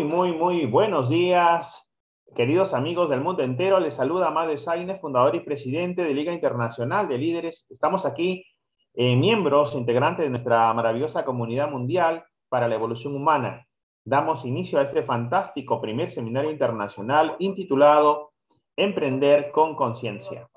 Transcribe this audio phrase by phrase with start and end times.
[0.00, 1.92] Muy, muy, muy buenos días,
[2.34, 3.78] queridos amigos del mundo entero.
[3.78, 7.66] Les saluda Amadeo Sainz, fundador y presidente de Liga Internacional de Líderes.
[7.68, 8.46] Estamos aquí
[8.94, 13.66] eh, miembros integrantes de nuestra maravillosa comunidad mundial para la evolución humana.
[14.02, 18.32] Damos inicio a este fantástico primer seminario internacional intitulado
[18.76, 20.48] Emprender con Conciencia.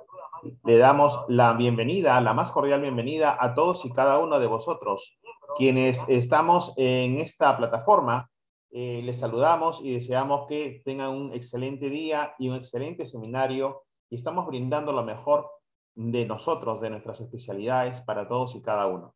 [0.64, 5.18] Le damos la bienvenida, la más cordial bienvenida a todos y cada uno de vosotros,
[5.58, 8.30] quienes estamos en esta plataforma.
[8.76, 14.16] Eh, les saludamos y deseamos que tengan un excelente día y un excelente seminario y
[14.16, 15.48] estamos brindando lo mejor
[15.94, 19.14] de nosotros, de nuestras especialidades para todos y cada uno.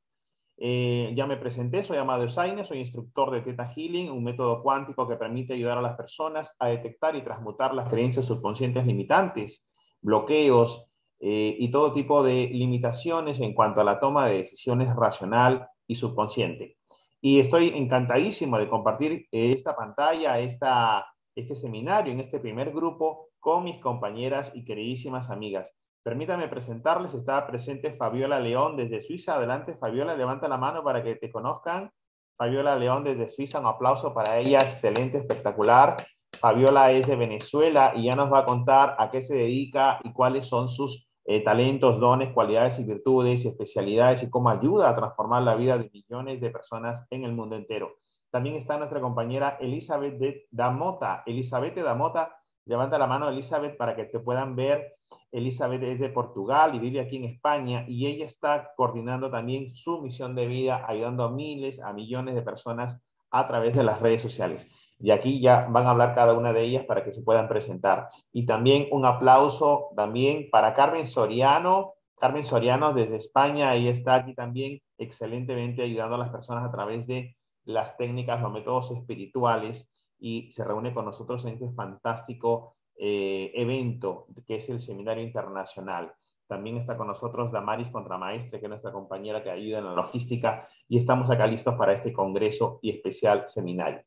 [0.60, 5.08] Eh, ya me presenté, soy Amado Sainz, soy instructor de Theta Healing, un método cuántico
[5.08, 9.66] que permite ayudar a las personas a detectar y transmutar las creencias subconscientes limitantes,
[10.02, 10.86] bloqueos
[11.20, 15.96] eh, y todo tipo de limitaciones en cuanto a la toma de decisiones racional y
[15.96, 16.78] subconsciente.
[17.22, 21.06] Y estoy encantadísimo de compartir esta pantalla, esta,
[21.36, 25.74] este seminario en este primer grupo con mis compañeras y queridísimas amigas.
[26.04, 29.36] Permítame presentarles, está presente Fabiola León desde Suiza.
[29.36, 31.92] Adelante, Fabiola, levanta la mano para que te conozcan.
[32.38, 36.06] Fabiola León desde Suiza, un aplauso para ella, excelente, espectacular.
[36.40, 40.14] Fabiola es de Venezuela y ya nos va a contar a qué se dedica y
[40.14, 44.96] cuáles son sus eh, talentos, dones, cualidades y virtudes y especialidades y cómo ayuda a
[44.96, 47.98] transformar la vida de millones de personas en el mundo entero.
[48.32, 51.24] También está nuestra compañera Elizabeth de Damota.
[51.26, 52.34] Elizabeth de Damota,
[52.66, 54.96] levanta la mano Elizabeth para que te puedan ver
[55.32, 60.02] Elizabeth es de Portugal y vive aquí en España y ella está coordinando también su
[60.02, 63.02] misión de vida, ayudando a miles, a millones de personas
[63.32, 64.68] a través de las redes sociales.
[65.00, 68.08] Y aquí ya van a hablar cada una de ellas para que se puedan presentar.
[68.32, 71.94] Y también un aplauso también para Carmen Soriano.
[72.20, 77.06] Carmen Soriano desde España, ella está aquí también excelentemente ayudando a las personas a través
[77.06, 77.36] de
[77.66, 79.90] las técnicas, los métodos espirituales
[80.20, 86.12] y se reúne con nosotros en este fantástico eh, evento que es el Seminario Internacional.
[86.48, 90.68] También está con nosotros Damaris Contramaestre, que es nuestra compañera que ayuda en la logística,
[90.88, 94.02] y estamos acá listos para este congreso y especial seminario.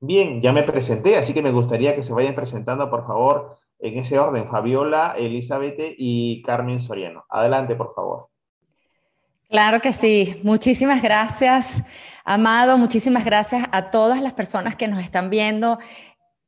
[0.00, 3.98] Bien, ya me presenté, así que me gustaría que se vayan presentando, por favor, en
[3.98, 7.24] ese orden, Fabiola, Elizabeth y Carmen Soriano.
[7.28, 8.28] Adelante, por favor.
[9.48, 10.40] Claro que sí.
[10.42, 11.82] Muchísimas gracias,
[12.24, 12.78] Amado.
[12.78, 15.78] Muchísimas gracias a todas las personas que nos están viendo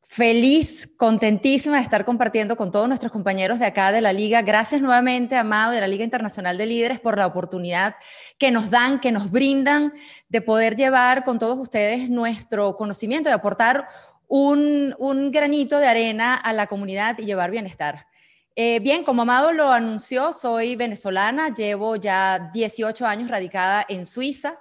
[0.09, 4.41] Feliz, contentísima de estar compartiendo con todos nuestros compañeros de acá de la Liga.
[4.41, 7.97] Gracias nuevamente, Amado, de la Liga Internacional de Líderes, por la oportunidad
[8.39, 9.93] que nos dan, que nos brindan
[10.29, 13.89] de poder llevar con todos ustedes nuestro conocimiento, de aportar
[14.29, 14.95] un,
[15.33, 18.07] granito de arena a la comunidad y llevar bienestar.
[18.55, 24.61] Eh, bien, como Amado lo anunció, soy venezolana, llevo ya 18 años radicada en Suiza,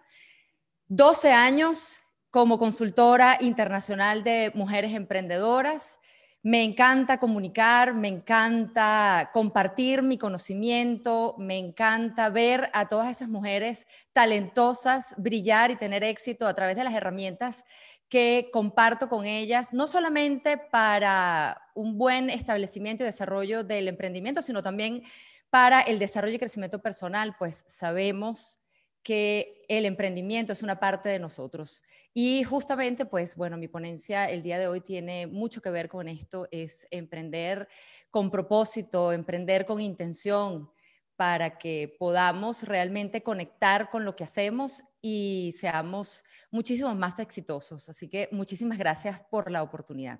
[0.87, 1.99] 12 años
[2.35, 6.01] como consultora internacional de mujeres emprendedoras.
[6.43, 13.87] Me encanta comunicar, me encanta compartir mi conocimiento, me encanta ver a todas esas mujeres
[14.11, 17.63] talentosas brillar y tener éxito a través de las herramientas
[18.09, 24.61] que comparto con ellas, no solamente para un buen establecimiento y desarrollo del emprendimiento, sino
[24.61, 25.03] también
[25.49, 28.59] para el desarrollo y crecimiento personal, pues sabemos
[29.05, 31.83] que el emprendimiento es una parte de nosotros.
[32.11, 36.07] Y justamente, pues bueno, mi ponencia el día de hoy tiene mucho que ver con
[36.07, 37.67] esto, es emprender
[38.09, 40.71] con propósito, emprender con intención
[41.15, 47.87] para que podamos realmente conectar con lo que hacemos y seamos muchísimo más exitosos.
[47.87, 50.19] Así que muchísimas gracias por la oportunidad.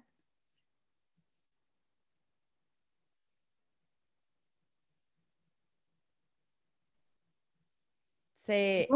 [8.46, 8.88] Se,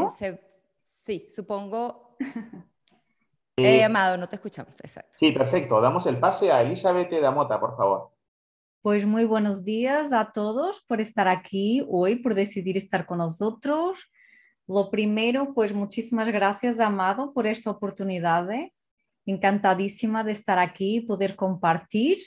[0.84, 2.16] sí, supongo.
[3.58, 5.18] He llamado, no te escuchamos, exacto.
[5.20, 5.82] Sí, perfecto.
[5.82, 8.12] Damos el pase a Elizabeth Damota, por favor.
[8.82, 14.00] Pues muy buenos días a todos por estar aquí hoy, por decidir estar con nosotros.
[14.68, 18.48] Lo primero, pues muchísimas gracias, Amado, por esta oportunidad.
[19.26, 22.20] Encantadísima de estar aquí y poder compartir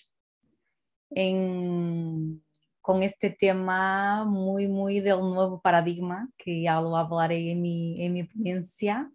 [1.11, 2.43] en
[2.83, 8.13] con este tema muy, muy del nuevo paradigma, que ya lo hablaré en mi, en
[8.13, 9.11] mi ponencia.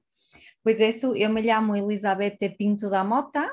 [0.63, 3.51] Pues eso, yo me llamo Elizabeth Pinto da Mota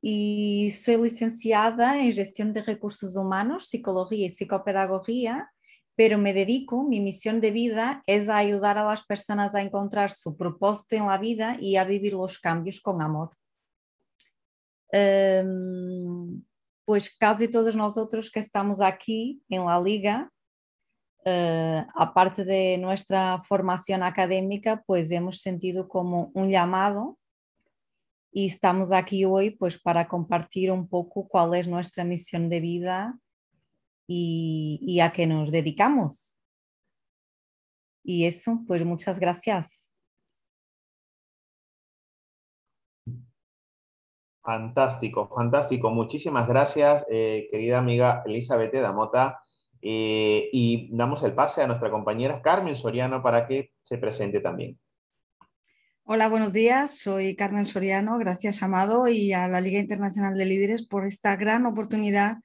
[0.00, 5.50] y soy licenciada en Gestión de Recursos Humanos, Psicología y Psicopedagogía,
[5.96, 10.36] pero me dedico, mi misión de vida es ayudar a las personas a encontrar su
[10.36, 13.36] propósito en la vida y a vivir los cambios con amor.
[14.92, 16.42] Um,
[16.90, 20.28] pues casi todos nosotros que estamos aquí en la liga,
[21.24, 27.16] uh, aparte de nuestra formación académica, pues hemos sentido como un llamado
[28.32, 33.16] y estamos aquí hoy pues para compartir un poco cuál es nuestra misión de vida
[34.08, 36.36] y, y a qué nos dedicamos.
[38.02, 39.89] Y eso, pues muchas gracias.
[44.42, 45.90] Fantástico, fantástico.
[45.90, 49.40] Muchísimas gracias, eh, querida amiga Elizabeth Damota.
[49.82, 54.78] Eh, y damos el pase a nuestra compañera Carmen Soriano para que se presente también.
[56.04, 56.98] Hola, buenos días.
[56.98, 58.18] Soy Carmen Soriano.
[58.18, 62.38] Gracias, Amado, y a la Liga Internacional de Líderes por esta gran oportunidad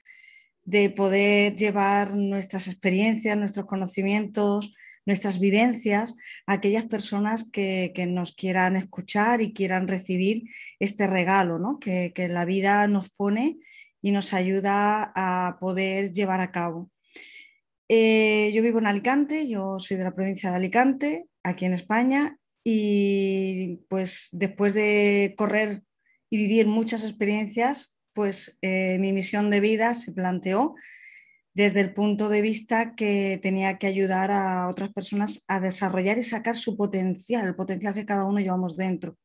[0.63, 4.73] de poder llevar nuestras experiencias, nuestros conocimientos,
[5.05, 6.15] nuestras vivencias
[6.47, 10.43] a aquellas personas que, nos quieran escuchar y quieran recibir
[10.79, 11.79] este regalo ¿no?
[11.79, 13.57] que, la vida nos pone
[14.01, 16.91] y nos ayuda a poder llevar a cabo.
[17.87, 22.39] Eh, yo vivo en Alicante, yo soy de la provincia de Alicante, aquí en España,
[22.63, 25.83] y pues después de correr
[26.31, 30.73] y vivir muchas experiencias, pues eh, mi misión de vida se planteó
[31.55, 36.23] desde el punto de vista que tenía que ayudar a otras personas a desarrollar y
[36.23, 39.17] sacar su potencial, el potencial que cada uno llevamos dentro.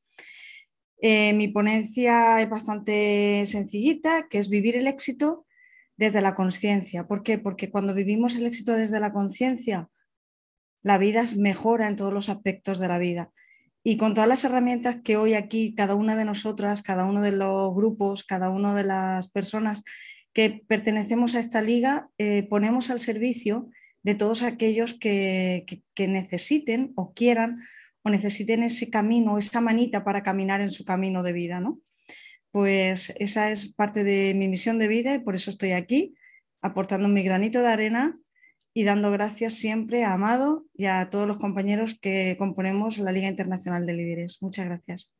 [1.02, 5.44] Eh, mi ponencia es bastante sencillita, que es vivir el éxito
[5.96, 7.08] desde la conciencia.
[7.08, 7.38] ¿Por qué?
[7.38, 9.88] Porque cuando vivimos el éxito desde la conciencia,
[10.82, 13.32] la vida mejora en todos los aspectos de la vida.
[13.82, 17.32] Y con todas las herramientas que hoy aquí cada una de nosotras, cada uno de
[17.32, 19.82] los grupos, cada una de las personas
[20.32, 23.70] que pertenecemos a esta liga, eh, ponemos al servicio
[24.02, 25.64] de todos aquellos que,
[25.98, 27.60] necesiten o quieran
[28.02, 31.78] o necesiten ese camino, esa manita para caminar en su camino de vida, ¿no?
[32.50, 36.14] Pues esa es parte de mi misión de vida y por eso estoy aquí,
[36.62, 38.18] aportando mi granito de arena
[38.72, 43.28] y dando gracias siempre a Amado y a todos los compañeros que componemos la Liga
[43.28, 44.38] Internacional de Líderes.
[44.40, 45.19] Muchas gracias.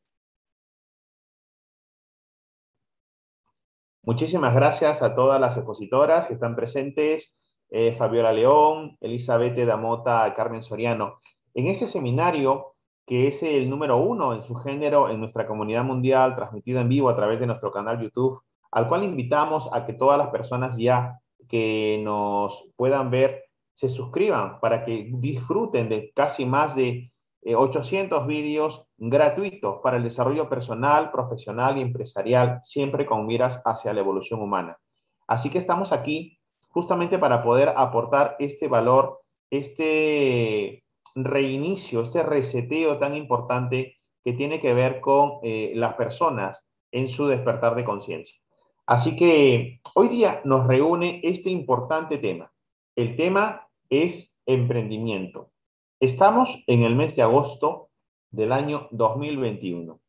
[4.02, 7.37] Muchísimas gracias a todas las expositoras que están presentes,
[7.69, 11.16] eh, Fabiola León, Elizabeth Damota, Carmen Soriano.
[11.52, 12.76] En este seminario,
[13.07, 17.11] que es el número uno en su género en nuestra comunidad mundial, transmitido en vivo
[17.11, 18.40] a través de nuestro canal YouTube,
[18.71, 24.61] al cual invitamos a que todas las personas ya que nos puedan ver se suscriban
[24.61, 27.11] para que disfruten de casi más de
[27.45, 33.95] 800 eh, vídeos gratuitos para el desarrollo personal, profesional y empresarial, siempre con miras hacia
[33.95, 34.78] la evolución humana.
[35.26, 36.38] Así que estamos aquí
[36.69, 44.75] justamente para poder aportar este valor, este reinicio, este reseteo tan importante que tiene que
[44.75, 48.38] ver con eh, las personas en su despertar de conciencia.
[48.87, 52.52] Así que hoy día nos reúne este importante tema.
[52.97, 55.52] El tema es emprendimiento.
[56.00, 57.89] Estamos en el mes de agosto
[58.31, 60.01] del año 2021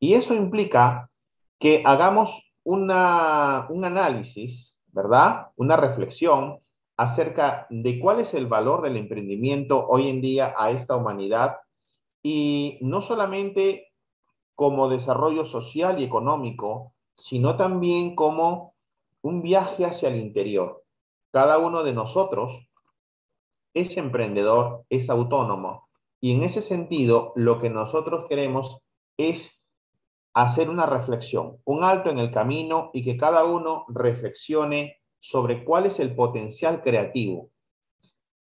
[0.00, 1.10] y eso implica
[1.58, 5.48] que hagamos una, un análisis, ¿verdad?
[5.56, 6.60] Una reflexión
[6.96, 11.56] acerca de cuál es el valor del emprendimiento hoy en día a esta humanidad
[12.22, 13.92] y no solamente
[14.54, 18.74] como desarrollo social y económico, sino también como
[19.22, 20.84] un viaje hacia el interior.
[21.30, 22.68] Cada uno de nosotros
[23.74, 25.87] es emprendedor, es autónomo.
[26.20, 28.78] Y en ese sentido, lo que nosotros queremos
[29.16, 29.62] es
[30.34, 35.86] hacer una reflexión, un alto en el camino y que cada uno reflexione sobre cuál
[35.86, 37.50] es el potencial creativo.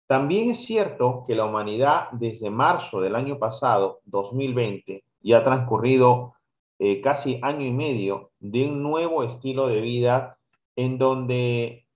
[0.06, 6.34] También es cierto que la humanidad desde marzo del año pasado, 2020, ya ha transcurrido
[6.80, 10.38] eh, casi año y medio de un nuevo estilo de vida
[10.76, 11.88] en donde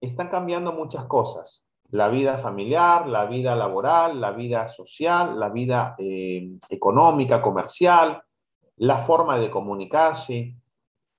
[0.00, 1.66] están cambiando muchas cosas.
[1.94, 8.20] La vida familiar, la vida laboral, la vida social, la vida eh, económica, comercial,
[8.78, 10.56] la forma de comunicarse.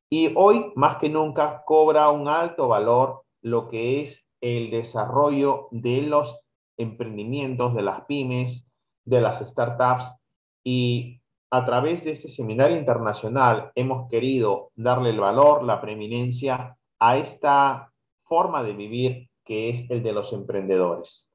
[0.10, 6.02] Y hoy, más que nunca, cobra un alto valor lo que es el desarrollo de
[6.02, 6.42] los
[6.76, 8.68] emprendimientos, de las pymes,
[9.06, 10.14] de las startups.
[10.62, 17.16] Y a través de este seminario internacional hemos querido darle el valor, la preeminencia a
[17.16, 17.94] esta
[18.26, 21.30] forma de vivir que es el de los emprendedores.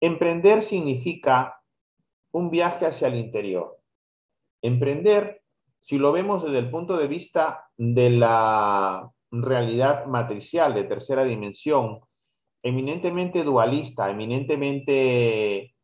[0.00, 1.60] Emprender significa
[2.32, 3.78] un viaje hacia el interior.
[4.62, 5.42] Emprender,
[5.80, 12.00] si lo vemos desde el punto de vista de la realidad matricial de tercera dimensión,
[12.62, 15.74] eminentemente dualista, eminentemente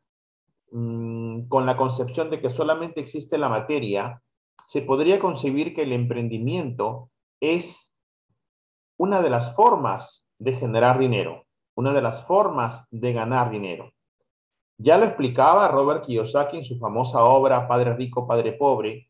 [0.76, 4.20] Mm, con la concepción de que solamente existe la materia,
[4.66, 7.10] se podría concebir que el emprendimiento
[7.40, 7.96] es
[8.96, 13.92] una de las formas de generar dinero, una de las formas de ganar dinero.
[14.76, 19.08] Ya lo explicaba Robert Kiyosaki en su famosa obra Padre Rico, Padre Pobre,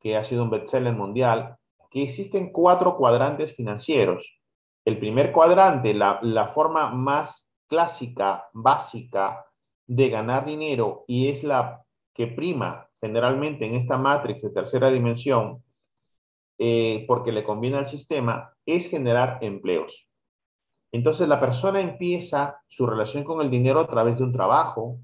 [0.00, 1.56] que ha sido un bestseller mundial,
[1.88, 4.40] que existen cuatro cuadrantes financieros.
[4.84, 9.46] El primer cuadrante, la, forma más clásica, básica,
[9.86, 15.62] de ganar dinero y es la que prima generalmente en esta matrix de tercera dimensión,
[16.58, 20.08] eh, porque le conviene al sistema, es generar empleos.
[20.92, 24.98] Entonces la persona empieza su relación con el dinero a través de un trabajo,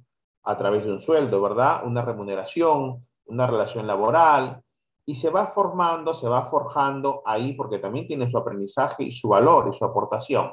[0.45, 1.83] a través de un sueldo, ¿verdad?
[1.85, 4.63] Una remuneración, una relación laboral,
[5.07, 9.29] y se va formando, se va forjando ahí porque también tiene su aprendizaje y su
[9.29, 10.53] valor y su aportación.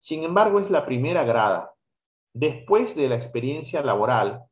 [0.00, 1.72] Sin embargo, es la primera grada.
[2.34, 4.42] Después de la experiencia laboral,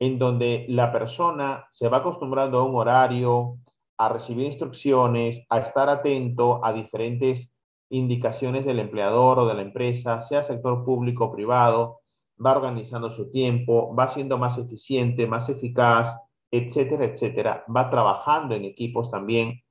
[0.00, 3.58] en donde la persona se va acostumbrando a un horario,
[3.98, 7.55] a recibir instrucciones, a estar atento a diferentes
[7.90, 12.00] indicaciones del empleador o de la empresa, sea sector público o privado,
[12.44, 16.18] va organizando su tiempo, va siendo más eficiente, más eficaz,
[16.50, 19.62] etcétera, etcétera, va trabajando en equipos también.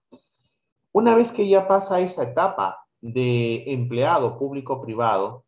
[0.92, 5.46] Una vez que ya pasa esa etapa de empleado público-privado,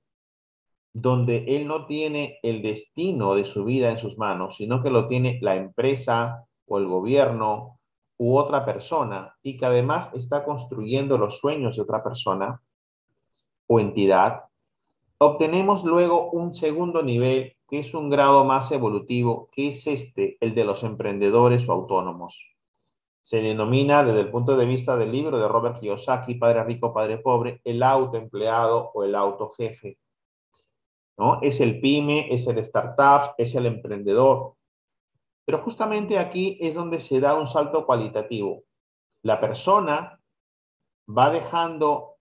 [0.93, 5.07] donde él no tiene el destino de su vida en sus manos, sino que lo
[5.07, 7.76] tiene la empresa o el gobierno
[8.17, 12.61] u otra persona y que además está construyendo los sueños de otra persona
[13.67, 14.45] o entidad,
[15.19, 20.55] obtenemos luego un segundo nivel que es un grado más evolutivo, que es este, el
[20.55, 22.55] de los emprendedores o autónomos.
[23.21, 27.17] Se denomina desde el punto de vista del libro de Robert Kiyosaki, Padre Rico, Padre
[27.17, 29.97] Pobre, el autoempleado o el autojefe.
[31.17, 31.39] ¿no?
[31.41, 34.53] Es el pyme, es el startup, es el emprendedor,
[35.47, 38.63] pero justamente aquí es donde se da un salto cualitativo.
[39.21, 40.19] La persona
[41.07, 42.17] va dejando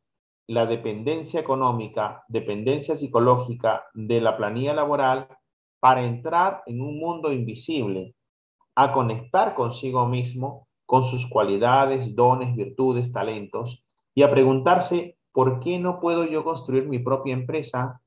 [0.47, 5.26] la dependencia económica, dependencia psicológica de la planilla laboral
[5.80, 8.15] para entrar en un mundo invisible,
[8.76, 13.84] a conectar consigo mismo, con sus cualidades, dones, virtudes, talentos,
[14.15, 18.00] y a preguntarse, ¿por qué no puedo yo construir mi propia empresa?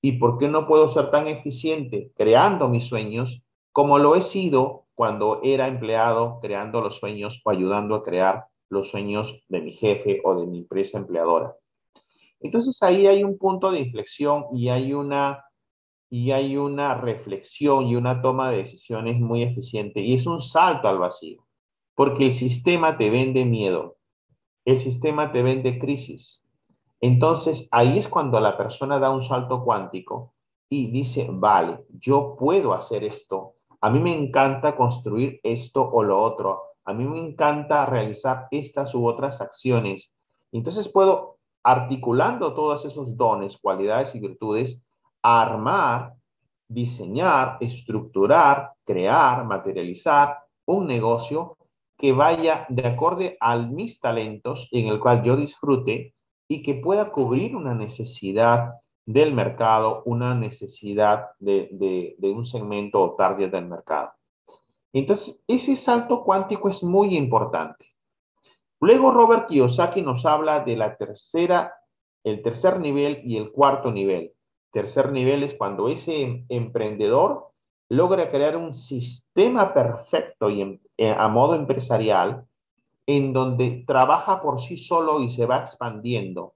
[0.00, 3.40] ¿Y por qué no puedo ser tan eficiente creando mis sueños
[3.72, 8.90] como lo he sido cuando era empleado creando los sueños o ayudando a crear los
[8.90, 11.56] sueños de mi jefe o de mi empresa empleadora.
[12.40, 15.44] Entonces ahí hay un punto de inflexión y hay una
[16.10, 20.86] y hay una reflexión y una toma de decisiones muy eficiente y es un salto
[20.86, 21.46] al vacío,
[21.94, 23.96] porque el sistema te vende miedo,
[24.66, 26.44] el sistema te vende crisis.
[27.00, 30.34] Entonces ahí es cuando la persona da un salto cuántico
[30.68, 36.22] y dice, vale, yo puedo hacer esto, a mí me encanta construir esto o lo
[36.22, 36.62] otro.
[36.84, 40.14] A mí me encanta realizar estas u otras acciones.
[40.52, 44.80] Entonces puedo, articulando todos esos dones, cualidades y virtudes,
[45.20, 46.14] armar,
[46.68, 51.56] diseñar, estructurar, crear, materializar un negocio
[51.98, 56.14] que vaya de acorde a mis talentos en el cual yo disfrute
[56.46, 58.74] y que pueda cubrir una necesidad
[59.06, 64.12] del mercado, una necesidad de, un segmento o target del mercado.
[64.92, 67.86] Entonces, ese salto cuántico es muy importante.
[68.80, 71.74] Luego Robert Kiyosaki nos habla de la tercera,
[72.24, 74.32] el tercer nivel y el cuarto nivel.
[74.72, 77.52] Tercer nivel es cuando ese emprendedor
[77.88, 82.46] logra crear un sistema perfecto y eh, a modo empresarial
[83.06, 86.54] en donde trabaja por sí solo y se va expandiendo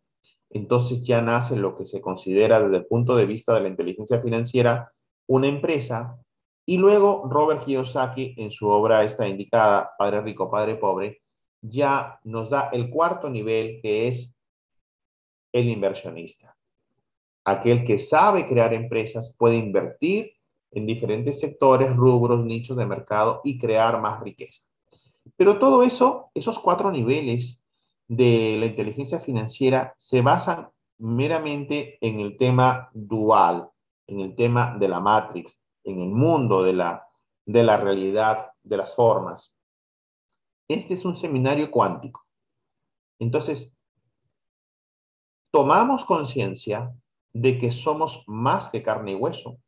[0.57, 4.21] entonces ya nace lo que se considera desde el punto de vista de la inteligencia
[4.21, 4.93] financiera
[5.29, 6.19] una empresa.
[6.65, 11.23] Y luego Robert Kiyosaki, en su obra esta indicada, Padre Rico, Padre Pobre,
[11.61, 14.33] ya nos da el cuarto nivel que es
[15.53, 16.57] el inversionista.
[17.45, 20.33] Aquel que sabe crear empresas puede invertir
[20.73, 24.63] en diferentes sectores, rubros, nichos de mercado y crear más riqueza.
[25.37, 27.63] Pero todo eso, esos cuatro niveles
[28.09, 33.69] de la inteligencia financiera se basan meramente en el tema dual,
[34.07, 37.07] en el tema de la matrix, en el mundo de la,
[37.45, 39.55] de la realidad, de las formas.
[40.69, 42.25] Este es un seminario cuántico.
[43.19, 43.75] Entonces,
[45.51, 46.93] tomamos conciencia
[47.33, 49.59] de que somos más que carne y hueso.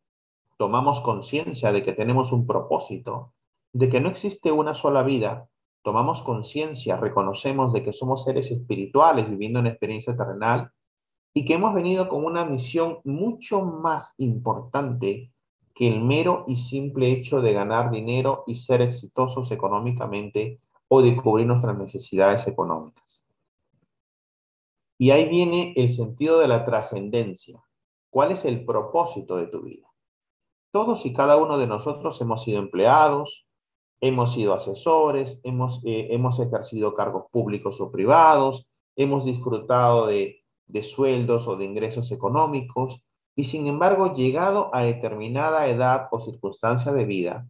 [0.57, 3.35] Tomamos conciencia de que tenemos un propósito,
[3.73, 5.49] de que no existe una sola vida,
[5.89, 10.71] tomamos conciencia, reconocemos de que somos seres espirituales viviendo una experiencia terrenal
[11.33, 15.33] y que hemos venido con una misión mucho más importante
[15.75, 21.17] que el mero y simple hecho de ganar dinero y ser exitosos económicamente o de
[21.17, 23.25] cubrir nuestras necesidades económicas.
[24.99, 27.65] Y ahí viene el sentido de la trascendencia.
[28.11, 29.89] ¿Cuál es el propósito de tu vida?
[30.71, 33.48] Todos y cada uno de nosotros hemos sido empleados,
[34.01, 40.83] Hemos sido asesores, hemos, eh, hemos ejercido cargos públicos o privados, hemos disfrutado de, de
[40.83, 43.03] sueldos o de ingresos económicos
[43.39, 47.49] Y sin embargo, llegado a determinada edad o circunstancia de vida,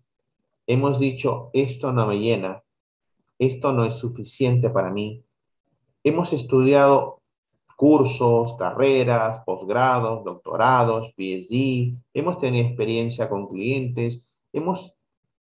[0.66, 2.62] hemos dicho, esto no me llena,
[3.38, 5.24] esto no es suficiente para mí.
[6.04, 7.22] Hemos estudiado
[7.74, 14.94] cursos, carreras, posgrados, doctorados, PhD, hemos tenido experiencia con clientes, hemos,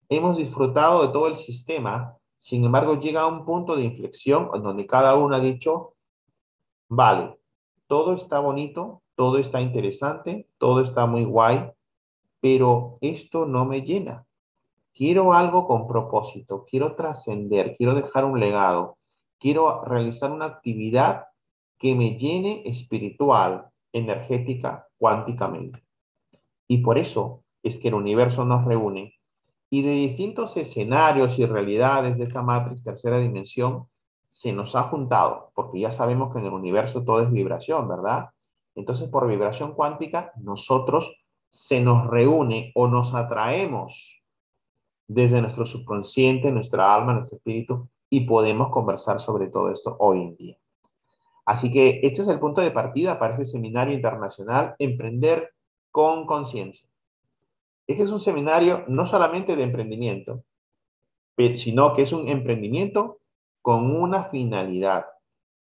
[0.08, 4.62] hemos disfrutado de todo el sistema, sin embargo llega a un punto de inflexión en
[4.62, 5.94] donde cada uno ha dicho,
[6.88, 7.38] vale,
[7.86, 11.70] todo está bonito, todo está interesante, todo está muy guay,
[12.40, 14.24] pero esto no me llena.
[14.94, 18.98] Quiero algo con propósito, quiero trascender, quiero dejar un legado,
[19.38, 21.26] quiero realizar una actividad
[21.78, 25.82] que me llene espiritual, energética, cuánticamente.
[26.66, 29.17] Y por eso es que el universo nos reúne
[29.70, 33.86] y de distintos escenarios y realidades de esta matriz tercera dimensión
[34.30, 38.30] se nos ha juntado, porque ya sabemos que en el universo todo es vibración, ¿verdad?
[38.74, 41.16] Entonces, por vibración cuántica, nosotros
[41.48, 44.22] se nos reúne o nos atraemos
[45.06, 50.36] desde nuestro subconsciente, nuestra alma, nuestro espíritu, y podemos conversar sobre todo esto hoy en
[50.36, 50.58] día.
[51.44, 55.54] Así que este es el punto de partida para este seminario internacional, Emprender
[55.90, 56.87] con Conciencia.
[57.88, 60.44] Este es un seminario no solamente de emprendimiento,
[61.56, 63.20] sino que es un emprendimiento
[63.62, 65.06] con una finalidad,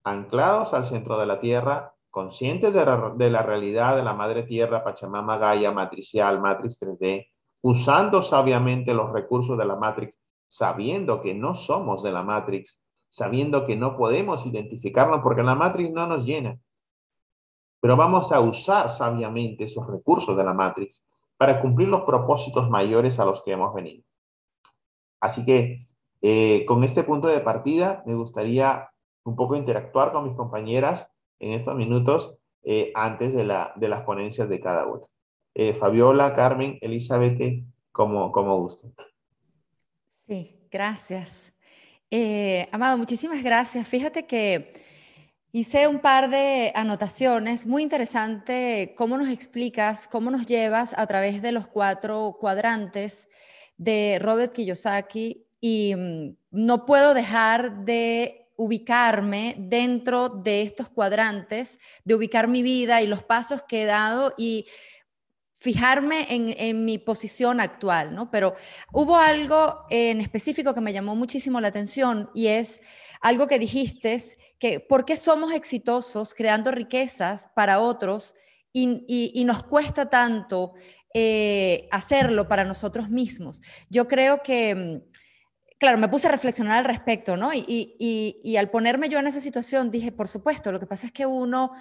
[0.03, 5.39] anclados al centro de la Tierra, conscientes de, la realidad de la Madre Tierra, Pachamama
[5.39, 7.27] Gaia, matricial, Matrix 3D,
[7.63, 13.65] usando sabiamente los recursos de la Matrix, sabiendo que no somos de la Matrix, sabiendo
[13.65, 16.59] que no podemos identificarnos porque la Matrix no nos llena.
[17.79, 21.03] Pero vamos a usar sabiamente esos recursos de la Matrix
[21.41, 24.03] para cumplir los propósitos mayores a los que hemos venido.
[25.19, 25.87] Así que
[26.21, 28.91] eh, con este punto de partida me gustaría
[29.23, 34.01] un poco interactuar con mis compañeras en estos minutos eh, antes de, la, de, las
[34.01, 35.07] ponencias de cada una.
[35.55, 38.93] Eh, Fabiola, Carmen, Elizabeth, como, como gusten.
[40.27, 41.51] Sí, gracias.
[42.11, 43.87] Eh, Amado, muchísimas gracias.
[43.87, 44.73] Fíjate que
[45.51, 47.65] hice un par de anotaciones.
[47.65, 53.27] Muy interesante cómo nos explicas, cómo nos llevas a través de los cuatro cuadrantes
[53.77, 62.13] de Robert Kiyosaki y mm, no puedo dejar de ubicarme dentro de estos cuadrantes, de
[62.13, 64.67] ubicar mi vida y los pasos que he dado y
[65.55, 68.31] fijarme en, mi posición actual, ¿no?
[68.31, 68.55] Pero
[68.91, 72.81] hubo algo en específico que me llamó muchísimo la atención y es
[73.21, 74.21] algo que dijiste,
[74.59, 78.35] que ¿por qué somos exitosos creando riquezas para otros
[78.73, 80.73] y, nos cuesta tanto
[81.13, 83.61] eh, hacerlo para nosotros mismos?
[83.89, 85.11] Yo creo que mm,
[85.81, 87.51] claro, me puse a reflexionar al respecto, ¿no?
[87.53, 91.25] y, al ponerme yo en esa situación, dije, por supuesto, lo que pasa es que
[91.25, 91.71] uno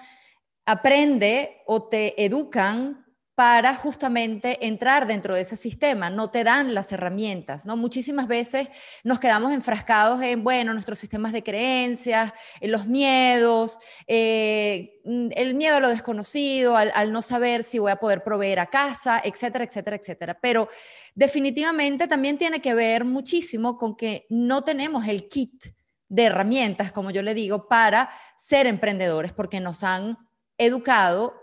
[0.64, 3.04] aprende o te educan
[3.40, 7.74] para justamente entrar dentro de ese sistema, no te dan las herramientas, ¿no?
[7.74, 8.68] Muchísimas veces
[9.02, 15.76] nos quedamos enfrascados en, bueno, nuestros sistemas de creencias, en los miedos, eh, el miedo
[15.76, 19.64] a lo desconocido, al, al, no saber si voy a poder proveer a casa, etcétera,
[19.64, 20.38] etcétera, etcétera.
[20.38, 20.68] Pero
[21.14, 25.64] definitivamente también tiene que ver muchísimo con que no tenemos el kit
[26.10, 30.18] de herramientas, como yo le digo, para ser emprendedores, porque nos han
[30.58, 31.39] educado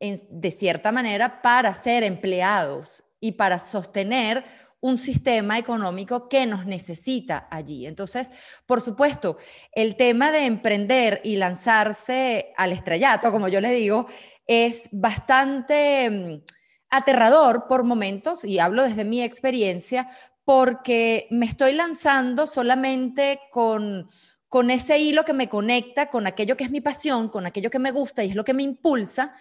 [0.00, 4.44] de cierta manera para ser empleados y para sostener
[4.84, 7.86] un sistema económico que nos necesita allí.
[7.86, 8.30] Entonces,
[8.66, 9.38] por supuesto,
[9.72, 14.06] el tema de emprender y lanzarse al estrellato, como yo le digo,
[14.46, 16.42] es bastante mm,
[16.90, 20.10] aterrador por momentos, y hablo desde mi experiencia,
[20.44, 24.10] porque me estoy lanzando solamente con,
[24.50, 27.78] con ese hilo que me conecta con aquello que es mi pasión, con aquello que
[27.78, 29.34] me gusta y es lo que me impulsa,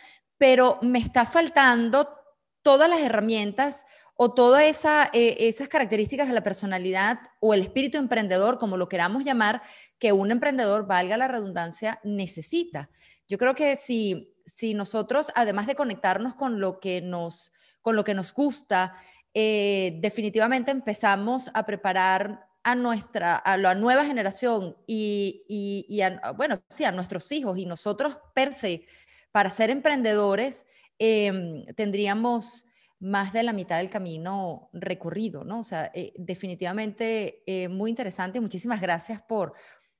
[0.44, 2.20] pero me está faltando
[2.64, 3.86] todas las herramientas
[4.18, 8.90] o todas esa, eh, esas características de la personalidad o el espíritu emprendedor, como lo
[8.90, 9.62] queramos llamar,
[10.00, 12.90] que un emprendedor, valga la redundancia, necesita.
[13.26, 18.04] Yo creo que si, si nosotros, además de conectarnos con lo que nos, con lo
[18.04, 18.98] que nos gusta,
[19.34, 26.02] eh, definitivamente empezamos a preparar a nuestra, a la nueva generación y, y,
[26.36, 28.86] bueno, sí, a nuestros hijos y nosotros per se,
[29.34, 30.68] para ser emprendedores
[31.00, 32.68] em, tendríamos
[33.00, 35.60] más de la mitad del camino recorrido, ¿no?
[35.60, 38.40] O sea, eh, definitivamente eh, muy interesante.
[38.40, 39.54] Muchísimas gracias por,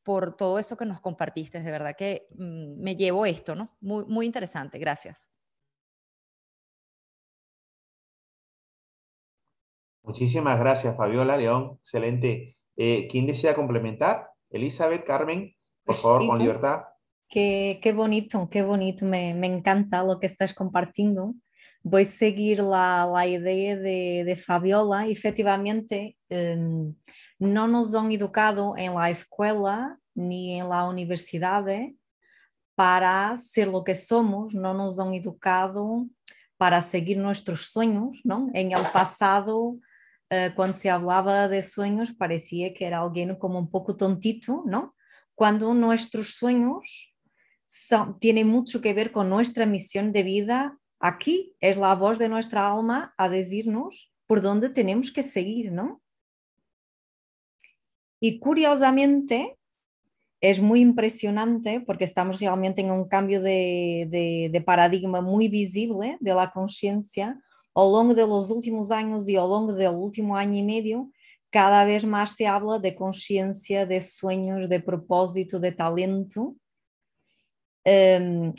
[0.04, 1.62] por todo eso que nos compartiste.
[1.62, 3.76] De verdad que mm, me llevo esto, ¿no?
[3.82, 4.78] Muy, muy interesante.
[4.78, 5.30] Gracias.
[10.04, 11.80] Muchísimas gracias, Fabiola León.
[11.80, 12.56] Excelente.
[12.78, 14.30] Eh, ¿Quién desea complementar?
[14.52, 16.84] Elizabeth, Carmen, por favor, con libertad.
[17.34, 21.34] Qué, qué bonito, qué bonito, me, me, encanta lo que estás compartiendo.
[21.82, 25.08] Voy a seguir la, la idea de, de, Fabiola.
[25.08, 26.94] Efectivamente, um,
[27.40, 31.66] no nos han educado en la escuela ni en la universidad
[32.76, 36.06] para ser lo que somos, no nos han educado
[36.58, 38.52] para seguir nuestros sueños, ¿no?
[38.54, 39.80] En el pasado,
[40.30, 44.96] eh, cuando se hablaba de sueños, parecía que era alguien como un poco tontito, ¿no?
[45.34, 47.10] Cuando nuestros sueños
[47.74, 52.30] son, tienen mucho que ver con nuestra misión de vida, aquí es la voz de
[52.30, 56.02] nuestra alma a decirnos por dónde tenemos que seguir, ¿no?
[58.20, 59.58] Y curiosamente,
[60.40, 66.18] es muy impresionante porque estamos realmente en un cambio de, de, de paradigma muy visible
[66.20, 67.42] de la conciencia
[67.74, 71.10] ao longo de los últimos años y ao longo del último año y medio,
[71.50, 76.56] cada vez más se habla de conciencia, de sueños, de propósito, de talento.
[77.86, 78.54] Um,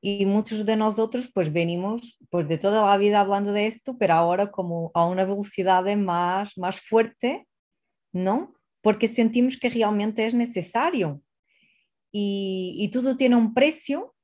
[0.00, 4.14] y muchos de nosotros pues venimos pues de toda la vida hablando de esto, pero
[4.14, 7.46] ahora como a una velocidad más, más fuerte,
[8.12, 8.54] ¿no?
[8.82, 11.22] Porque sentimos que realmente es necesario
[12.12, 14.14] y, y todo tiene un precio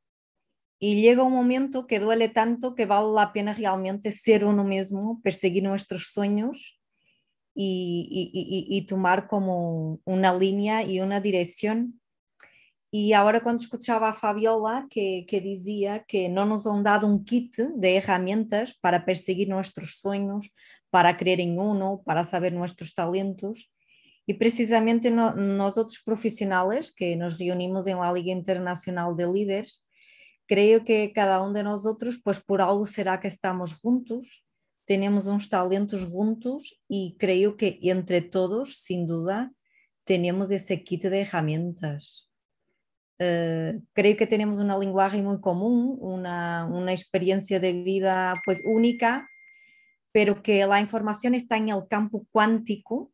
[0.83, 5.21] y llega un momento que duele tanto que vale la pena realmente ser uno mismo,
[5.23, 6.81] perseguir nuestros sueños
[7.55, 12.00] y, y, tomar como una línea y una dirección.
[12.91, 17.25] Y ahora cuando escuchaba a Fabiola que, que decía que no nos han dado un
[17.25, 20.51] kit de herramientas para perseguir nuestros sueños,
[20.91, 23.71] para creer en uno, para saber nuestros talentos,
[24.31, 29.85] y precisamente no, nosotros profesionales que nos reunimos en la Liga Internacional de Líderes,
[30.47, 34.45] creo que cada uno de nosotros, pues por algo será que estamos juntos,
[34.85, 39.53] tenemos uns talentos juntos y creo que entre todos, sin duda,
[40.05, 42.30] tenemos ese kit de herramientas.
[43.21, 49.29] Uh, creo que tenemos una lenguaje muy común, una, una experiencia de vida pues única,
[50.11, 53.13] pero que la información está en el campo cuántico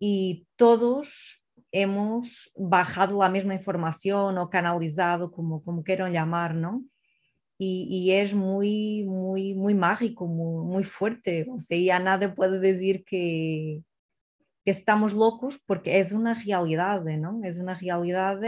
[0.00, 1.40] y todos
[1.70, 6.84] hemos bajado la misma información o canalizado, como, como quieran llamar, ¿no?
[7.58, 11.46] Y, y, es muy, muy, muy mágico, muy, muy fuerte.
[11.50, 13.82] O sea, ya nadie puede decir que,
[14.64, 17.40] que estamos locos porque es una realidad, ¿no?
[17.44, 18.40] Es una realidad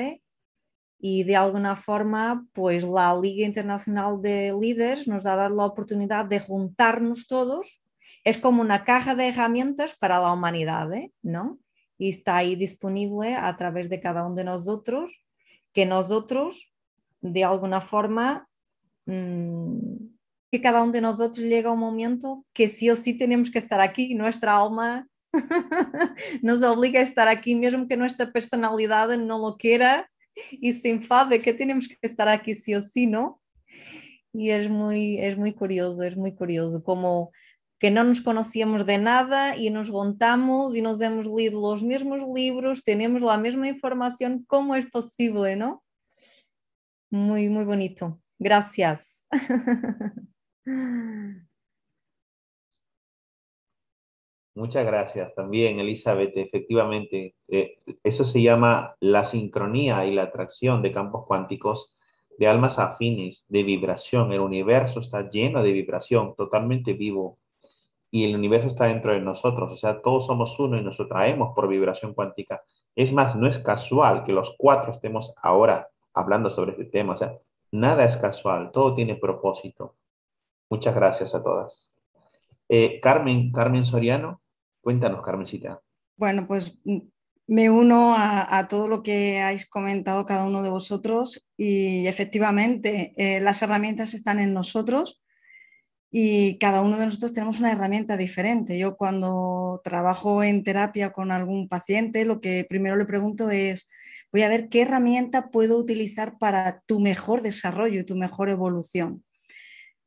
[1.00, 6.24] y de alguna forma, pues la Liga Internacional de Líderes nos ha dado la oportunidad
[6.24, 7.80] de juntarnos todos
[8.24, 11.12] es como una caja de herramientas para la humanidad, ¿eh?
[11.22, 11.58] ¿no?
[11.96, 15.24] Y está ahí disponible a través de cada uno de nosotros,
[15.72, 16.72] que nosotros,
[17.20, 18.48] de alguna forma,
[19.06, 19.94] mmm,
[20.50, 23.80] que cada uno de nosotros llega un momento que sí o sí tenemos que estar
[23.80, 25.08] aquí, nuestra alma
[26.42, 30.10] nos obliga a estar aquí, mesmo que nuestra personalidad no lo quiera
[30.52, 33.40] y se enfade que tenemos que estar aquí sí o sí, ¿no?
[34.32, 37.32] Y es muy, es muy curioso, es muy curioso como
[37.78, 42.22] que no nos conocíamos de nada y nos juntamos y nos hemos leído los mismos
[42.34, 45.84] libros, tenemos la misma información, ¿cómo es posible, no?
[47.10, 48.20] Muy, muy bonito.
[48.38, 49.26] Gracias.
[54.58, 56.36] Muchas gracias también, Elizabeth.
[56.36, 61.96] Efectivamente, eh, eso se llama la sincronía y la atracción de campos cuánticos
[62.40, 64.32] de almas afines, de vibración.
[64.32, 67.38] El universo está lleno de vibración, totalmente vivo
[68.10, 71.54] y el universo está dentro de nosotros, o sea, todos somos uno y nos atraemos
[71.54, 72.64] por vibración cuántica.
[72.96, 77.16] Es más, no es casual que los cuatro estemos ahora hablando sobre este tema, o
[77.16, 77.38] sea,
[77.70, 79.94] nada es casual, todo tiene propósito.
[80.68, 81.92] Muchas gracias a todas.
[82.68, 84.40] Eh, Carmen, Carmen Soriano,
[84.88, 85.82] cuéntanos, Carmencita.
[86.16, 87.00] Bueno, pues mm,
[87.48, 93.38] me uno a, todo lo que habéis comentado cada uno de vosotros y efectivamente eh,
[93.40, 95.22] las herramientas están en nosotros
[96.10, 98.78] y cada uno de nosotros tenemos una herramienta diferente.
[98.78, 103.90] Yo cuando trabajo en terapia con algún paciente, lo que primero le pregunto es,
[104.32, 109.22] voy a ver qué herramienta puedo utilizar para tu mejor desarrollo y tu mejor evolución.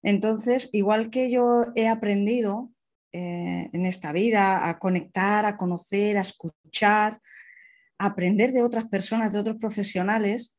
[0.01, 2.71] Entonces, igual que yo he aprendido
[3.13, 7.21] eh, en esta vida a conectar, a conocer, a escuchar,
[7.97, 10.57] a aprender de otras personas, de otros profesionales,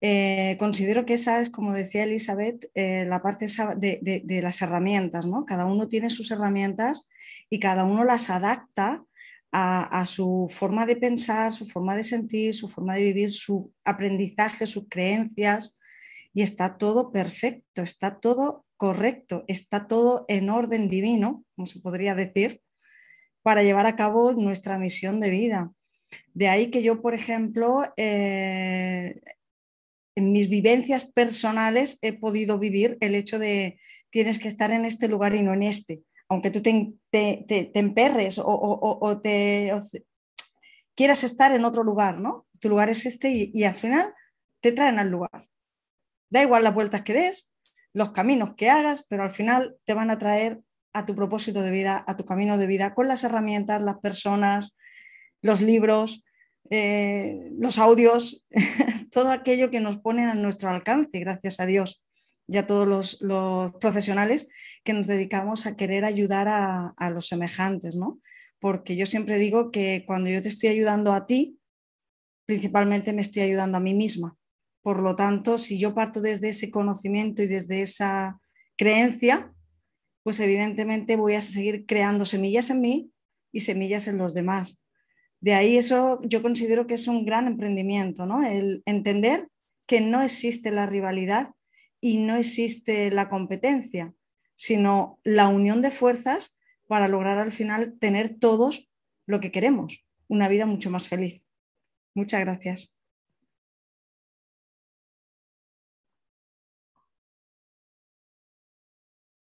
[0.00, 5.44] eh, considero que esa es, como decía Elizabeth, eh, la parte de, las herramientas, ¿no?
[5.44, 7.08] Cada uno tiene sus herramientas
[7.50, 9.04] y cada uno las adapta
[9.50, 14.66] a, su forma de pensar, su forma de sentir, su forma de vivir, su aprendizaje,
[14.66, 15.78] sus creencias
[16.34, 22.14] y está todo perfecto, está todo correcto, está todo en orden divino, como se podría
[22.14, 22.62] decir,
[23.42, 25.72] para llevar a cabo nuestra misión de vida.
[26.32, 29.20] De ahí que yo, por ejemplo, eh,
[30.14, 35.08] en mis vivencias personales he podido vivir el hecho de tienes que estar en este
[35.08, 36.02] lugar y no en este.
[36.28, 39.72] Aunque tú te, te, emperres o, te
[40.94, 42.46] quieras estar en otro lugar, ¿no?
[42.60, 44.14] Tu lugar es este y, y al final
[44.60, 45.48] te traen al lugar.
[46.30, 47.54] Da igual las vueltas que des,
[47.92, 50.60] los caminos que hagas, pero al final te van a traer
[50.92, 54.76] a tu propósito de vida, a tu camino de vida, con las herramientas, las personas,
[55.42, 56.24] los libros,
[56.70, 58.44] eh, los audios,
[59.10, 62.02] todo aquello que nos pone a nuestro alcance, gracias a Dios
[62.46, 64.48] y a todos los, profesionales
[64.82, 68.20] que nos dedicamos a querer ayudar a, a, los semejantes, ¿no?
[68.58, 71.58] Porque yo siempre digo que cuando yo te estoy ayudando a ti,
[72.46, 74.37] principalmente me estoy ayudando a mí misma.
[74.88, 78.40] Por lo tanto, si yo parto desde ese conocimiento y desde esa
[78.74, 79.52] creencia,
[80.22, 83.12] pues evidentemente voy a seguir creando semillas en mí
[83.52, 84.80] y semillas en los demás.
[85.40, 88.42] De ahí eso yo considero que es un gran emprendimiento, ¿no?
[88.42, 89.50] El entender
[89.86, 91.50] que no existe la rivalidad
[92.00, 94.14] y no existe la competencia,
[94.54, 98.88] sino la unión de fuerzas para lograr al final tener todos
[99.26, 101.44] lo que queremos, una vida mucho más feliz.
[102.14, 102.97] Muchas gracias.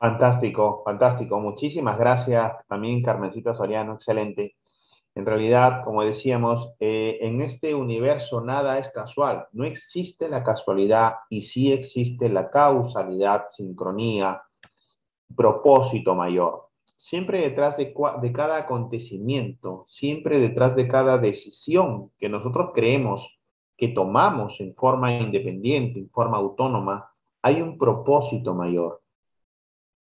[0.04, 1.40] Fantástico, fantástico.
[1.40, 4.58] Muchísimas gracias también, Carmencita Soriano, excelente.
[5.16, 9.48] En realidad, como decíamos, eh, en este universo nada es casual.
[9.54, 14.42] No existe la casualidad y sí existe la causalidad, sincronía,
[15.38, 16.68] propósito mayor.
[16.98, 23.40] Siempre detrás de, de cada acontecimiento, siempre detrás de cada decisión que nosotros creemos
[23.78, 27.10] que tomamos en forma independiente, en forma autónoma,
[27.42, 29.03] hay un propósito mayor.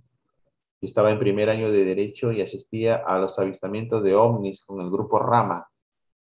[0.80, 4.80] yo estaba en primer año de Derecho y asistía a los avistamientos de ovnis con
[4.80, 5.66] el grupo Rama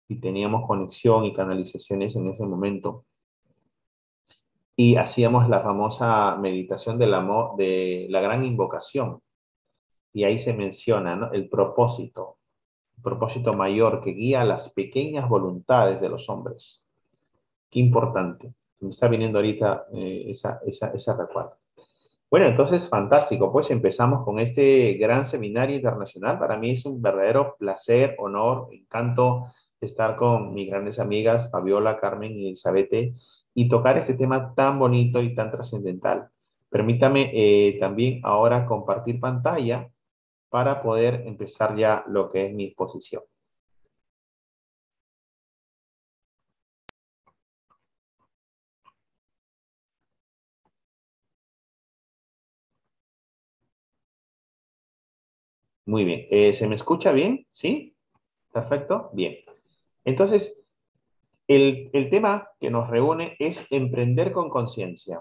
[0.08, 3.06] y teníamos conexión y canalizaciones en ese momento.
[4.76, 9.20] Y hacíamos la famosa meditación de la gran invocación.
[10.12, 12.38] Y ahí se menciona el propósito,
[13.02, 16.86] propósito mayor que guía las pequeñas voluntades de los hombres.
[17.70, 18.52] Qué importante.
[18.80, 21.56] Me está viniendo ahorita eh, esa, esa, esa recuerdo.
[22.30, 23.52] Bueno, entonces, fantástico.
[23.52, 26.38] Pues empezamos con este gran seminario internacional.
[26.38, 29.46] Para mí es un verdadero placer, honor, encanto
[29.80, 33.14] estar con mis grandes amigas Fabiola, Carmen y Elizabeth
[33.54, 36.28] y tocar este tema tan bonito y tan trascendental.
[36.68, 39.88] Permítame eh, también ahora compartir pantalla
[40.54, 43.24] para poder empezar ya lo que es mi exposición.
[55.86, 56.28] Muy bien.
[56.30, 57.44] Eh, ¿Se me escucha bien?
[57.50, 57.96] ¿Sí?
[58.52, 59.10] Perfecto.
[59.12, 59.34] Bien.
[60.04, 60.62] Entonces,
[61.48, 65.20] el, el tema que nos reúne es emprender con conciencia.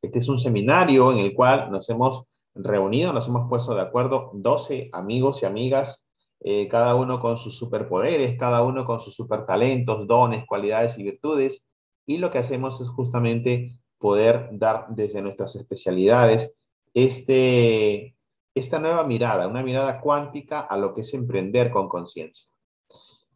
[0.00, 2.27] Este es un seminario en el cual nos hemos
[2.58, 6.06] reunido, nos hemos puesto de acuerdo 12 amigos y amigas,
[6.40, 11.66] eh, cada uno con sus superpoderes, cada uno con sus supertalentos, dones, cualidades y virtudes.
[12.06, 16.52] Y lo que hacemos es justamente poder dar desde nuestras especialidades
[16.94, 18.16] este,
[18.54, 22.48] esta nueva mirada, una mirada cuántica a lo que es emprender con conciencia.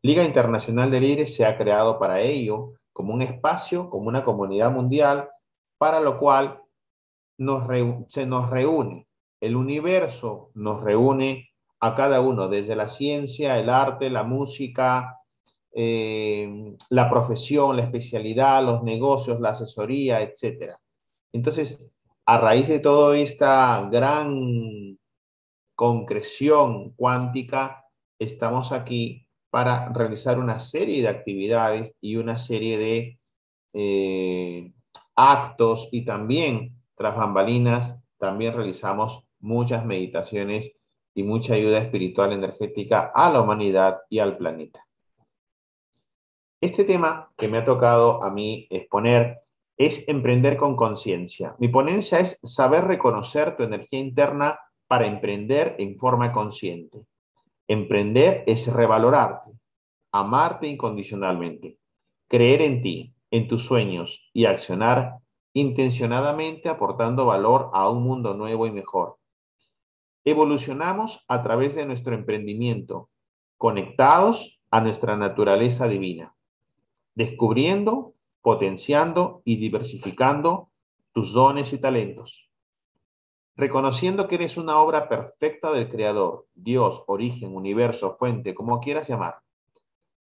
[0.02, 4.72] Liga Internacional de Líderes se ha creado para ello como un espacio, como una comunidad
[4.72, 5.28] mundial,
[5.78, 6.60] para lo cual
[7.38, 7.66] nos
[8.08, 9.06] se nos reúne
[9.42, 11.50] el universo nos reúne
[11.80, 15.18] a cada uno, desde la ciencia, el arte, la música,
[15.74, 20.76] eh, la profesión, la especialidad, los negocios, la asesoría, etc.
[21.32, 21.84] Entonces,
[22.24, 24.96] a raíz de toda esta gran
[25.74, 27.84] concreción cuántica,
[28.20, 33.18] estamos aquí para realizar una serie de actividades y una serie de
[33.72, 34.72] eh,
[35.16, 40.72] actos y también tras bambalinas también realizamos muchas meditaciones
[41.14, 44.86] y mucha ayuda espiritual energética a la humanidad y al planeta.
[46.60, 49.40] Este tema que me ha tocado a mí exponer
[49.76, 51.56] es emprender con conciencia.
[51.58, 57.04] Mi ponencia es saber reconocer tu energía interna para emprender en forma consciente.
[57.66, 59.50] Emprender es revalorarte,
[60.12, 61.78] amarte incondicionalmente,
[62.28, 65.16] creer en ti, en tus sueños y accionar
[65.54, 69.16] intencionadamente aportando valor a un mundo nuevo y mejor.
[70.24, 73.08] Evolucionamos a través de nuestro emprendimiento,
[73.58, 76.34] conectados a nuestra naturaleza divina,
[77.14, 80.68] descubriendo, potenciando y diversificando
[81.12, 82.48] tus dones y talentos.
[83.56, 89.36] reconociendo que eres una obra perfecta del Creador, Dios, origen, universo, fuente, como quieras llamar,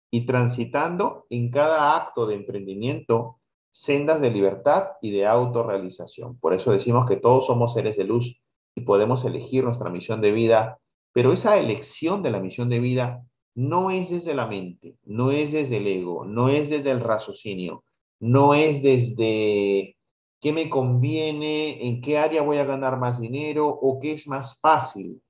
[0.09, 3.37] y transitando en cada acto de emprendimiento
[3.71, 6.37] sendas de libertad y de autorrealización.
[6.39, 8.40] Por eso decimos que todos somos seres de luz
[8.75, 10.79] y podemos elegir nuestra misión de vida,
[11.13, 15.51] pero esa elección de la misión de vida no es desde la mente, no es
[15.51, 17.83] desde el ego, no es desde el raciocinio,
[18.19, 19.97] no es desde
[20.39, 24.59] qué me conviene, en qué área voy a ganar más dinero o qué es más
[24.59, 25.21] fácil.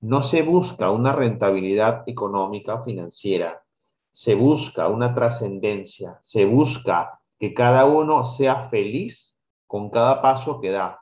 [0.00, 3.62] No se busca una rentabilidad económica o financiera,
[4.12, 10.70] se busca una trascendencia, se busca que cada uno sea feliz con cada paso que
[10.70, 11.00] da.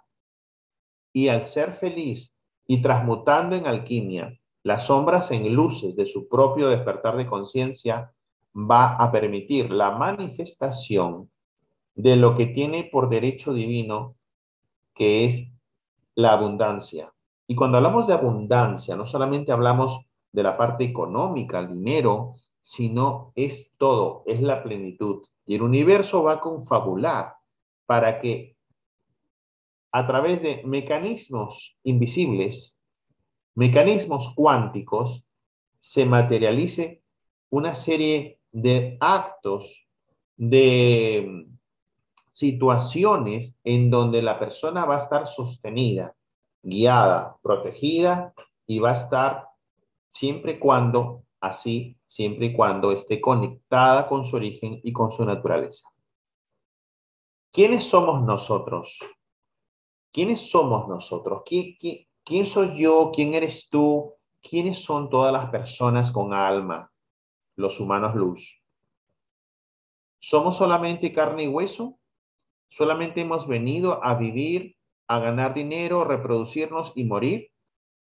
[1.17, 2.35] Y al ser feliz
[2.67, 8.13] y transmutando en alquimia las sombras en luces de su propio despertar de conciencia,
[8.55, 11.31] va a permitir la manifestación
[11.95, 14.17] de lo que tiene por derecho divino,
[14.95, 15.49] que es
[16.17, 17.11] la abundancia.
[17.47, 19.99] Y cuando hablamos de abundancia, no solamente hablamos
[20.33, 25.23] de la parte económica, el dinero, sino es todo, es la plenitud.
[25.47, 27.37] Y el universo va a confabular
[27.87, 28.56] para que
[29.97, 32.77] a través de mecanismos invisibles
[33.55, 35.25] mecanismos cuánticos
[35.79, 37.03] se materialice
[37.49, 39.87] una serie de actos,
[40.37, 41.47] de
[42.31, 46.15] situaciones en donde la persona va a estar sostenida,
[46.63, 48.35] guiada, protegida
[48.67, 49.49] y va a estar
[50.13, 55.25] siempre y cuando, así, siempre y cuando esté conectada con su origen y con su
[55.25, 55.89] naturaleza.
[57.51, 58.99] ¿Quiénes somos nosotros?
[60.17, 61.43] ¿Quiénes somos nosotros?
[61.45, 63.13] ¿Qué, qué, ¿Quién soy yo?
[63.15, 64.15] ¿Quién eres tú?
[64.41, 66.91] ¿Quiénes son todas las personas con alma?
[67.55, 68.63] Los humanos luz.
[70.19, 71.99] ¿Somos solamente carne y hueso?
[72.71, 77.51] ¿Solamente hemos venido a vivir, a ganar dinero, reproducirnos y morir?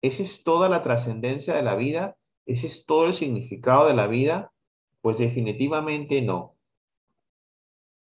[0.02, 2.16] ¿Esa es toda la trascendencia de la vida?
[2.46, 4.54] ¿Ese es todo el significado de la vida?
[5.02, 6.56] Pues definitivamente no.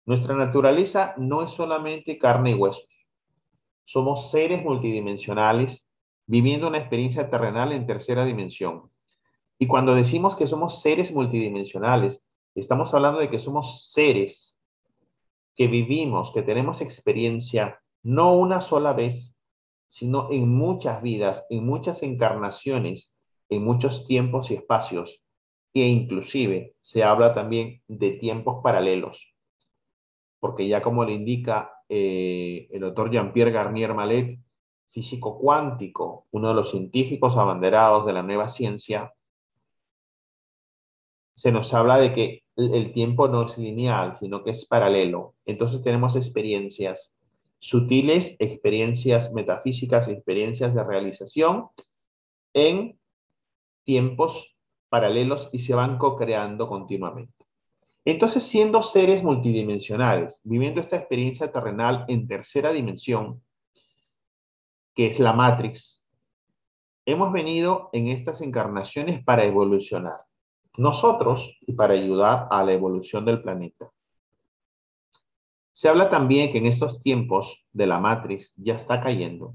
[0.05, 2.90] Nuestra naturaleza no es solamente carne y huesos.
[3.91, 5.85] Somos seres multidimensionales
[6.25, 8.89] viviendo una experiencia terrenal en tercera dimensión.
[9.59, 12.23] Y cuando decimos que somos seres multidimensionales,
[12.55, 14.57] estamos hablando de que somos seres
[15.57, 19.35] que vivimos, que tenemos experiencia no una sola vez,
[19.89, 23.13] sino en muchas vidas, en muchas encarnaciones,
[23.49, 25.21] en muchos tiempos y espacios,
[25.73, 29.35] e inclusive se habla también de tiempos paralelos,
[30.39, 34.39] porque ya como le indica eh, el doctor Jean-Pierre Garnier Malet,
[34.87, 39.13] físico cuántico, uno de los científicos abanderados de la nueva ciencia,
[41.35, 45.35] se nos habla de que el tiempo no es lineal, sino que es paralelo.
[45.45, 47.13] Entonces tenemos experiencias
[47.59, 51.71] sutiles, experiencias metafísicas, experiencias de realización
[52.53, 52.97] en
[53.83, 54.55] tiempos
[54.87, 57.40] paralelos y se van co-creando continuamente.
[58.03, 63.43] Entonces, siendo seres multidimensionales, viviendo esta experiencia terrenal en tercera dimensión,
[64.95, 66.03] que es la Matrix,
[67.05, 70.25] hemos venido en estas encarnaciones para evolucionar,
[70.77, 73.91] nosotros y para ayudar a la evolución del planeta.
[75.71, 79.53] Se habla también que en estos tiempos de la Matrix ya está cayendo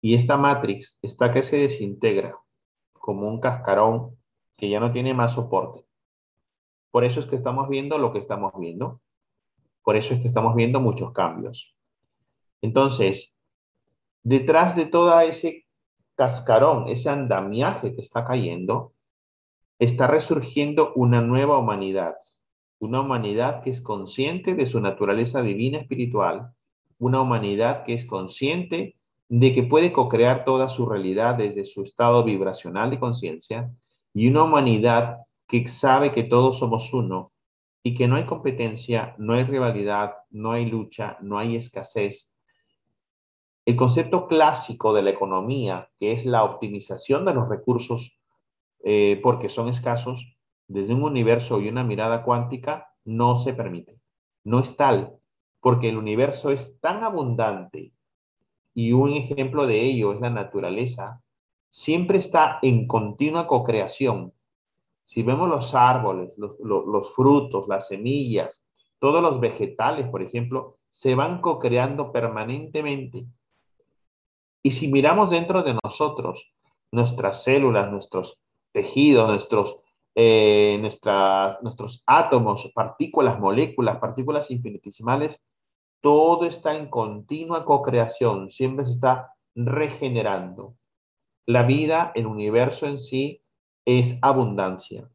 [0.00, 2.36] y esta Matrix está que se desintegra
[2.92, 4.16] como un cascarón
[4.56, 5.89] que ya no tiene más soporte.
[6.90, 9.00] Por eso es que estamos viendo lo que estamos viendo.
[9.82, 11.74] Por eso es que estamos viendo muchos cambios.
[12.62, 13.34] Entonces,
[14.22, 15.66] detrás de todo ese
[16.14, 18.92] cascarón, ese andamiaje que está cayendo,
[19.78, 22.16] está resurgiendo una nueva humanidad,
[22.78, 26.52] una humanidad que es consciente de su naturaleza divina espiritual,
[26.98, 28.96] una humanidad que es consciente
[29.30, 33.70] de que puede co-crear toda su realidad desde su estado vibracional de conciencia
[34.12, 35.20] y una humanidad
[35.50, 37.32] que sabe que todos somos uno
[37.82, 42.30] y que no hay competencia, no hay rivalidad, no hay lucha, no hay escasez,
[43.66, 48.18] el concepto clásico de la economía, que es la optimización de los recursos
[48.82, 50.36] eh, porque son escasos,
[50.66, 54.00] desde un universo y una mirada cuántica, no se permite.
[54.44, 55.18] No es tal,
[55.60, 57.92] porque el universo es tan abundante
[58.72, 61.22] y un ejemplo de ello es la naturaleza,
[61.70, 64.32] siempre está en continua co-creación.
[65.10, 68.64] Si vemos los árboles, los, los frutos, las semillas,
[69.00, 73.26] todos los vegetales, por ejemplo, se van co-creando permanentemente
[74.62, 76.52] y si miramos dentro de nosotros,
[76.92, 78.40] nuestras células, nuestros
[78.70, 79.80] tejidos, nuestros,
[80.14, 85.42] eh, nuestras, nuestros átomos, partículas, moléculas, partículas infinitesimales,
[86.00, 90.76] todo está en continua co-creación, siempre se está regenerando.
[91.46, 93.39] La vida, el universo en sí,
[93.98, 95.10] es abundancia.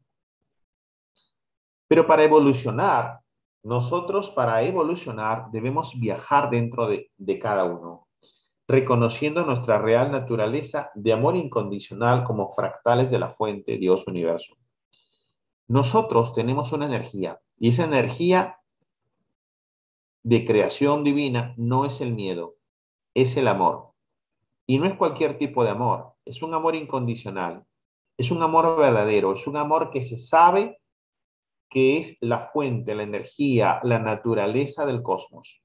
[1.88, 3.20] Pero para evolucionar,
[3.62, 8.08] nosotros para evolucionar debemos viajar dentro de, de cada uno,
[8.68, 14.56] reconociendo nuestra real naturaleza de amor incondicional como fractales de la fuente Dios universo.
[15.68, 18.60] Nosotros tenemos una energía y esa energía
[20.22, 22.56] de creación divina no es el miedo,
[23.14, 23.92] es el amor.
[24.66, 27.65] Y no es cualquier tipo de amor, es un amor incondicional,
[28.18, 30.80] es un amor verdadero, es un amor que se sabe
[31.68, 35.60] que es la fuente, la energía, la naturaleza del cosmos.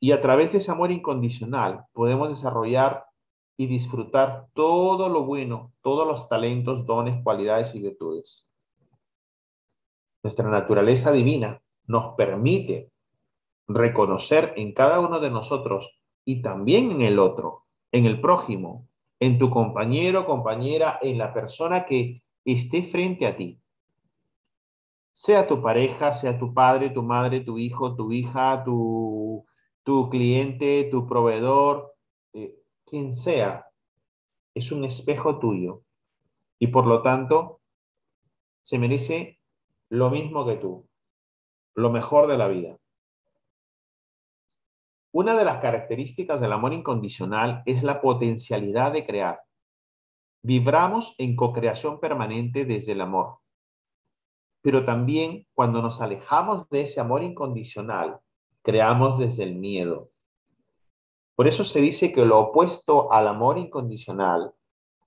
[0.00, 3.04] Y a través de ese amor incondicional podemos desarrollar
[3.56, 8.48] y disfrutar todo lo bueno, todos los talentos, dones, cualidades y virtudes.
[10.22, 12.90] Nuestra naturaleza divina nos permite
[13.68, 15.90] reconocer en cada uno de nosotros
[16.24, 18.88] y también en el otro, en el prójimo,
[19.22, 23.60] en tu compañero, compañera, en la persona que esté frente a ti.
[25.12, 29.46] Sea tu pareja, sea tu padre, tu madre, tu hijo, tu hija, tu,
[30.10, 31.94] cliente, tu proveedor,
[32.32, 33.68] eh, quien sea,
[34.54, 35.82] es un espejo tuyo
[36.58, 37.60] y por lo tanto
[38.62, 39.38] se merece
[39.88, 40.88] lo mismo que tú,
[41.76, 42.76] lo mejor de la vida.
[45.14, 49.42] Una de las características del amor incondicional es la potencialidad de crear.
[50.42, 53.40] Vibramos en co-creación permanente desde el amor.
[54.62, 58.20] Pero también cuando nos alejamos de ese amor incondicional,
[58.62, 60.08] creamos desde el miedo.
[61.34, 64.54] Por eso se dice que lo opuesto al amor incondicional,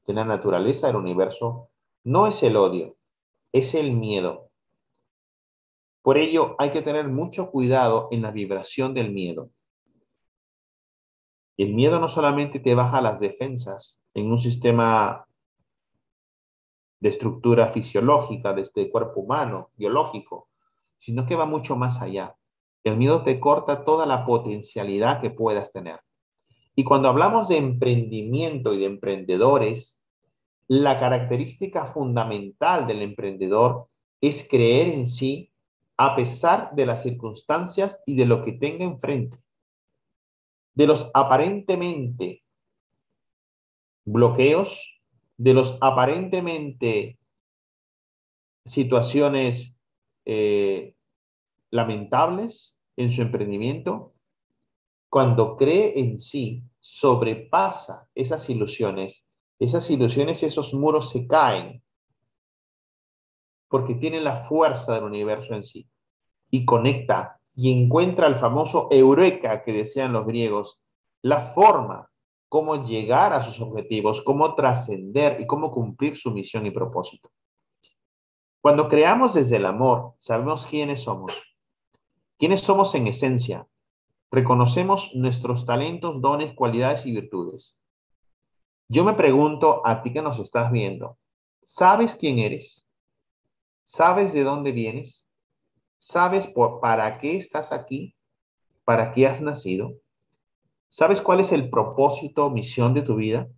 [0.06, 1.70] de la naturaleza del universo,
[2.04, 2.96] no es el odio,
[3.52, 4.52] es el miedo.
[6.04, 9.50] Por ello hay que tener mucho cuidado en la vibración del miedo.
[11.58, 15.26] El miedo no solamente te baja las defensas en un sistema
[17.00, 20.50] de estructura fisiológica, el este cuerpo humano, biológico,
[20.98, 22.36] sino que va mucho más allá.
[22.84, 26.02] El miedo te corta toda la potencialidad que puedas tener.
[26.76, 30.02] Y cuando hablamos de emprendimiento y de emprendedores,
[30.68, 33.88] la característica fundamental del emprendedor
[34.20, 35.52] es creer en sí
[35.98, 39.45] a pesar de las circunstancias y de lo que tenga enfrente
[40.76, 42.44] de los aparentemente
[44.04, 45.02] bloqueos,
[45.38, 47.18] de los aparentemente
[48.66, 49.76] situaciones
[50.26, 50.96] eh,
[51.72, 54.14] lamentables en su emprendimiento,
[55.10, 59.26] cuando cree en sí, sobrepasa esas ilusiones,
[59.60, 61.82] esas ilusiones y esos muros se caen
[63.70, 65.88] porque tiene la fuerza del universo en sí
[66.50, 70.84] y conecta y encuentra el famoso eureka que decían los griegos,
[71.22, 72.10] la forma,
[72.50, 77.32] cómo llegar a sus objetivos, cómo trascender y cómo cumplir su misión y propósito.
[78.62, 81.34] Cuando creamos desde el amor, sabemos quiénes somos.
[82.38, 83.68] ¿Quiénes somos en esencia?
[84.32, 87.78] Reconocemos nuestros talentos, dones, cualidades y virtudes.
[88.88, 91.18] Yo me pregunto a ti que nos estás viendo,
[91.64, 92.86] ¿sabes quién eres?
[93.84, 95.25] ¿Sabes de dónde vienes?
[96.08, 96.48] ¿Sabes
[96.82, 98.16] para qué estás aquí?
[98.84, 99.96] ¿Para qué has nacido?
[100.88, 103.50] ¿Sabes cuál es el propósito, misión de tu vida?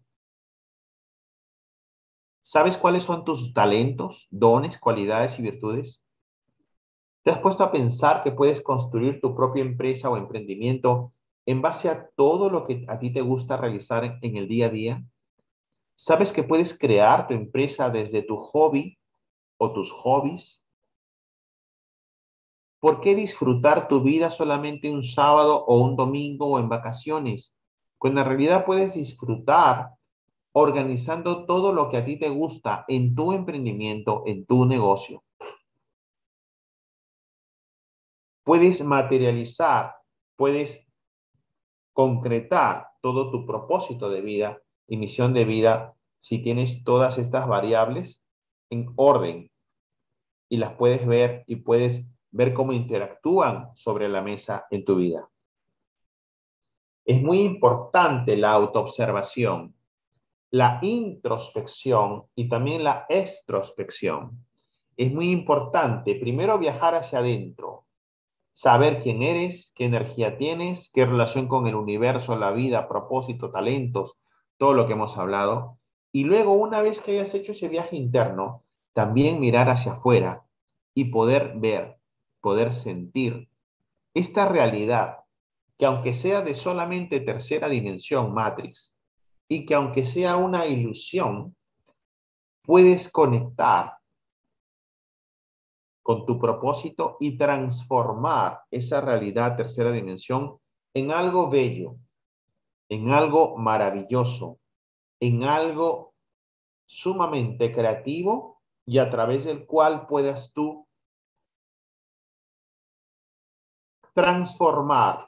[2.42, 6.06] ¿Sabes cuáles son tus talentos, dones, cualidades y virtudes?
[7.24, 11.12] ¿Te has puesto a pensar que puedes construir tu propia empresa o emprendimiento
[11.46, 14.70] en base a todo lo que a ti te gusta realizar en el día a
[14.70, 15.04] día?
[15.96, 18.98] ¿Sabes que puedes crear tu empresa desde tu hobby
[19.58, 20.64] o tus hobbies?
[22.80, 27.56] ¿Por qué disfrutar tu vida solamente un sábado o un domingo o en vacaciones?
[27.98, 29.90] Cuando en realidad puedes disfrutar
[30.52, 35.24] organizando todo lo que a ti te gusta en tu emprendimiento, en tu negocio.
[38.44, 39.96] Puedes materializar,
[40.36, 40.88] puedes
[41.94, 48.24] concretar todo tu propósito de vida y misión de vida si tienes todas estas variables
[48.70, 49.52] en orden
[50.50, 55.30] y las puedes ver y puedes ver cómo interactúan sobre la mesa en tu vida.
[57.06, 59.74] Es muy importante la autoobservación,
[60.52, 64.46] la introspección y también la extrospección.
[64.98, 67.86] Es muy importante primero viajar hacia adentro,
[68.54, 74.18] saber quién eres, qué energía tienes, qué relación con el universo, la vida, propósito, talentos,
[74.58, 75.78] todo lo que hemos hablado.
[76.12, 78.64] Y luego, una vez que hayas hecho ese viaje interno,
[78.94, 80.44] también mirar hacia afuera
[80.96, 81.97] y poder ver
[82.42, 83.50] poder sentir
[84.14, 85.18] esta realidad
[85.78, 88.96] que aunque sea de solamente tercera dimensión, Matrix,
[89.48, 91.56] y que aunque sea una ilusión,
[92.64, 93.98] puedes conectar
[96.02, 100.58] con tu propósito y transformar esa realidad tercera dimensión
[100.94, 101.98] en algo bello,
[102.90, 104.58] en algo maravilloso,
[105.20, 106.14] en algo
[106.86, 110.87] sumamente creativo y a través del cual puedas tú
[114.18, 115.28] transformar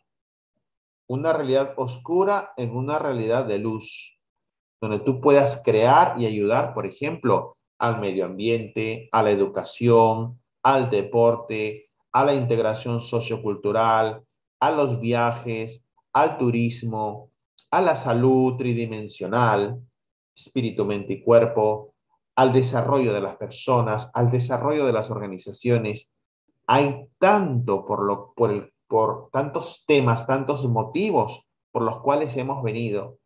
[1.08, 4.18] una realidad oscura en una realidad de luz,
[4.82, 10.90] donde tú puedas crear y ayudar, por ejemplo, al medio ambiente, a la educación, al
[10.90, 14.24] deporte, a la integración sociocultural,
[14.60, 17.30] a los viajes, al turismo,
[17.70, 19.80] a la salud tridimensional,
[20.36, 21.94] espíritu, mente y cuerpo,
[22.36, 26.12] al desarrollo de las personas, al desarrollo de las organizaciones.
[26.66, 32.64] Hay tanto por, lo, por el por tantos temas, tantos motivos por los cuales hemos
[32.64, 33.20] venido.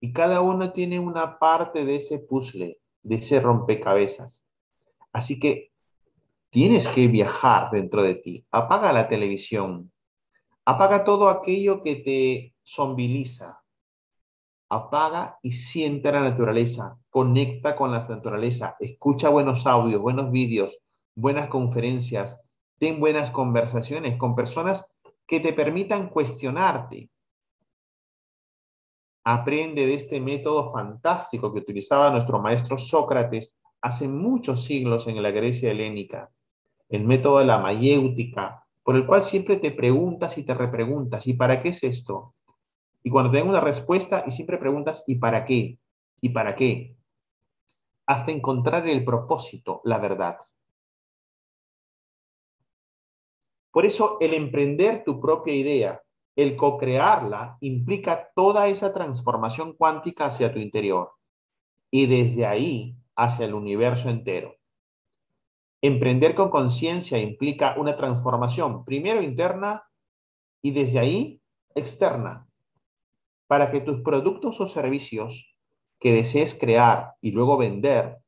[0.00, 4.44] Y cada uno tiene una parte de ese puzzle, de ese rompecabezas.
[5.12, 5.70] Así que
[6.50, 8.44] tienes que viajar dentro de ti.
[8.50, 9.92] Apaga la televisión.
[10.64, 13.62] Apaga todo aquello que te zombiliza.
[14.68, 16.98] Apaga y siente la naturaleza.
[17.10, 18.76] Conecta con la naturaleza.
[18.80, 20.76] Escucha buenos audios, buenos vídeos,
[21.14, 22.36] buenas conferencias,
[22.78, 24.86] Ten buenas conversaciones con personas
[25.26, 27.08] que te permitan cuestionarte.
[29.24, 35.30] Aprende de este método fantástico que utilizaba nuestro maestro Sócrates hace muchos siglos en la
[35.30, 36.30] Grecia helénica,
[36.88, 41.34] el método de la mayéutica, por el cual siempre te preguntas y te repreguntas, ¿y
[41.34, 42.34] para qué es esto?
[43.02, 45.78] Y cuando te una respuesta y siempre preguntas, ¿y para qué?
[46.20, 46.96] ¿Y para qué?
[48.06, 50.36] Hasta encontrar el propósito, la verdad.
[53.74, 56.00] Por eso el emprender tu propia idea,
[56.36, 61.10] el co-crearla, implica toda esa transformación cuántica hacia tu interior
[61.90, 64.54] y desde ahí hacia el universo entero.
[65.82, 69.82] Emprender con conciencia implica una transformación, primero interna
[70.62, 71.40] y desde ahí
[71.74, 72.46] externa,
[73.48, 75.52] para que tus productos o servicios
[75.98, 78.18] que desees crear y luego vender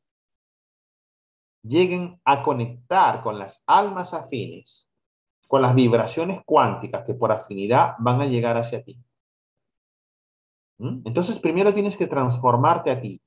[1.62, 4.90] lleguen a conectar con las almas afines
[5.46, 8.98] con las vibraciones cuánticas que por afinidad van a llegar hacia ti.
[10.78, 11.02] ¿Mm?
[11.04, 13.22] Entonces, primero tienes que transformarte a ti.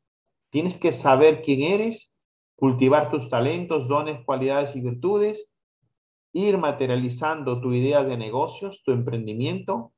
[0.50, 2.14] Tienes que saber quién eres,
[2.56, 5.54] cultivar tus talentos, dones, cualidades y virtudes,
[6.34, 9.94] ir materializando tu idea de negocios, tu emprendimiento,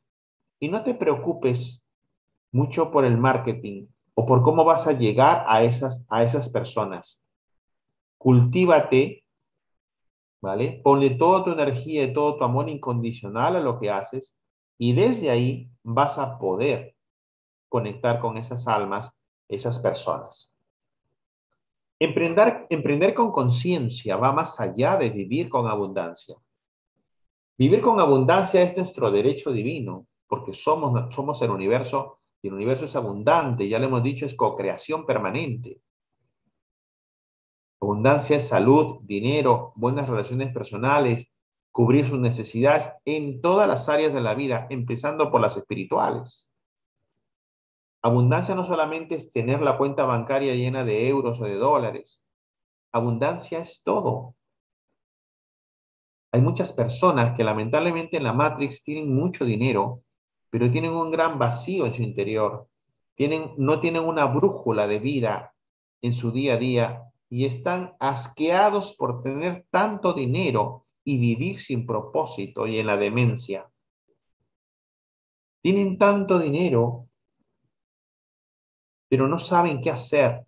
[0.59, 1.83] y no te preocupes
[2.51, 7.25] mucho por el marketing o por cómo vas a llegar a esas, a esas personas.
[8.17, 9.20] Cultívate
[10.41, 10.81] ¿vale?
[10.83, 14.35] Ponle toda tu energía y todo tu amor incondicional a lo que haces
[14.77, 16.95] y desde ahí vas a poder
[17.69, 19.13] conectar con esas almas,
[19.47, 20.51] esas personas.
[21.99, 26.35] Emprender, emprender con conciencia va más allá de vivir con abundancia.
[27.57, 32.85] Vivir con abundancia es nuestro derecho divino, porque somos, somos el universo y el universo
[32.85, 35.79] es abundante, ya lo hemos dicho, es co-creación permanente.
[37.81, 41.31] Abundancia es salud, dinero, buenas relaciones personales,
[41.71, 46.47] cubrir sus necesidades en todas las áreas de la vida, empezando por las espirituales.
[48.03, 52.21] Abundancia no solamente es tener la cuenta bancaria llena de euros o de dólares.
[52.91, 54.35] Abundancia es todo.
[56.31, 60.03] Hay muchas personas que lamentablemente en la Matrix tienen mucho dinero,
[60.51, 62.67] pero tienen un gran vacío en su interior.
[63.15, 65.55] Tienen, no tienen una brújula de vida
[66.03, 71.85] en su día a día y están asqueados por tener tanto dinero y vivir sin
[71.87, 73.71] propósito y en la demencia.
[75.61, 77.07] Tienen tanto dinero,
[79.07, 80.45] pero no saben qué hacer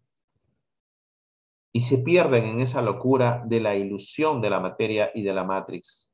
[1.72, 5.46] y se pierden en esa locura de la ilusión de la materia y de la
[5.46, 6.10] matrix.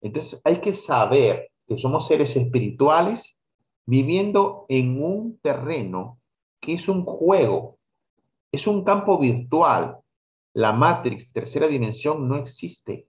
[0.00, 3.36] Entonces hay que saber que somos seres espirituales
[3.84, 6.18] viviendo en un terreno
[6.58, 7.75] que es un juego
[8.52, 9.98] es un campo virtual.
[10.54, 13.08] La Matrix, tercera dimensión, no existe.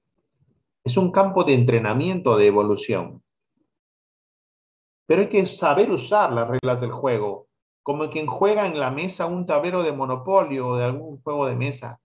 [0.84, 3.24] Es un campo de entrenamiento, de evolución.
[5.06, 7.48] Pero hay que saber usar las reglas del juego,
[7.82, 11.56] como quien juega en la mesa un tablero de monopolio o de algún juego de
[11.56, 12.02] mesa.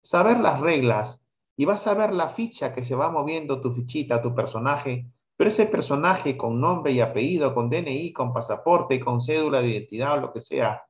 [0.00, 1.20] Saber las reglas
[1.56, 5.06] y vas a ver la ficha que se va moviendo tu fichita, tu personaje,
[5.36, 10.18] pero ese personaje con nombre y apellido, con DNI, con pasaporte, con cédula de identidad
[10.18, 10.84] o lo que sea,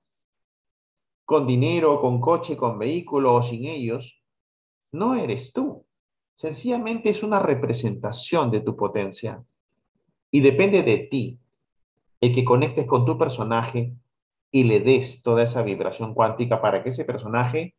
[1.24, 4.22] con dinero, con coche, con vehículo o sin ellos,
[4.92, 5.86] no eres tú.
[6.36, 9.42] Sencillamente es una representación de tu potencia.
[10.30, 11.38] Y depende de ti
[12.20, 13.92] el que conectes con tu personaje
[14.50, 17.74] y le des toda esa vibración cuántica para que ese personaje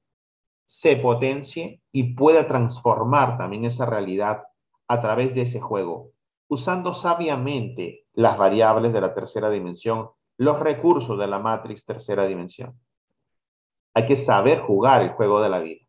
[0.65, 4.43] se potencie y pueda transformar también esa realidad
[4.87, 6.11] a través de ese juego,
[6.47, 12.77] usando sabiamente las variables de la tercera dimensión, los recursos de la Matrix tercera dimensión.
[13.95, 15.81] Hay que saber jugar el juego de la vida.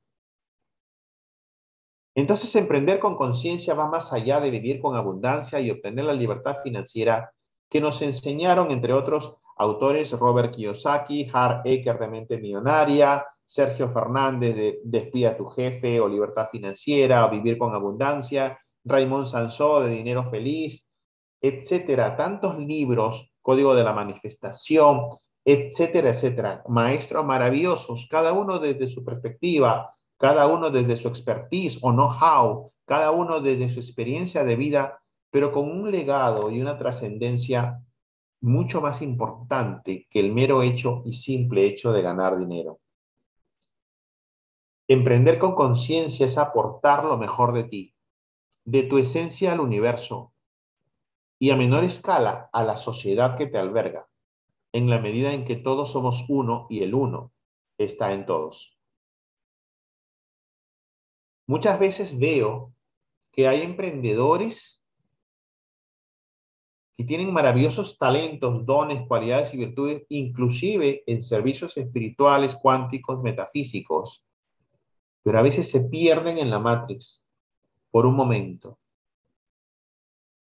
[2.14, 6.56] Entonces, emprender con conciencia va más allá de vivir con abundancia y obtener la libertad
[6.62, 7.30] financiera
[7.68, 14.56] que nos enseñaron, entre otros autores, Robert Kiyosaki, Hart Ecker de Mente Millonaria, Sergio Fernández
[14.56, 19.90] de Despida a tu jefe o Libertad Financiera o Vivir con Abundancia, Raymond Sansó de
[19.90, 20.88] Dinero Feliz,
[21.40, 22.16] etcétera.
[22.16, 25.10] Tantos libros, Código de la Manifestación,
[25.46, 26.64] etcétera, etcétera.
[26.66, 33.12] Maestros maravillosos, cada uno desde su perspectiva, cada uno desde su expertise o know-how, cada
[33.12, 37.80] uno desde su experiencia de vida, pero con un legado y una trascendencia
[38.40, 42.80] mucho más importante que el mero hecho y simple hecho de ganar dinero.
[44.88, 47.94] Emprender con conciencia es aportar lo mejor de ti,
[48.64, 50.32] de tu esencia al universo
[51.38, 54.05] y a menor escala a la sociedad que te alberga,
[54.76, 57.32] en la medida en que todos somos uno y el uno
[57.78, 58.76] está en todos.
[61.46, 62.74] Muchas veces veo
[63.32, 64.84] que hay emprendedores
[66.94, 74.24] que tienen maravillosos talentos, dones, cualidades y virtudes, inclusive en servicios espirituales, cuánticos, metafísicos,
[75.22, 77.24] pero a veces se pierden en la Matrix
[77.90, 78.78] por un momento.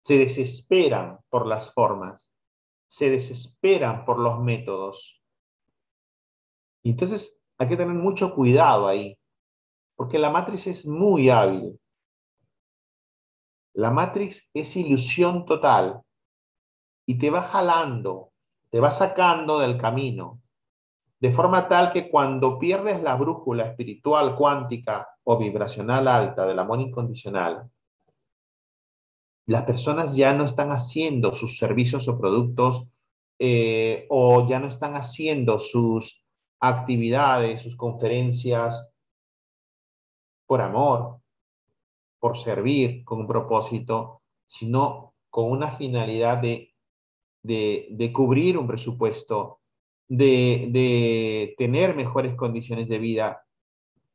[0.03, 2.26] Se desesperan por las formas,
[2.87, 5.21] se desesperan por los métodos.
[6.83, 9.17] Entonces hay que tener mucho cuidado ahí,
[9.95, 11.79] porque la Matrix es muy hábil.
[13.73, 16.01] La Matrix es ilusión total
[17.05, 18.31] y te va jalando,
[18.69, 20.41] te va sacando del camino
[21.19, 26.79] de forma tal que cuando pierdes la brújula espiritual, cuántica o vibracional alta del amor
[26.79, 27.69] incondicional,
[29.47, 32.83] las personas ya no están haciendo sus servicios o productos
[33.39, 36.23] eh, o ya no están haciendo sus
[36.59, 38.89] actividades, sus conferencias
[40.45, 41.19] por amor,
[42.19, 46.73] por servir con un propósito, sino con una finalidad de,
[47.43, 49.59] de cubrir un presupuesto,
[50.07, 53.45] de, tener mejores condiciones de vida,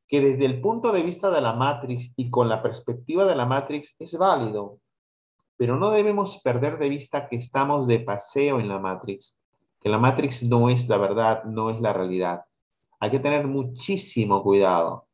[0.08, 3.46] que desde el punto de vista de la Matrix y con la perspectiva de la
[3.46, 4.78] Matrix es válido,
[5.62, 9.36] pero no debemos perder de vista que estamos de paseo en la Matrix,
[9.80, 12.46] que la Matrix no es la verdad, no es la realidad.
[12.98, 15.06] Hay que tener muchísimo cuidado,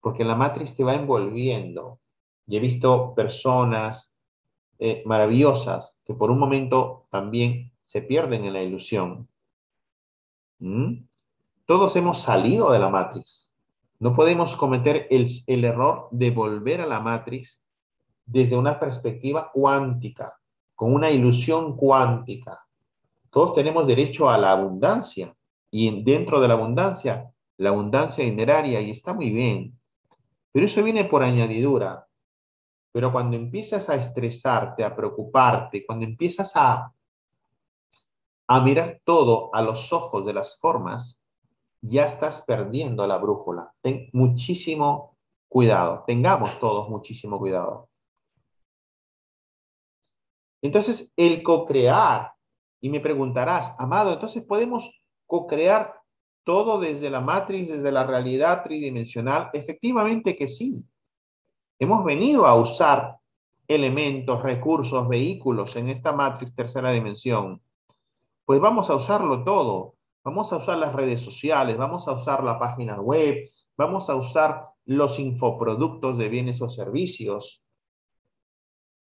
[0.00, 2.00] porque la Matrix te va envolviendo.
[2.44, 4.12] Y he visto personas
[4.80, 9.28] eh, maravillosas que por un momento también se pierden en la ilusión
[10.58, 11.04] ¿Mm?
[11.66, 13.54] Todos hemos salido de la Matrix.
[14.00, 17.63] No podemos cometer el, el error de volver a la Matrix
[18.24, 20.38] desde una perspectiva cuántica,
[20.74, 22.66] con una ilusión cuántica.
[23.30, 25.34] Todos tenemos derecho a la abundancia
[25.70, 29.78] y dentro de la abundancia, la abundancia dineraria y está muy bien.
[30.52, 32.06] Pero eso viene por añadidura.
[32.92, 36.94] Pero cuando empiezas a estresarte, a preocuparte, cuando empiezas a
[38.46, 41.18] a mirar todo a los ojos de las formas,
[41.80, 43.72] ya estás perdiendo la brújula.
[43.80, 45.16] Ten muchísimo
[45.48, 46.04] cuidado.
[46.06, 47.88] Tengamos todos muchísimo cuidado.
[50.64, 52.32] Entonces, el co-crear,
[52.80, 54.90] y me preguntarás, amado, entonces podemos
[55.26, 55.94] co-crear
[56.42, 59.50] todo desde la matriz, desde la realidad tridimensional.
[59.52, 60.84] Efectivamente que sí.
[61.78, 63.18] Hemos venido a usar
[63.68, 67.60] elementos, recursos, vehículos en esta matriz tercera dimensión
[68.44, 69.94] pues vamos a usarlo todo.
[70.22, 74.68] Vamos a usar las redes sociales, vamos a usar la página web, vamos a usar
[74.86, 77.62] los infoproductos de bienes o servicios.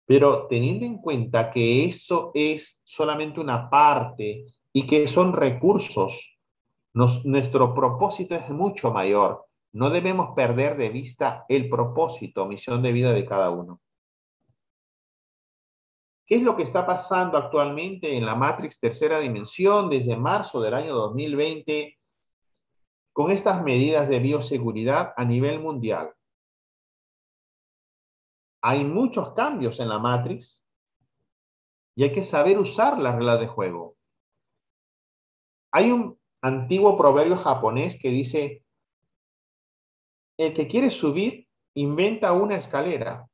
[0.06, 6.38] Pero teniendo en cuenta que eso es solamente una parte y que son recursos,
[6.92, 9.46] nuestro propósito es mucho mayor.
[9.72, 13.80] No debemos perder de vista el propósito, misión de vida de cada uno.
[16.24, 20.74] ¿Qué es lo que está pasando actualmente en la Matrix tercera dimensión desde marzo del
[20.74, 21.98] año 2020
[23.12, 26.12] con estas medidas de bioseguridad a nivel mundial?
[28.68, 30.66] Hay muchos cambios en la Matrix
[31.94, 33.96] y hay que saber usar las reglas de juego.
[35.70, 38.64] Hay un antiguo proverbio japonés que dice,
[40.36, 43.28] el que quiere subir inventa una escalera.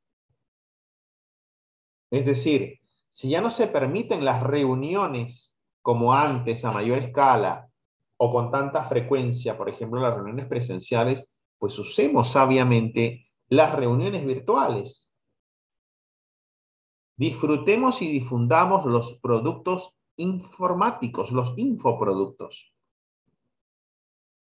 [2.11, 2.79] Es decir,
[3.09, 7.71] si ya no se permiten las reuniones como antes a mayor escala
[8.17, 11.27] o con tanta frecuencia, por ejemplo, las reuniones presenciales,
[11.57, 15.09] pues usemos sabiamente las reuniones virtuales.
[17.15, 22.73] Disfrutemos y difundamos los productos informáticos, los infoproductos.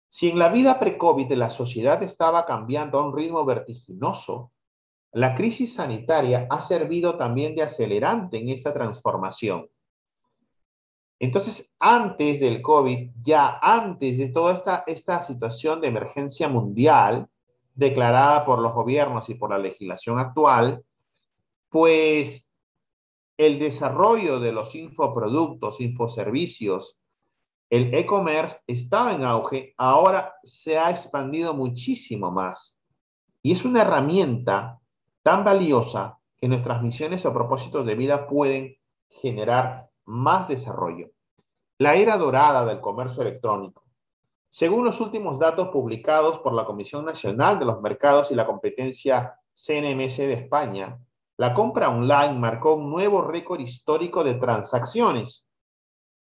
[0.09, 4.51] Si en la vida pre-COVID la sociedad estaba cambiando a un ritmo vertiginoso,
[5.11, 9.69] la crisis sanitaria ha servido también de acelerante en esta transformación.
[11.19, 17.27] Entonces, antes del COVID, ya antes de toda esta, esta situación de emergencia mundial
[17.73, 20.83] declarada por los gobiernos y por la legislación actual,
[21.69, 22.46] pues
[23.37, 26.97] el desarrollo de los infoproductos, infoservicios,
[27.69, 32.77] el e-commerce estaba en auge, ahora se ha expandido muchísimo más.
[33.43, 34.79] Y es una herramienta
[35.21, 38.77] tan valiosa que nuestras misiones o propósitos de vida pueden
[39.09, 41.11] generar más desarrollo.
[41.77, 43.83] La era dorada del comercio electrónico.
[44.49, 49.37] Según los últimos datos publicados por la Comisión Nacional de los Mercados y la Competencia
[49.53, 50.97] CNMC de España,
[51.37, 55.47] la compra online marcó un nuevo récord histórico de transacciones.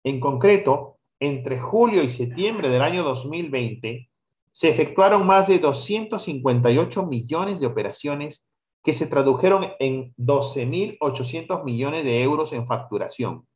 [0.03, 4.09] En concreto, entre julio y septiembre del año 2020,
[4.51, 8.45] se efectuaron más de 258 millones de operaciones
[8.83, 13.47] que se tradujeron en 12.800 millones de euros en facturación.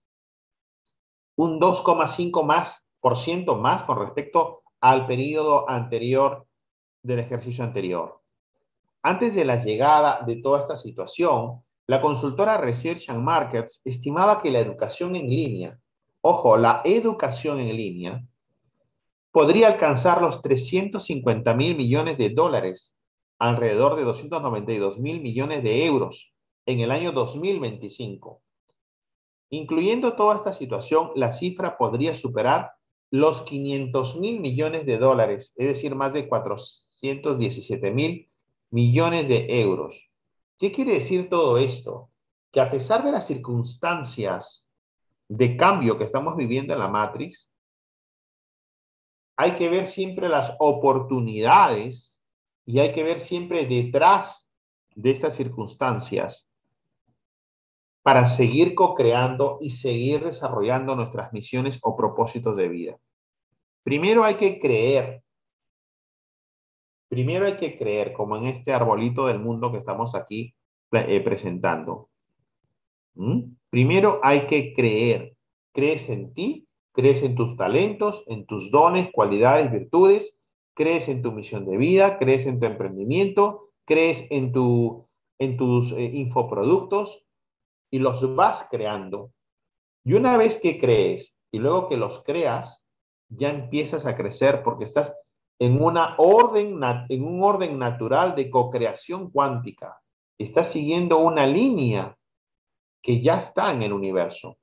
[1.36, 6.48] Un 2,5 más por ciento más con respecto al periodo anterior
[7.04, 8.22] del ejercicio anterior.
[9.08, 14.50] Antes de la llegada de toda esta situación, la consultora Research and Markets estimaba que
[14.50, 15.80] la educación en línea,
[16.22, 18.26] ojo, la educación en línea,
[19.32, 22.98] podría alcanzar los 350 mil millones de dólares
[23.38, 26.34] alrededor de 292 mil millones de euros
[26.66, 28.42] en el año 2025.
[29.52, 32.72] Incluyendo toda esta situación, la cifra podría superar
[33.12, 38.32] los 500 mil millones de dólares, es decir, más de 417 mil
[38.76, 40.12] millones de euros.
[40.58, 42.10] ¿Qué quiere decir todo esto?
[42.52, 44.70] Que a pesar de las circunstancias
[45.30, 47.50] de cambio que estamos viviendo en la Matrix,
[49.38, 52.22] hay que ver siempre las oportunidades
[52.66, 54.50] y hay que ver siempre detrás
[54.94, 56.50] de estas circunstancias
[58.02, 62.98] para seguir co-creando y seguir desarrollando nuestras misiones o propósitos de vida.
[63.84, 65.24] Primero hay que creer.
[67.08, 70.56] Primero hay que creer, como en este arbolito del mundo que estamos aquí
[70.92, 72.10] eh, presentando.
[73.16, 73.56] ¿Mm?
[73.70, 75.36] Primero hay que creer.
[75.74, 80.40] Crees en ti, crees en tus talentos, en tus dones, cualidades, virtudes
[80.76, 85.08] crees en tu misión de vida, crees en tu emprendimiento, crees en, tu,
[85.40, 87.26] en tus eh, infoproductos
[87.90, 89.32] y los vas creando.
[90.04, 92.86] Y una vez que crees y luego que los creas,
[93.30, 95.14] ya empiezas a crecer porque estás
[95.60, 96.80] en, una orden,
[97.10, 100.02] en un orden natural de co-creación cuántica.
[100.38, 102.16] Estás siguiendo una línea
[103.02, 104.58] que ya está en el universo.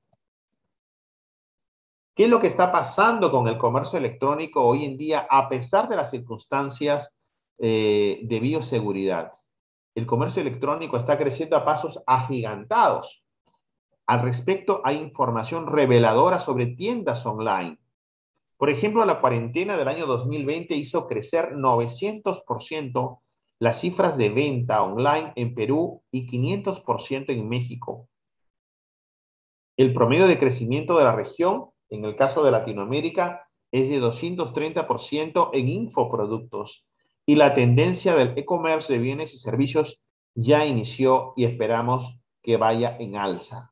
[2.14, 5.88] ¿Qué es lo que está pasando con el comercio electrónico hoy en día a pesar
[5.88, 7.18] de las circunstancias
[7.58, 9.32] eh, de bioseguridad?
[9.94, 13.24] El comercio electrónico está creciendo a pasos agigantados.
[14.06, 17.78] Al respecto, hay información reveladora sobre tiendas online.
[18.62, 23.18] Por ejemplo, la cuarentena del año 2020 hizo crecer 900%
[23.58, 28.08] las cifras de venta online en Perú y 500% en México.
[29.76, 35.50] El promedio de crecimiento de la región en el caso de Latinoamérica es de 230%
[35.54, 36.86] en infoproductos
[37.26, 40.04] y la tendencia del e-commerce de bienes y servicios
[40.36, 43.71] ya inició y esperamos que vaya en alza.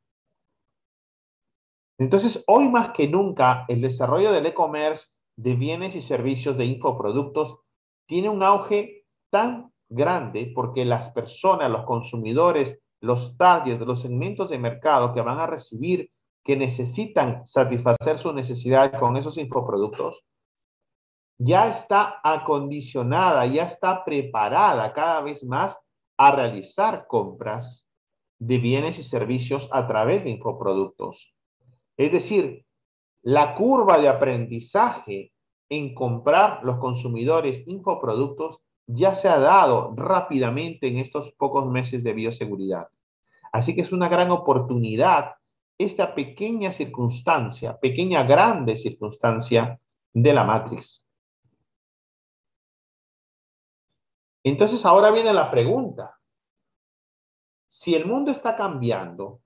[2.01, 7.59] Entonces, hoy más que nunca, el desarrollo del e-commerce de bienes y servicios de infoproductos
[8.07, 14.59] tiene un auge tan grande porque las personas, los consumidores, los targets, los segmentos de
[14.59, 16.11] mercado que van a recibir
[16.43, 20.25] que necesitan satisfacer sus necesidades con esos infoproductos,
[21.37, 25.79] ya está acondicionada, ya está preparada cada vez más
[26.17, 27.87] a realizar compras
[28.39, 31.35] de bienes y servicios a través de infoproductos.
[32.01, 32.65] Es decir,
[33.21, 35.35] la curva de aprendizaje
[35.69, 42.15] en comprar los consumidores infoproductos ya se ha dado rápidamente en estos pocos meses de
[42.15, 42.89] bioseguridad.
[43.53, 45.35] Así que es una gran oportunidad
[45.77, 49.79] esta pequeña circunstancia, pequeña grande circunstancia
[50.15, 51.05] de la matriz.
[54.43, 56.19] Entonces ahora viene la pregunta.
[57.69, 59.40] Si el mundo está cambiando,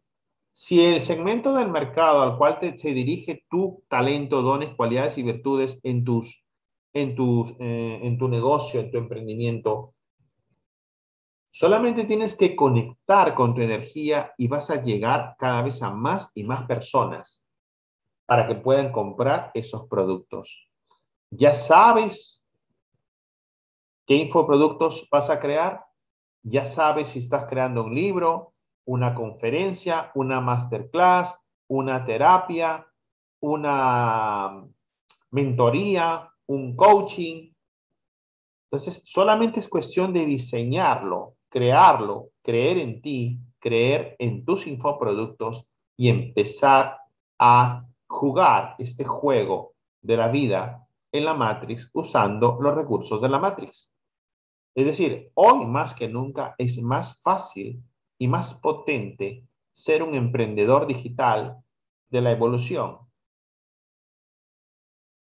[0.57, 5.80] Si el segmento del mercado al cual te, dirige tu talento, dones, cualidades y virtudes
[5.82, 6.44] en, tus,
[6.92, 9.94] en, tus, eh, en tu negocio, en tu emprendimiento,
[11.50, 16.30] solamente tienes que conectar con tu energía y vas a llegar cada vez a más
[16.36, 17.42] y más personas
[18.24, 20.68] para que puedan comprar esos productos.
[21.30, 22.46] Ya sabes
[24.07, 25.84] qué infoproductos vas a crear,
[26.44, 28.53] ya sabes si estás creando un libro,
[28.87, 31.35] una conferencia, una masterclass,
[31.68, 32.87] una terapia,
[33.41, 34.64] una
[35.30, 37.53] mentoría, un coaching.
[38.70, 45.66] Entonces, solamente es cuestión de diseñarlo, crearlo, creer en ti, creer en tus infoproductos
[45.97, 46.99] y empezar
[47.39, 53.39] a jugar este juego de la vida en la Matrix usando los recursos de la
[53.39, 53.93] Matrix.
[54.74, 57.80] Es decir, hoy más que nunca es más fácil
[58.25, 59.45] y más potente
[59.75, 61.62] ser un emprendedor digital
[62.09, 63.01] de la evolución.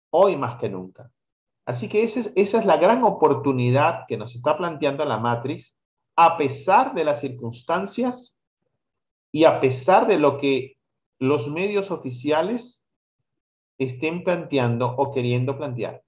[0.09, 1.09] Hoy más que nunca.
[1.65, 5.77] Así que esa es, esa es la gran oportunidad que nos está planteando la matriz,
[6.17, 8.37] a pesar de las circunstancias
[9.31, 10.77] y a pesar de lo que
[11.17, 12.83] los medios oficiales
[13.77, 16.03] estén planteando o queriendo plantear.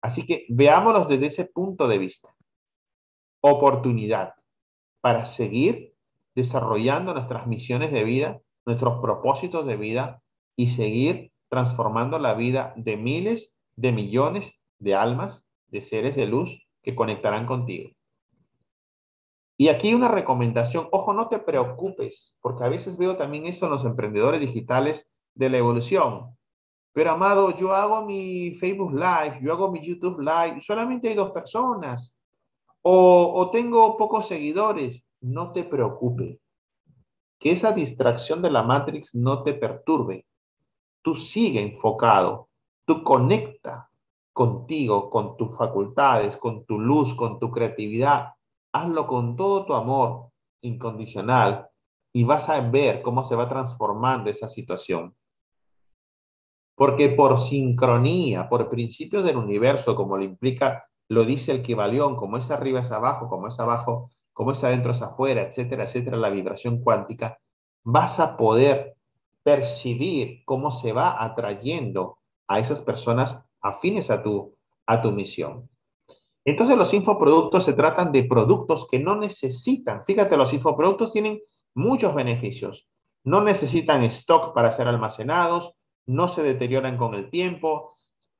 [0.00, 2.32] Así que veámonos desde ese punto de vista.
[3.40, 4.34] Oportunidad
[5.02, 5.92] para seguir
[6.34, 10.22] desarrollando nuestras misiones de vida, nuestros propósitos de vida
[10.56, 16.66] y seguir transformando la vida de miles, de millones de almas, de seres de luz
[16.82, 17.90] que conectarán contigo.
[19.58, 23.72] Y aquí una recomendación, ojo, no te preocupes, porque a veces veo también esto en
[23.72, 26.36] los emprendedores digitales de la evolución.
[26.92, 31.32] Pero amado, yo hago mi Facebook Live, yo hago mi YouTube Live, solamente hay dos
[31.32, 32.16] personas
[32.82, 36.40] o, tengo pocos seguidores, no te preocupe.
[37.38, 40.26] Que esa distracción de la Matrix no te perturbe.
[41.02, 42.48] Tú sigue enfocado,
[42.84, 43.88] tú conecta
[44.32, 48.34] contigo, con tus facultades, con tu luz, con tu creatividad.
[48.72, 50.30] Hazlo con todo tu amor
[50.62, 51.68] incondicional
[52.12, 55.14] y vas a ver cómo se va transformando esa situación.
[56.74, 62.38] Porque por sincronía, por principios del universo, como lo implica lo dice el Kibalión, como
[62.38, 66.30] es arriba es abajo, como es abajo, como es adentro es afuera, etcétera, etcétera, la
[66.30, 67.38] vibración cuántica,
[67.84, 68.96] vas a poder
[69.42, 74.56] percibir cómo se va atrayendo a esas personas afines a tu,
[74.86, 75.68] a tu misión.
[76.46, 81.40] Entonces los infoproductos se tratan de productos que no necesitan, fíjate, los infoproductos tienen
[81.74, 82.88] muchos beneficios.
[83.22, 85.74] No necesitan stock para ser almacenados,
[86.06, 87.92] no se deterioran con el tiempo,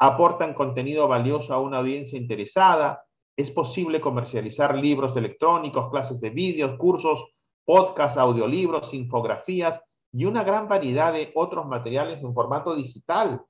[0.02, 3.04] aportan contenido valioso a una audiencia interesada,
[3.36, 7.24] es posible comercializar libros electrónicos, clases de vídeos, cursos,
[7.64, 9.80] podcasts, audiolibros, infografías
[10.12, 13.42] y una gran variedad de otros materiales en formato digital.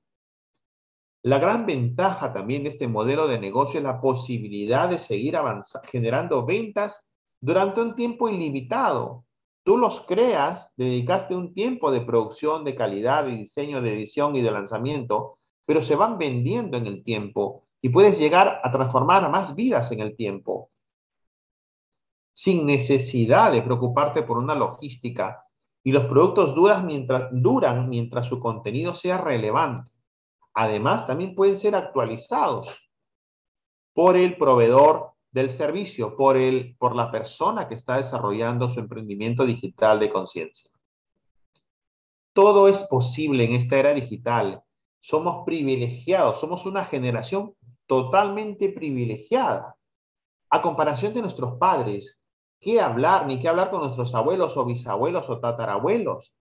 [1.23, 5.87] La gran ventaja también de este modelo de negocio es la posibilidad de seguir avanzando,
[5.87, 7.03] generando ventas
[7.41, 9.25] durante un tiempo ilimitado.
[9.63, 14.43] Tú los creas, dedicaste un tiempo de producción, de calidad, de diseño, de edición y
[14.43, 19.55] de lanzamiento, pero se van vendiendo en el tiempo y puedes llegar a transformar más
[19.55, 20.71] vidas en el tiempo
[22.33, 25.45] sin necesidad de preocuparte por una logística
[25.83, 29.91] y los productos duran mientras, duran mientras su contenido sea relevante.
[30.53, 32.73] Además, también pueden ser actualizados
[33.93, 39.45] por el proveedor del servicio, por, el, por la persona que está desarrollando su emprendimiento
[39.45, 40.71] digital de conciencia.
[42.33, 44.63] Todo es posible en esta era digital
[45.03, 47.53] somos privilegiados, somos una generación
[47.87, 49.75] totalmente privilegiada.
[50.49, 52.17] A comparación de nuestros padres,
[52.61, 53.27] ¿qué hablar?
[53.27, 56.31] Ni qué hablar con nuestros abuelos o bisabuelos o tatarabuelos.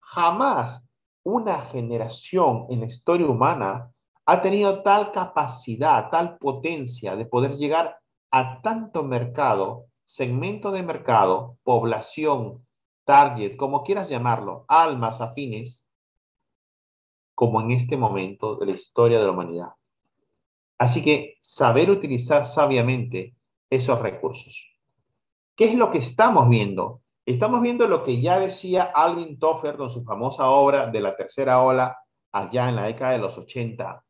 [0.00, 0.82] Jamás
[1.24, 3.92] una generación en la historia humana
[4.24, 7.98] ha tenido tal capacidad, tal potencia de poder llegar
[8.30, 12.66] a tanto mercado, segmento de mercado, población,
[13.04, 15.85] target, como quieras llamarlo, almas afines,
[17.36, 19.72] como en este momento de la historia de la humanidad.
[20.78, 23.36] Así que saber utilizar sabiamente
[23.70, 24.72] esos recursos.
[25.54, 27.02] ¿Qué es lo que estamos viendo?
[27.26, 31.62] Estamos viendo lo que ya decía Alvin Toffler con su famosa obra de la tercera
[31.62, 31.98] ola
[32.32, 34.02] allá en la década de los 80.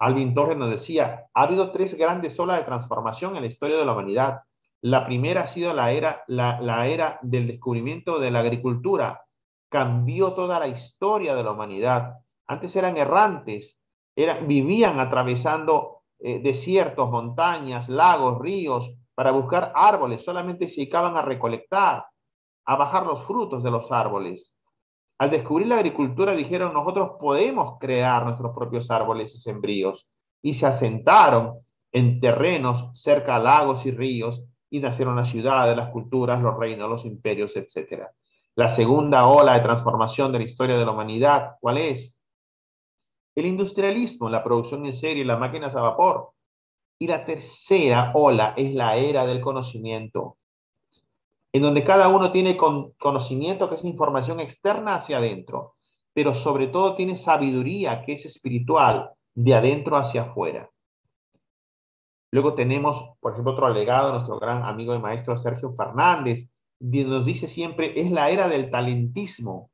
[0.00, 3.84] Alvin Toffler nos decía, ha habido tres grandes olas de transformación en la historia de
[3.86, 4.42] la humanidad.
[4.82, 9.24] La primera ha sido la era, la, la era del descubrimiento de la agricultura.
[9.70, 12.18] Cambió toda la historia de la humanidad.
[12.48, 13.78] Antes eran errantes,
[14.46, 20.24] vivían atravesando eh, desiertos, montañas, lagos, ríos, para buscar árboles.
[20.24, 22.06] Solamente se dedicaban a recolectar,
[22.64, 24.52] a bajar los frutos de los árboles.
[25.18, 30.08] Al descubrir la agricultura dijeron, nosotros podemos crear nuestros propios árboles y sembríos.
[30.42, 31.58] Y se asentaron
[31.92, 36.88] en terrenos cerca a lagos y ríos y nacieron las ciudades, las culturas, los reinos,
[36.88, 38.04] los imperios, etc.
[38.54, 42.17] La segunda ola de transformación de la historia de la humanidad, ¿cuál es?
[43.38, 46.32] El industrialismo, la producción en serie, las máquinas a vapor.
[46.98, 50.38] Y la tercera ola es la era del conocimiento,
[51.52, 55.76] en donde cada uno tiene conocimiento, que es información externa hacia adentro,
[56.12, 60.68] pero sobre todo tiene sabiduría, que es espiritual, de adentro hacia afuera.
[62.32, 66.48] Luego tenemos, por ejemplo, otro alegado, nuestro gran amigo y maestro Sergio Fernández,
[66.80, 69.70] nos dice siempre, es la era del talentismo.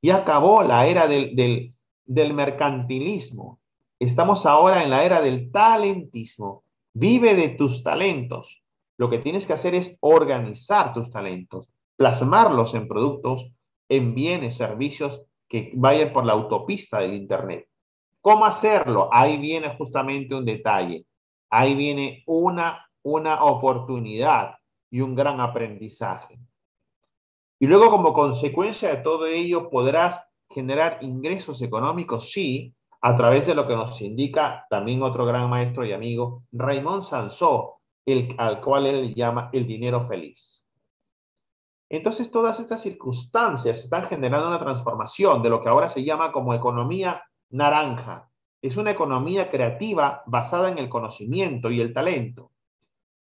[0.00, 1.73] Y acabó la era del
[2.06, 3.60] mercantilismo.
[3.98, 6.64] Estamos ahora en la era del talentismo.
[6.92, 8.62] Vive de tus talentos.
[8.96, 13.50] Lo que tienes que hacer es organizar tus talentos, plasmarlos en productos,
[13.88, 17.66] en bienes, servicios que vayan por la autopista del Internet.
[18.20, 19.08] ¿Cómo hacerlo?
[19.12, 21.04] Ahí viene justamente un detalle.
[21.50, 24.56] Ahí viene una, una oportunidad
[24.90, 26.38] y un gran aprendizaje.
[27.58, 33.54] Y luego, como consecuencia de todo ello, podrás generar ingresos económicos, sí, a través de
[33.54, 38.86] lo que nos indica también otro gran maestro y amigo, Raymond Sansó, el, al cual
[38.86, 40.66] él llama el dinero feliz.
[41.90, 46.54] Entonces, todas estas circunstancias están generando una transformación de lo que ahora se llama como
[46.54, 48.30] economía naranja.
[48.62, 52.52] Es una economía creativa basada en el conocimiento y el talento.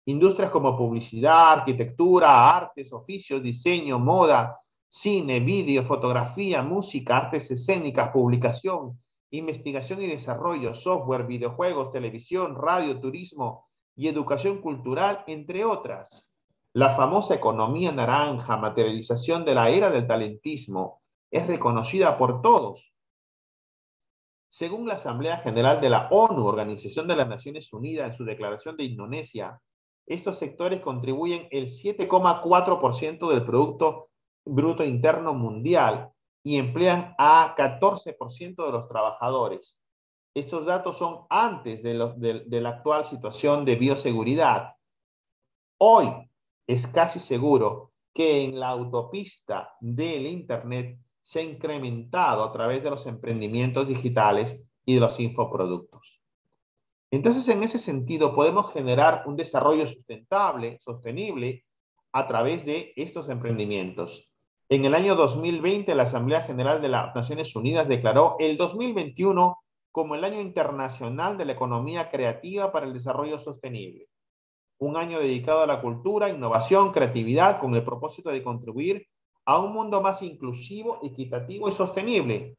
[0.04, 4.60] Industrias como publicidad, arquitectura, artes, oficios, diseño, moda,
[4.90, 13.68] cine, vídeo, fotografía, música, artes escénicas, publicación, investigación y desarrollo, software, videojuegos, televisión, radio, turismo
[13.94, 16.32] y educación cultural, entre otras.
[16.72, 22.92] La famosa economía naranja, materialización de la era del talentismo, es reconocida por todos.
[24.48, 28.76] Según la Asamblea General de la ONU, Organización de las Naciones Unidas, en su declaración
[28.76, 29.60] de Indonesia,
[30.06, 34.09] estos sectores contribuyen el 7,4% del Producto
[34.44, 36.10] Bruto Interno Mundial
[36.42, 39.80] y emplean a 14% de los trabajadores.
[40.34, 44.74] Estos datos son antes de, la actual situación de bioseguridad.
[45.78, 46.08] Hoy
[46.66, 52.90] es casi seguro que en la autopista del Internet se ha incrementado a través de
[52.90, 56.20] los emprendimientos digitales y de los infoproductos.
[57.12, 61.64] Entonces, en ese sentido, podemos generar un desarrollo sustentable, sostenible,
[62.12, 64.29] a través de estos emprendimientos.
[64.70, 69.58] En el año 2020, la Asamblea General de las Naciones Unidas declaró el 2021
[69.90, 74.06] como el Año Internacional de la Economía Creativa para el Desarrollo Sostenible.
[74.78, 79.06] Un año dedicado a la cultura, innovación, creatividad, con el propósito de contribuir
[79.44, 82.56] a un mundo más inclusivo, equitativo y sostenible.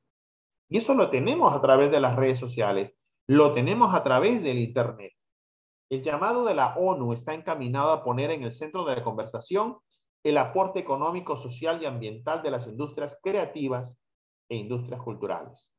[0.69, 2.93] Y eso lo tenemos a través de las redes sociales
[3.27, 5.13] lo tenemos a través del Internet.
[5.89, 9.77] El llamado de la ONU está encaminado a poner en el centro de la conversación
[10.23, 13.99] el aporte económico, social y ambiental de las industrias creativas
[14.49, 15.71] e industrias culturales.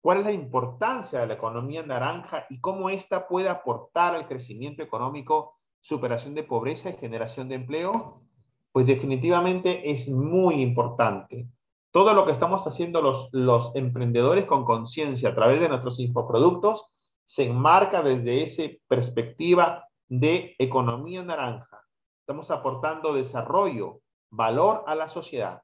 [0.00, 4.82] ¿Cuál es la importancia de la economía naranja y cómo ésta puede aportar al crecimiento
[4.82, 8.22] económico, superación de pobreza y generación de empleo?
[8.70, 11.48] Pues definitivamente es muy importante.
[11.90, 16.84] Todo lo que estamos haciendo los, los emprendedores con conciencia a través de nuestros infoproductos
[17.24, 21.85] se enmarca desde esa perspectiva de economía naranja.
[22.26, 24.00] Estamos aportando desarrollo,
[24.30, 25.62] valor a la sociedad.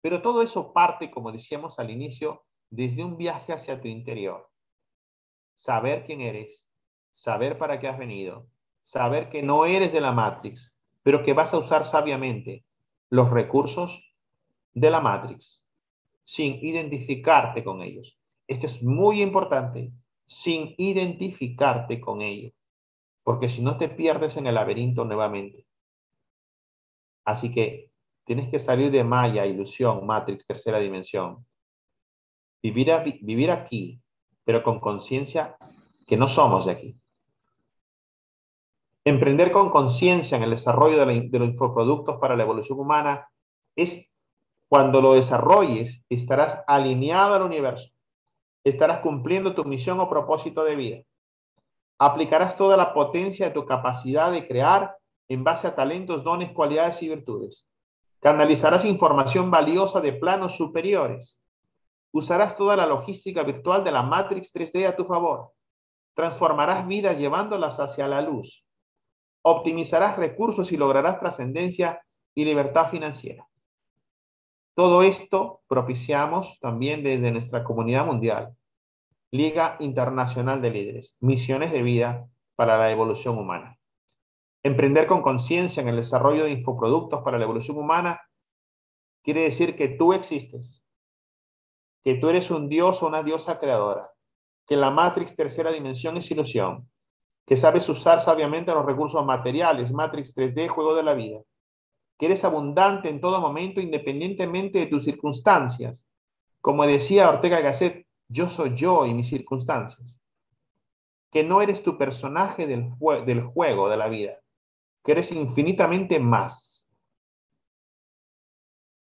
[0.00, 4.50] Pero todo eso parte, como decíamos al inicio, desde un viaje hacia tu interior.
[5.54, 6.66] Saber quién eres,
[7.12, 8.48] saber para qué has venido,
[8.82, 10.74] saber que no eres de la Matrix,
[11.04, 12.64] pero que vas a usar sabiamente
[13.08, 14.12] los recursos
[14.74, 15.64] de la Matrix
[16.24, 18.18] sin identificarte con ellos.
[18.48, 19.92] Esto es muy importante,
[20.26, 22.55] sin identificarte con ellos,
[23.26, 25.66] porque si no te pierdes en el laberinto nuevamente.
[27.24, 27.90] Así que
[28.24, 31.44] tienes que salir de Maya, ilusión, Matrix, tercera dimensión.
[32.62, 32.92] Vivir,
[33.22, 34.00] vivir aquí,
[34.44, 35.56] pero con conciencia
[36.06, 37.00] que no somos de aquí.
[39.04, 43.28] Emprender con conciencia en el desarrollo de, de los infoproductos para la evolución humana
[43.74, 44.08] es
[44.68, 47.90] cuando lo desarrolles, estarás alineado al universo.
[48.62, 51.05] Estarás cumpliendo tu misión o propósito de vida.
[51.98, 54.96] Aplicarás toda la potencia de tu capacidad de crear
[55.28, 57.66] en base a talentos, dones, cualidades y virtudes.
[58.20, 61.40] Canalizarás información valiosa de planos superiores.
[62.12, 65.52] Usarás toda la logística virtual de la Matrix 3D a tu favor.
[66.14, 68.64] Transformarás vidas llevándolas hacia la luz.
[69.42, 72.02] Optimizarás recursos y lograrás trascendencia
[72.34, 73.46] y libertad financiera.
[74.74, 78.54] Todo esto propiciamos también desde nuestra comunidad mundial,
[79.32, 83.76] Liga Internacional de Líderes, misiones de vida para la evolución humana.
[84.62, 88.20] Emprender con conciencia en el desarrollo de infoproductos para la evolución humana
[89.22, 90.84] quiere decir que tú existes,
[92.04, 94.10] que tú eres un dios o una diosa creadora,
[94.66, 96.88] que la Matrix tercera dimensión es ilusión,
[97.46, 101.40] que sabes usar sabiamente los recursos materiales, Matrix 3D, juego de la vida,
[102.18, 106.06] que eres abundante en todo momento independientemente de tus circunstancias.
[106.60, 110.20] Como decía Ortega Gasset, yo soy yo y mis circunstancias.
[111.30, 114.40] Que no eres tu personaje del, juego de la vida,
[115.04, 116.88] que eres infinitamente más.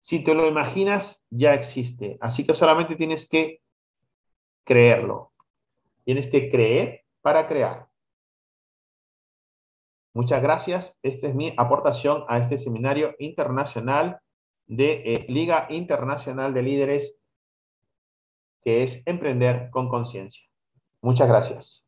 [0.01, 2.19] Si te lo imaginas, ya existe.
[2.21, 3.61] Así que solamente tienes que
[4.65, 5.33] creerlo.
[6.05, 7.89] Tienes que creer para crear.
[10.13, 10.99] Muchas gracias.
[11.03, 14.21] Esta es mi aportación a este seminario internacional
[14.67, 17.20] de eh, Liga Internacional de Líderes,
[18.63, 20.43] que es Emprender con Conciencia.
[21.03, 21.87] Muchas gracias.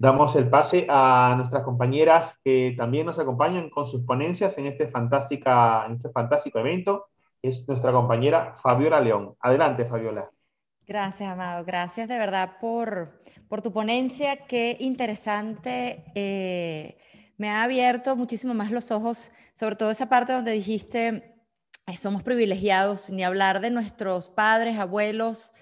[0.00, 4.86] Damos el pase a nuestras compañeras que también nos acompañan con sus ponencias en este,
[4.86, 7.06] fantástica, en este fantástico evento.
[7.42, 9.34] Es nuestra compañera Fabiola León.
[9.40, 10.30] Adelante, Fabiola.
[10.86, 11.64] Gracias, Amado.
[11.64, 14.46] Gracias de verdad por, por tu ponencia.
[14.46, 16.04] Qué interesante.
[16.14, 16.96] Eh,
[17.36, 21.37] me ha abierto muchísimo más los ojos, sobre todo esa parte donde dijiste,
[21.96, 25.52] somos privilegiados, ni hablar de nuestros padres, abuelos,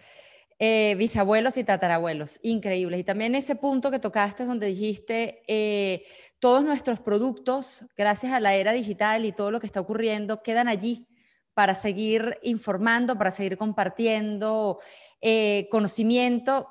[0.59, 2.40] eh, bisabuelos y tatarabuelos.
[2.43, 3.01] Increíbles.
[3.01, 6.05] Y también ese punto que tocaste donde dijiste, eh,
[6.39, 10.69] todos nuestros productos, gracias a la era digital y todo lo que está ocurriendo, quedan
[10.69, 11.07] allí
[11.55, 14.81] para seguir informando, para seguir compartiendo
[15.20, 16.69] eh, conocimiento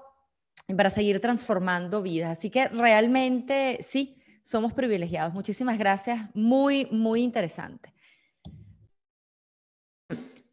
[0.74, 2.38] para seguir transformando vidas.
[2.38, 5.34] Así que realmente sí, somos privilegiados.
[5.34, 6.30] Muchísimas gracias.
[6.34, 7.95] Muy, muy interesante.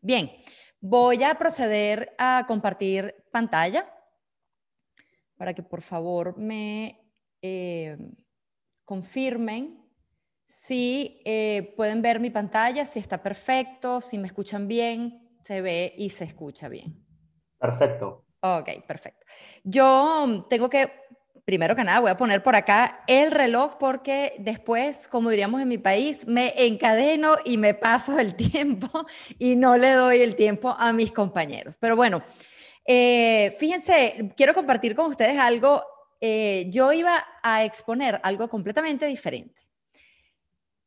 [0.05, 0.33] Bien,
[0.81, 3.89] voy a proceder a compartir pantalla
[5.37, 7.09] para que por favor me
[7.41, 7.97] eh,
[8.85, 9.81] confirmen
[10.45, 15.95] si eh, pueden ver mi pantalla, si está perfecto, si me escuchan bien, se ve
[15.97, 17.07] y se escucha bien.
[17.59, 18.27] Perfecto.
[18.41, 19.25] Ok, perfecto.
[19.63, 20.93] Yo tengo que,
[21.45, 25.69] primero que nada, voy a poner por acá el reloj porque después, como diríamos en
[25.69, 29.07] mi país, me encadeno y me paso el tiempo
[29.39, 31.77] y no le doy el tiempo a mis compañeros.
[31.79, 32.23] Pero bueno,
[32.87, 35.85] eh, fíjense, quiero compartir con ustedes algo.
[36.21, 39.63] Eh, yo iba a exponer algo completamente diferente.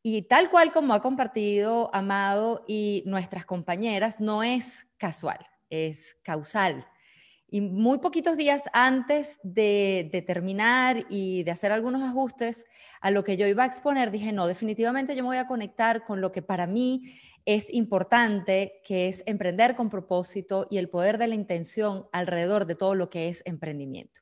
[0.01, 6.87] Y tal cual como ha compartido Amado y nuestras compañeras, no es casual es causal.
[7.47, 12.65] Y muy poquitos días antes de, terminar y de hacer algunos ajustes
[13.01, 16.03] a lo que yo iba a exponer, dije, no, definitivamente yo me voy a conectar
[16.03, 17.13] con lo que para mí
[17.45, 22.75] es importante, que es emprender con propósito y el poder de la intención alrededor de
[22.75, 24.21] todo lo que es emprendimiento.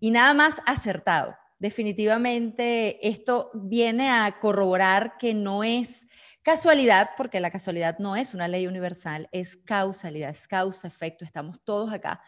[0.00, 1.36] Y nada más acertado.
[1.60, 6.06] Definitivamente esto viene a corroborar que no es
[6.44, 11.90] Casualidad, porque la casualidad no es una ley universal, es causalidad, es causa-efecto, estamos todos
[11.90, 12.20] acá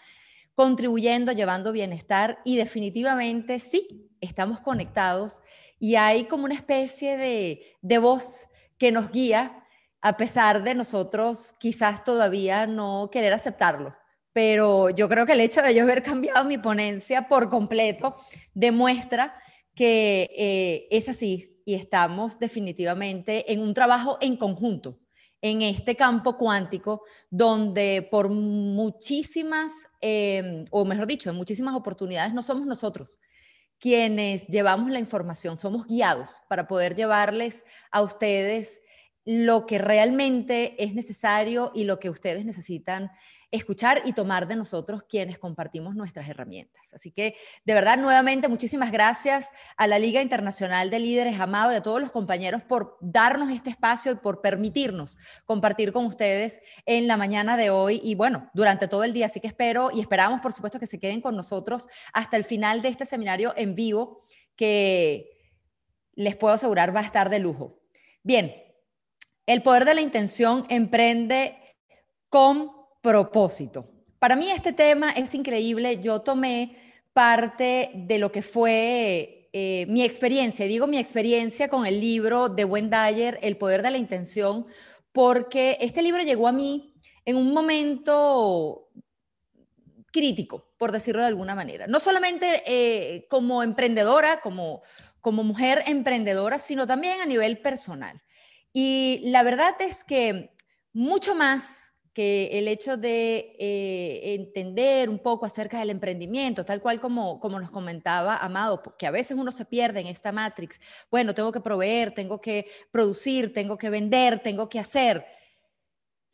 [0.57, 5.43] contribuyendo, llevando bienestar y definitivamente sí, estamos conectados
[5.79, 8.47] y hay como una especie de, de voz
[8.79, 9.63] que nos guía
[10.01, 13.95] a pesar de nosotros quizás todavía no querer aceptarlo.
[14.33, 18.17] Pero yo creo que el hecho de yo haber cambiado mi ponencia por completo
[18.55, 19.35] demuestra
[19.75, 24.99] que eh, es así, y estamos definitivamente en un trabajo en conjunto
[25.51, 32.43] en este campo cuántico donde por muchísimas, em, o mejor dicho, en muchísimas oportunidades no
[32.43, 33.19] somos nosotros
[33.79, 38.81] quienes llevamos la información, somos guiados para poder llevarles a ustedes
[39.25, 43.11] lo que realmente es necesario y lo que ustedes necesitan
[43.51, 46.93] escuchar y tomar de nosotros quienes compartimos nuestras herramientas.
[46.93, 51.77] Así que, de verdad, nuevamente, muchísimas gracias a la Liga Internacional de Líderes, Amado, y
[51.77, 57.07] a todos los compañeros por darnos este espacio y por permitirnos compartir con ustedes en
[57.07, 59.27] la mañana de hoy y, bueno, durante todo el día.
[59.27, 62.83] Así que espero y esperamos, por supuesto, que se queden con nosotros hasta el final
[62.83, 65.31] de este seminario en vivo que
[66.15, 67.81] les puedo asegurar va a estar de lujo.
[68.23, 68.55] Bien,
[69.47, 71.57] el poder de la intención emprende
[72.29, 72.76] con
[73.07, 73.85] propósito.
[74.19, 76.01] Para mí este tema es increíble.
[76.01, 76.77] Yo tomé
[77.13, 82.65] parte de lo que fue eh, mi experiencia, digo mi experiencia con el libro de
[82.65, 84.67] Wendayer, El poder de la intención,
[85.13, 88.89] porque este libro llegó a mí en un momento
[90.11, 91.87] crítico, por decirlo de alguna manera.
[91.87, 94.83] No solamente eh, como emprendedora, como,
[95.21, 98.21] como mujer emprendedora, sino también a nivel personal.
[98.73, 100.51] Y la verdad es que
[100.93, 101.86] mucho más
[102.17, 107.61] que el hecho de eh, entender un poco acerca del emprendimiento, tal cual como, como
[107.61, 110.81] nos comentaba Amado, que a veces uno se pierde en esta matrix.
[111.11, 115.27] Bueno, tengo que proveer, tengo que producir, tengo que vender, tengo que hacer.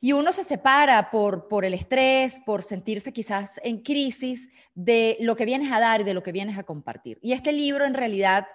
[0.00, 5.34] Y uno se separa por, por el estrés, por sentirse quizás en crisis de lo
[5.34, 7.18] que vienes a dar y de lo que vienes a compartir.
[7.22, 8.46] Y este libro en realidad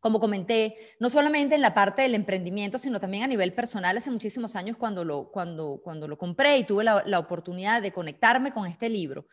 [0.00, 4.10] como comenté, no solamente en la parte del emprendimiento, sino también a nivel personal, hace
[4.10, 8.66] muchísimos años cuando lo, cuando, cuando lo compré y tuve la, oportunidad de conectarme con
[8.66, 9.26] este libro,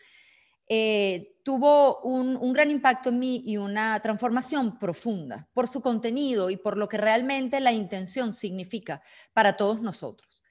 [0.68, 6.50] eh, tuvo un, un, gran impacto en mí y una transformación profunda por su contenido
[6.50, 9.02] y por lo que realmente la intención significa
[9.34, 10.44] para todos nosotros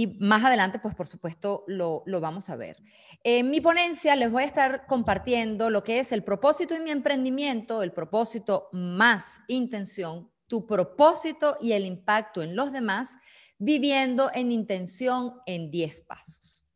[0.00, 2.82] y más adelante, pues por supuesto, lo, vamos a ver.
[3.22, 6.90] En mi ponencia les voy a estar compartiendo lo que es el propósito de mi
[6.90, 13.14] emprendimiento, el propósito más intención, tu propósito y el impacto en los demás,
[13.58, 16.66] viviendo en intención en 10 pasos.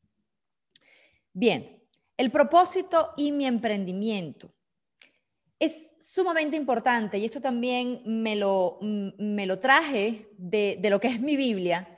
[1.33, 1.83] Bien,
[2.19, 4.55] el propósito y mi emprendimiento.
[5.59, 11.09] Es sumamente importante y esto también me lo, me lo traje de, de lo que
[11.09, 11.94] es mi Biblia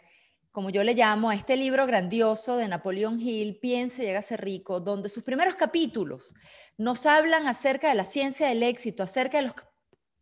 [0.56, 4.40] como yo le llamo, a este libro grandioso de Napoleón Hill, Piense, llega a ser
[4.40, 6.34] rico, donde sus primeros capítulos
[6.78, 9.54] nos hablan acerca de la ciencia del éxito, acerca de los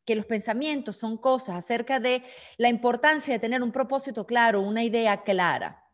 [0.04, 2.24] que los pensamientos son cosas, acerca de
[2.56, 5.84] la importancia de tener un propósito claro, una idea clara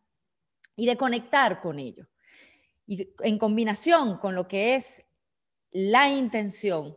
[0.74, 2.08] y de conectar con ello.
[2.86, 5.02] Y en combinación con lo que es
[5.70, 6.96] la intención,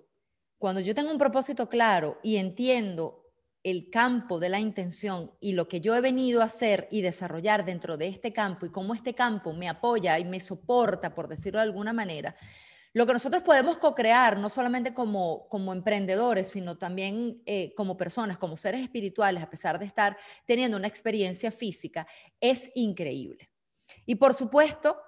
[0.57, 3.22] cuando yo tengo un propósito claro y entiendo
[3.63, 7.63] el campo de la intención y lo que yo he venido a hacer y desarrollar
[7.63, 11.59] dentro de este campo y cómo este campo me apoya y me soporta, por decirlo
[11.59, 12.35] de alguna manera,
[12.91, 18.37] lo que nosotros podemos co-crear, no solamente como, como emprendedores, sino también eh, como personas,
[18.37, 20.15] como seres espirituales, a pesar de estar
[20.45, 22.05] teniendo una experiencia física,
[22.39, 23.49] es increíble.
[24.05, 25.01] Y por supuesto,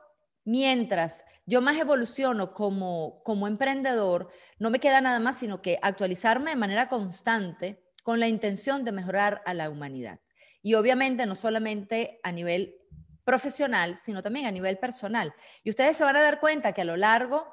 [0.46, 6.52] mientras yo más evoluciono como, como emprendedor, no me queda nada más sino que actualizarme
[6.52, 10.20] de manera constante con la intención de mejorar a la humanidad.
[10.62, 12.76] Y obviamente no solamente a nivel
[13.24, 15.34] profesional, sino también a nivel personal.
[15.64, 17.48] Y ustedes se van a dar cuenta que a lo largo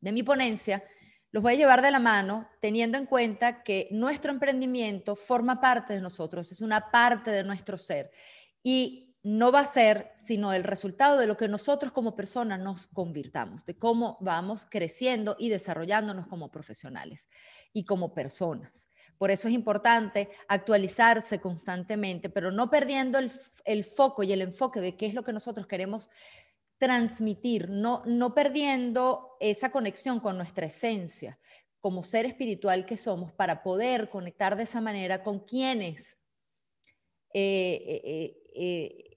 [0.00, 0.82] de mi ponencia
[1.30, 5.92] los voy a llevar de la mano teniendo en cuenta que nuestro emprendimiento forma parte
[5.92, 8.10] de nosotros, es una parte de nuestro ser.
[8.60, 12.88] Y no va a ser sino el resultado de lo que nosotros como personas nos
[12.88, 17.30] convirtamos, de cómo vamos creciendo y desarrollándonos como profesionales
[17.72, 18.90] y como personas.
[19.18, 24.96] Por eso es importante actualizarse constantemente, pero no perdiendo el, foco y el enfoque de
[24.96, 26.10] qué es lo que nosotros queremos
[26.78, 31.38] transmitir, no, no perdiendo esa conexión con nuestra esencia
[31.80, 36.18] como ser espiritual que somos para poder conectar de esa manera con quienes
[37.34, 39.10] eh, eh, eh,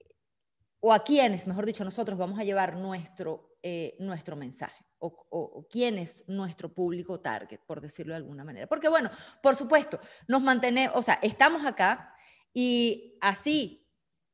[0.80, 3.56] o a quienes, mejor dicho, nosotros vamos a llevar nuestro,
[3.98, 8.66] nuestro mensaje o, quién es nuestro público target, por decirlo de alguna manera.
[8.66, 9.10] Porque bueno,
[9.42, 12.12] por supuesto, nos mantenemos, o sea, estamos acá
[12.52, 13.86] y así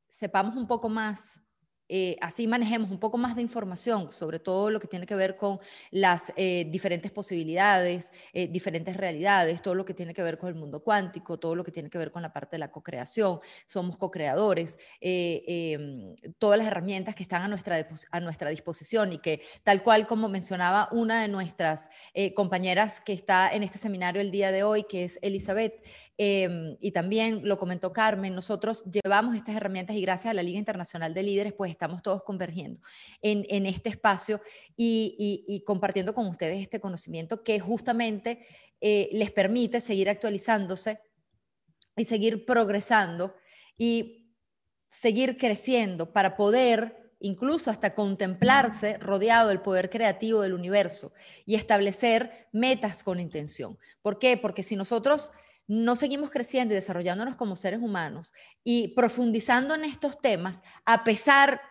[0.09, 1.44] sepamos un poco más
[1.87, 5.37] eh, así manejemos un poco más de información sobre todo lo que tiene que ver
[5.37, 5.59] con
[5.91, 10.55] las eh, diferentes posibilidades, eh, diferentes realidades, todo lo que tiene que ver con el
[10.55, 13.97] mundo cuántico, todo lo que tiene que ver con la parte de la co-creación, somos
[13.97, 19.83] co-creadores, em, todas las herramientas que están a nuestra, a nuestra disposición y que tal
[19.83, 21.89] cual como mencionaba una de nuestras
[22.35, 25.73] compañeras que está en este seminario el día de hoy, que es Elizabeth,
[26.17, 30.57] Em, y también lo comentó Carmen, nosotros llevamos estas herramientas y gracias a la Liga
[30.57, 32.79] Internacional de Líderes, pues estamos todos convergiendo
[33.21, 34.41] en, este espacio
[34.77, 38.45] y, compartiendo con ustedes este conocimiento que justamente
[38.79, 40.99] eh, les permite seguir actualizándose
[41.97, 43.35] y seguir progresando
[43.77, 44.31] y
[44.87, 51.11] seguir creciendo para poder incluso hasta contemplarse rodeado del poder creativo del universo
[51.45, 53.77] y establecer metas con intención.
[54.01, 54.37] ¿Por qué?
[54.37, 55.31] Porque si nosotros
[55.67, 58.33] no seguimos creciendo y desarrollándonos como seres humanos
[58.63, 61.61] y profundizando en estos temas, a pesar,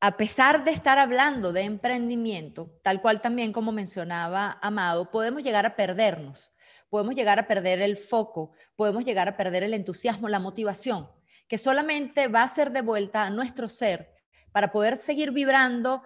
[0.00, 5.64] a pesar de estar hablando de emprendimiento, tal cual también como mencionaba Amado, podemos llegar
[5.66, 6.54] a perdernos,
[6.88, 11.08] podemos llegar a perder el foco, podemos llegar a perder el entusiasmo, la motivación,
[11.46, 14.12] que solamente va a ser de vuelta a nuestro ser
[14.52, 16.02] para poder seguir vibrando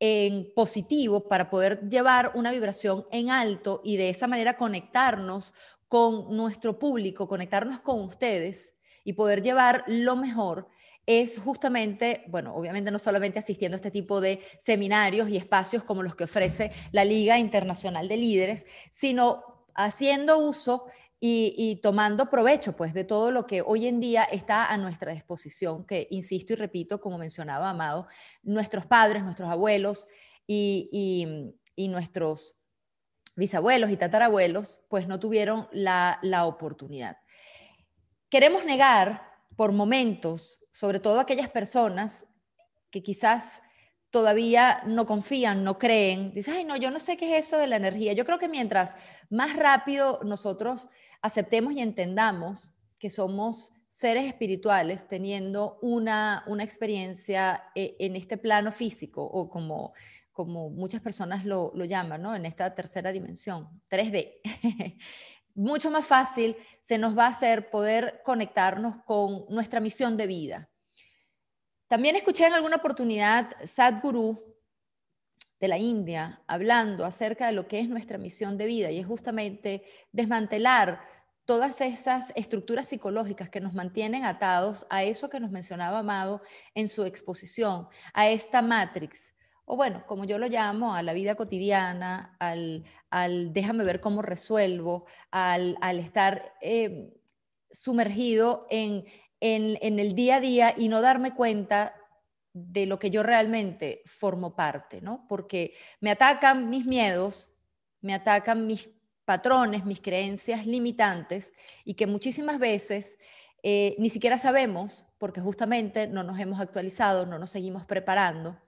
[0.00, 5.54] en positivo, para poder llevar una vibración en alto y de esa manera conectarnos
[5.94, 10.66] con nuestro público, conectarnos con ustedes y poder llevar lo mejor
[11.06, 16.02] es justamente, bueno, obviamente no solamente asistiendo a este tipo de seminarios y espacios como
[16.02, 20.86] los que ofrece la Liga Internacional de Líderes, sino haciendo uso
[21.20, 25.86] y, tomando provecho pues de todo lo que hoy en día está a nuestra disposición,
[25.86, 28.08] que insisto y repito, como mencionaba Amado,
[28.42, 30.08] nuestros padres, nuestros abuelos
[30.44, 32.56] y, nuestros
[33.36, 37.18] bisabuelos y tatarabuelos pues no tuvieron la, la oportunidad.
[38.28, 39.22] Queremos negar
[39.56, 42.26] por momentos, sobre todo aquellas personas
[42.90, 43.62] que quizás
[44.10, 47.66] todavía no confían, no creen, dicen, ay, no, yo no sé qué es eso de
[47.66, 48.12] la energía.
[48.12, 48.94] Yo creo que mientras
[49.28, 50.88] más rápido nosotros
[51.20, 58.70] aceptemos y entendamos que somos seres espirituales teniendo una, una experiencia eh, en este plano
[58.72, 59.94] físico o como,
[60.34, 62.34] como muchas personas lo, llaman, ¿no?
[62.34, 64.40] En esta tercera dimensión, 3D.
[65.54, 70.68] Mucho más fácil se nos va a hacer poder conectarnos con nuestra misión de vida.
[71.86, 74.56] También escuché en alguna oportunidad Sadhguru
[75.60, 79.06] de la India hablando acerca de lo que es nuestra misión de vida y es
[79.06, 81.00] justamente desmantelar
[81.44, 86.42] todas esas estructuras psicológicas que nos mantienen atados a eso que nos mencionaba Amado
[86.74, 89.34] en su exposición, a esta matrix,
[89.64, 92.84] o bueno, como yo lo llamo, a la vida cotidiana, al,
[93.52, 97.14] déjame ver cómo resuelvo, al, estar eh,
[97.70, 99.04] sumergido en,
[99.40, 101.94] en el día a día y no darme cuenta
[102.52, 105.26] de lo que yo realmente formo parte, ¿no?
[105.28, 107.50] Porque me atacan mis miedos,
[108.00, 108.88] me atacan mis
[109.24, 111.52] patrones, mis creencias limitantes
[111.84, 113.18] y que muchísimas veces
[113.62, 118.60] eh, ni siquiera sabemos, porque justamente no nos hemos actualizado, no nos seguimos preparando,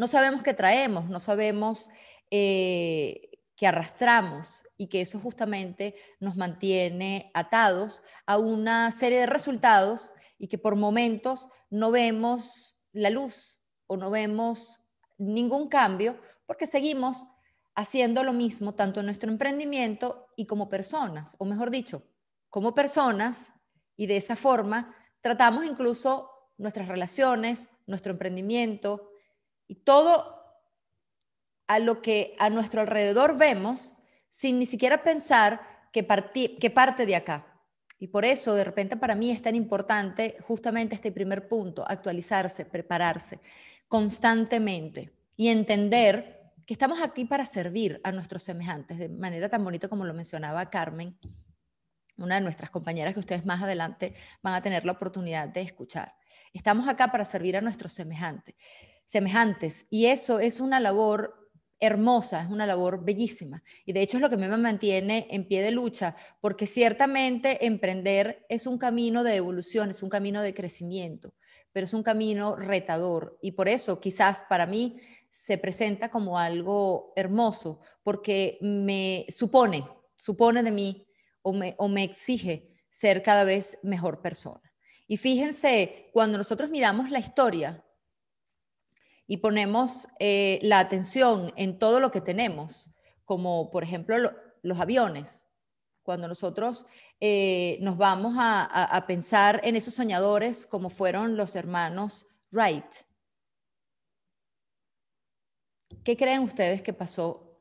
[0.00, 1.90] no sabemos qué traemos, no sabemos
[2.30, 10.14] eh, qué arrastramos y que eso justamente nos mantiene atados a una serie de resultados
[10.38, 14.80] y que por momentos no vemos la luz o no vemos
[15.18, 17.28] ningún cambio porque seguimos
[17.74, 22.04] haciendo lo mismo tanto en nuestro emprendimiento y como personas, o mejor dicho,
[22.48, 23.52] como personas,
[23.98, 29.09] y de esa forma tratamos incluso nuestras relaciones, nuestro emprendimiento
[29.70, 30.34] y todo
[31.68, 33.94] a lo que a nuestro alrededor vemos
[34.28, 35.60] sin ni siquiera pensar
[35.92, 36.04] que,
[36.60, 37.46] que parte de acá.
[37.96, 42.64] Y por eso, de repente, para mí es tan importante justamente este primer punto, actualizarse,
[42.64, 43.38] prepararse
[43.86, 49.86] constantemente y entender que estamos aquí para servir a nuestros semejantes, de manera tan bonita
[49.86, 51.16] como lo mencionaba Carmen,
[52.16, 56.16] una de nuestras compañeras que ustedes más adelante van a tener la oportunidad de escuchar.
[56.52, 58.56] Estamos acá para servir a nuestros semejantes,
[59.10, 61.50] semejantes y eso es una labor
[61.80, 63.64] hermosa, es una labor bellísima.
[63.84, 68.46] Y de hecho es lo que me mantiene en pie de lucha, porque ciertamente emprender
[68.48, 71.34] es un camino de evolución, es un camino de crecimiento,
[71.72, 73.36] pero es un camino retador.
[73.42, 80.62] Y por eso quizás para mí se presenta como algo hermoso, porque me supone, supone
[80.62, 81.08] de mí
[81.42, 84.72] o me, o me exige ser cada vez mejor persona.
[85.08, 87.84] Y fíjense, cuando nosotros miramos la historia
[89.30, 92.92] y ponemos eh, la atención en todo lo que tenemos,
[93.24, 94.16] como por ejemplo
[94.60, 95.46] los aviones,
[96.02, 96.84] cuando nosotros
[97.20, 102.92] eh, nos vamos a, a pensar en esos soñadores como fueron los hermanos Wright,
[106.04, 107.60] ¿Qué creen ustedes que pasó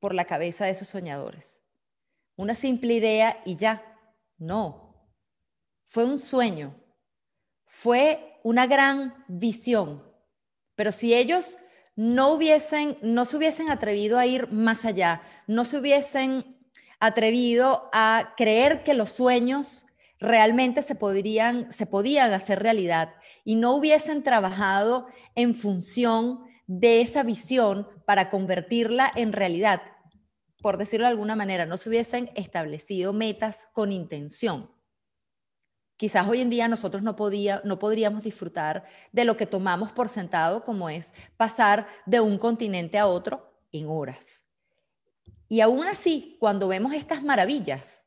[0.00, 1.62] por la cabeza de esos soñadores?
[2.36, 3.84] ¿Una simple idea y ya?
[4.38, 5.12] No.
[5.84, 6.74] Fue un sueño.
[7.66, 10.09] Fue una gran visión.
[10.80, 11.58] Pero si ellos
[11.94, 16.56] no hubiesen, no se hubiesen atrevido a ir más allá, no se hubiesen
[17.00, 19.84] atrevido a creer que los sueños
[20.20, 23.12] realmente se podrían, se podían hacer realidad
[23.44, 29.82] y no hubiesen trabajado en función de esa visión para convertirla en realidad.
[30.62, 34.70] Por decirlo de alguna manera, no se hubiesen establecido metas con intención.
[36.00, 40.08] Quizás hoy en día nosotros no, podía, no podríamos disfrutar de lo que tomamos por
[40.08, 44.46] sentado, como es pasar de un continente a otro en horas.
[45.46, 48.02] Y aún así, cuando vemos estas maravillas,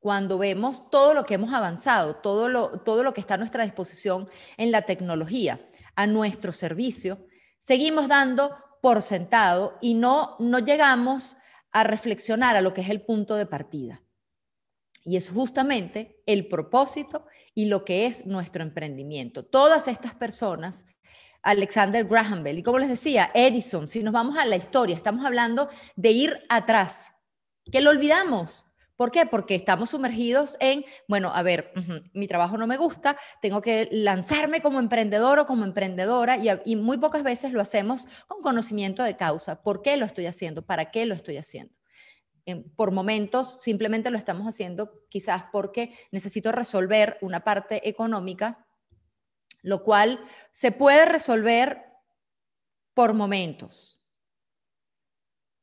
[0.00, 3.62] cuando vemos todo lo que hemos avanzado, todo lo, todo lo que está a nuestra
[3.62, 5.60] disposición en la tecnología,
[5.94, 7.28] a nuestro servicio,
[7.60, 11.36] seguimos dando por sentado y no, no llegamos
[11.70, 14.02] a reflexionar a lo que es el punto de partida.
[15.04, 19.44] Y es justamente el propósito y lo que es nuestro emprendimiento.
[19.44, 20.86] Todas estas personas,
[21.42, 25.24] Alexander Graham Bell, y como les decía, Edison, si nos vamos a la historia, estamos
[25.24, 27.12] hablando de ir atrás,
[27.70, 28.66] que lo olvidamos,
[29.00, 29.24] ¿Por qué?
[29.24, 31.72] Porque estamos sumergidos en, bueno, a ver,
[32.12, 36.76] mi trabajo no me gusta, tengo que lanzarme como emprendedor o como emprendedora y, y,
[36.76, 39.62] muy pocas veces lo hacemos con conocimiento de causa.
[39.62, 40.66] ¿Por qué lo estoy haciendo?
[40.66, 41.79] ¿Para qué lo estoy haciendo?
[42.76, 48.66] Por momentos simplemente lo estamos haciendo quizás porque necesito resolver una parte económica,
[49.62, 50.20] lo cual
[50.52, 51.84] se puede resolver
[52.94, 54.08] por momentos.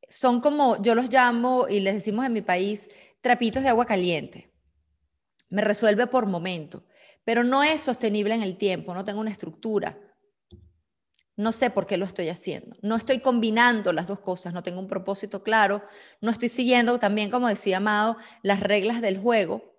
[0.07, 2.89] Son como, yo los llamo y les decimos en mi país,
[3.21, 4.53] trapitos de agua caliente.
[5.49, 6.85] Me resuelve por momento,
[7.23, 9.99] pero no es sostenible en el tiempo, no tengo una estructura.
[11.37, 12.75] No sé por qué lo estoy haciendo.
[12.81, 15.83] No estoy combinando las dos cosas, no tengo un propósito claro,
[16.19, 19.75] no estoy siguiendo también, como decía Amado, las reglas del juego,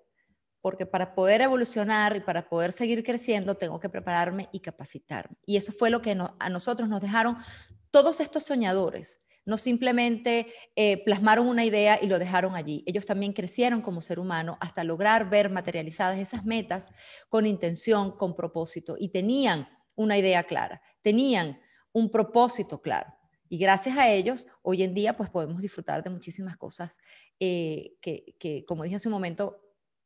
[0.60, 5.36] porque para poder evolucionar y para poder seguir creciendo tengo que prepararme y capacitarme.
[5.47, 7.39] Y eso fue lo que a nosotros nos dejaron
[7.90, 9.20] todos estos soñadores.
[9.44, 12.85] No simplemente eh, plasmaron una idea y lo dejaron allí.
[12.86, 16.90] Ellos también crecieron como ser humano hasta lograr ver materializadas esas metas
[17.28, 19.66] con intención, con propósito y tenían
[19.98, 21.60] una idea clara, tenían
[21.92, 23.12] un propósito claro.
[23.48, 26.98] Y gracias a ellos, hoy en día, pues podemos disfrutar de muchísimas cosas
[27.40, 29.60] eh, que, como dije hace un momento,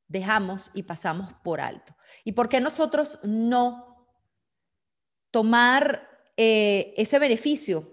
[0.09, 1.95] dejamos y pasamos por alto.
[2.25, 4.09] ¿Y por qué nosotros no
[5.31, 7.93] tomar eh, ese beneficio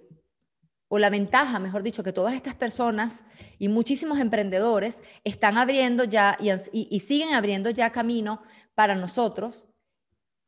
[0.87, 3.25] o la ventaja, mejor dicho, que todas estas personas
[3.57, 6.37] y muchísimos emprendedores están abriendo ya
[6.71, 8.41] y siguen abriendo ya camino
[8.73, 9.68] para nosotros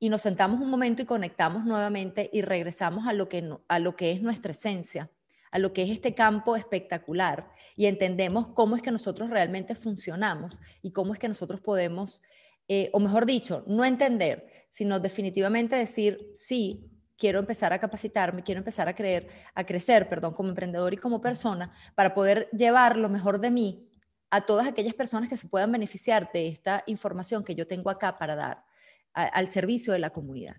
[0.04, 3.96] y nos sentamos un momento y conectamos nuevamente y regresamos a lo que, a lo
[3.96, 5.12] que es nuestra esencia,
[5.52, 10.60] a lo que es este campo espectacular y entendemos cómo es que nosotros realmente funcionamos
[10.82, 12.24] y cómo es que nosotros podemos,
[12.68, 18.58] eh, o mejor dicho, no entender, sino definitivamente decir, sí, quiero empezar a capacitarme, quiero
[18.58, 23.08] empezar a creer, a crecer, perdón, como emprendedor y como persona para poder llevar lo
[23.08, 23.88] mejor de mí
[24.32, 28.18] a todas aquellas personas que se puedan beneficiar de esta información que yo tengo acá
[28.18, 28.71] para dar
[29.14, 30.58] al servicio de la comunidad.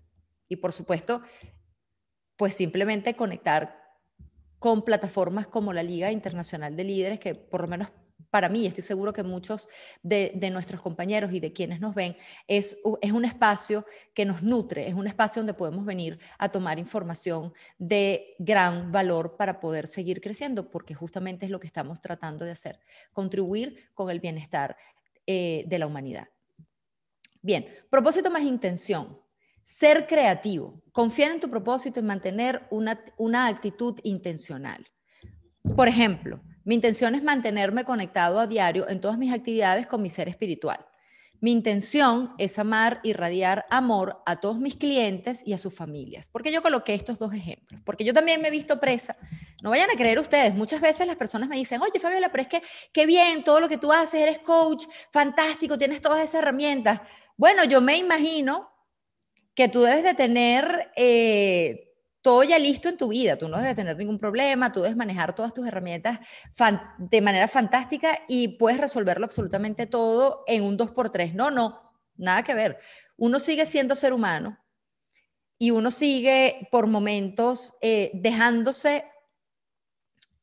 [0.49, 1.23] Y por supuesto,
[2.37, 3.83] pues simplemente conectar
[4.59, 7.89] con plataformas como la Liga Internacional de Líderes, que por lo menos
[8.33, 9.69] para mí, estoy seguro que muchos
[10.03, 12.17] de, nuestros compañeros y de quienes nos ven,
[12.49, 13.85] es, es, un espacio
[14.15, 19.37] que nos nutre, es un espacio donde podemos venir a tomar información de gran valor
[19.37, 22.81] para poder seguir creciendo, porque justamente es lo que estamos tratando de hacer,
[23.13, 24.79] contribuir con el bienestar
[25.27, 26.29] eh, de la humanidad.
[27.43, 29.21] Bien, propósito más intención.
[29.65, 34.89] Ser creativo, confiar en tu propósito y mantener una, una actitud intencional.
[35.77, 40.11] Por ejemplo, mi intención es mantenerme conectado a diario en todas mis actividades con mi
[40.11, 40.87] ser espiritual.
[41.43, 46.29] Mi intención es amar y radiar amor a todos mis clientes y a sus familias.
[46.29, 47.81] ¿Por qué yo coloqué estos dos ejemplos?
[47.85, 49.17] Porque yo también me he visto presa.
[49.61, 52.49] No vayan a creer ustedes, muchas veces las personas me dicen, oye Fabiola, pero es
[52.49, 52.63] que
[52.93, 57.01] qué bien, todo lo que tú haces, eres coach, fantástico, tienes todas esas herramientas.
[57.37, 58.71] Bueno, yo me imagino
[59.55, 61.93] que tú debes de tener eh,
[62.23, 65.35] todo ya listo en tu vida, tú no debes tener ningún problema, tú debes manejar
[65.35, 66.21] todas tus herramientas
[66.99, 71.35] de manera fantástica y puedes resolverlo absolutamente todo en un 2x3.
[71.35, 72.79] No, no, nada que ver.
[73.17, 74.59] Uno sigue siendo ser humano
[75.59, 79.05] y uno sigue por momentos eh, dejándose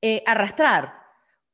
[0.01, 0.99] eh, arrastrar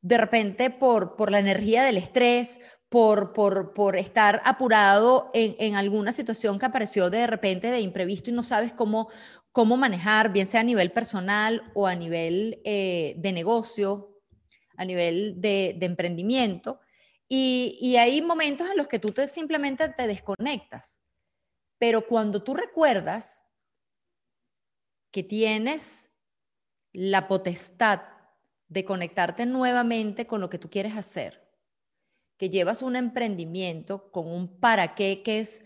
[0.01, 2.61] de repente por, por la energía del estrés,
[2.95, 8.41] por, por, estar apurado en, alguna situación que apareció de repente de imprevisto y no
[8.41, 9.09] sabes cómo,
[9.51, 14.21] cómo manejar, bien sea a nivel personal o a nivel eh, de negocio,
[14.77, 16.79] a nivel de, de emprendimiento.
[17.27, 21.01] Y, y, hay momentos en los que tú te, simplemente te desconectas.
[21.77, 23.43] Pero cuando tú recuerdas
[25.11, 26.11] que tienes
[26.93, 28.03] la potestad
[28.69, 31.44] de conectarte nuevamente con lo que tú quieres hacer,
[32.37, 35.63] que llevas un emprendimiento con un para qué que es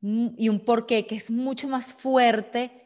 [0.00, 2.84] y un por qué que es mucho más fuerte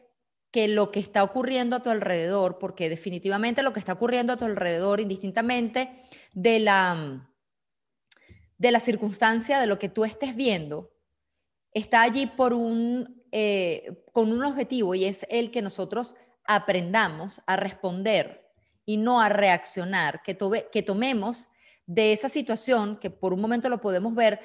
[0.51, 4.37] que lo que está ocurriendo a tu alrededor, porque definitivamente lo que está ocurriendo a
[4.37, 6.01] tu alrededor, indistintamente
[6.33, 7.29] de la,
[8.57, 10.91] de la circunstancia, de lo que tú estés viendo,
[11.71, 16.15] está allí por un, eh, con un objetivo y es el que nosotros
[16.45, 18.49] aprendamos a responder
[18.85, 20.35] y no a reaccionar, que,
[20.71, 21.49] que tomemos
[21.89, 24.39] de esa situación que por un momento lo podemos ver,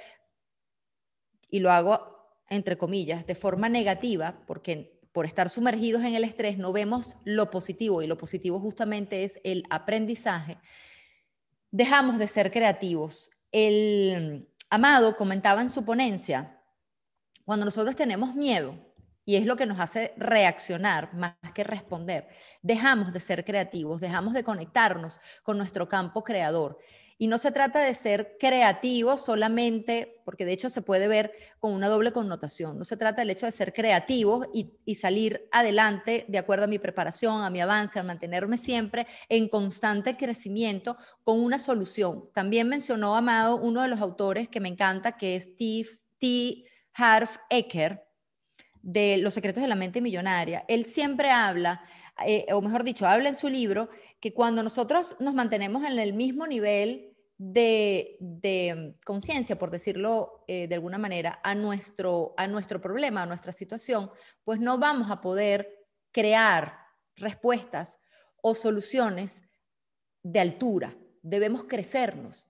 [1.50, 2.14] y lo hago
[2.48, 7.50] entre comillas, de forma negativa, porque por estar sumergidos en el estrés no vemos lo
[7.50, 10.58] positivo y lo positivo justamente es el aprendizaje,
[11.70, 13.30] dejamos de ser creativos.
[13.52, 16.60] El Amado comentaba en su ponencia,
[17.44, 18.74] cuando nosotros tenemos miedo,
[19.26, 22.26] y es lo que nos hace reaccionar más que responder.
[22.62, 26.78] Dejamos de ser creativos, dejamos de conectarnos con nuestro campo creador.
[27.16, 31.72] Y no se trata de ser creativos solamente, porque de hecho se puede ver con
[31.72, 32.76] una doble connotación.
[32.76, 36.78] No se trata del hecho de ser creativos y, salir adelante de acuerdo a mi
[36.78, 42.30] preparación, a mi avance, a mantenerme siempre en constante crecimiento con una solución.
[42.32, 45.86] También mencionó Amado uno de los autores que me encanta, que es T.
[46.18, 46.64] T.
[46.94, 48.04] Harv Eker,
[48.84, 51.82] de Los secretos de la mente millonaria, él siempre habla,
[52.24, 53.88] eh, o mejor dicho, habla en su libro,
[54.20, 60.68] que cuando nosotros nos mantenemos en el mismo nivel de, de conciencia, por decirlo eh,
[60.68, 64.10] de alguna manera, a nuestro, a nuestro problema, a nuestra situación,
[64.44, 66.78] pues no vamos a poder crear
[67.16, 68.00] respuestas
[68.42, 69.42] o soluciones
[70.22, 70.96] de altura.
[71.22, 72.48] Debemos crecernos,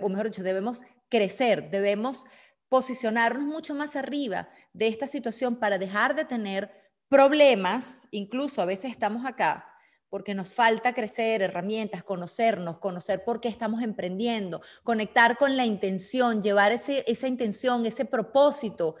[0.00, 2.24] o mejor dicho, debemos crecer, debemos
[2.68, 8.90] posicionarnos mucho más arriba de esta situación para dejar de tener problemas, incluso a veces
[8.90, 9.72] estamos acá
[10.08, 16.42] porque nos falta crecer, herramientas, conocernos, conocer por qué estamos emprendiendo, conectar con la intención,
[16.42, 18.96] llevar ese, esa intención, ese propósito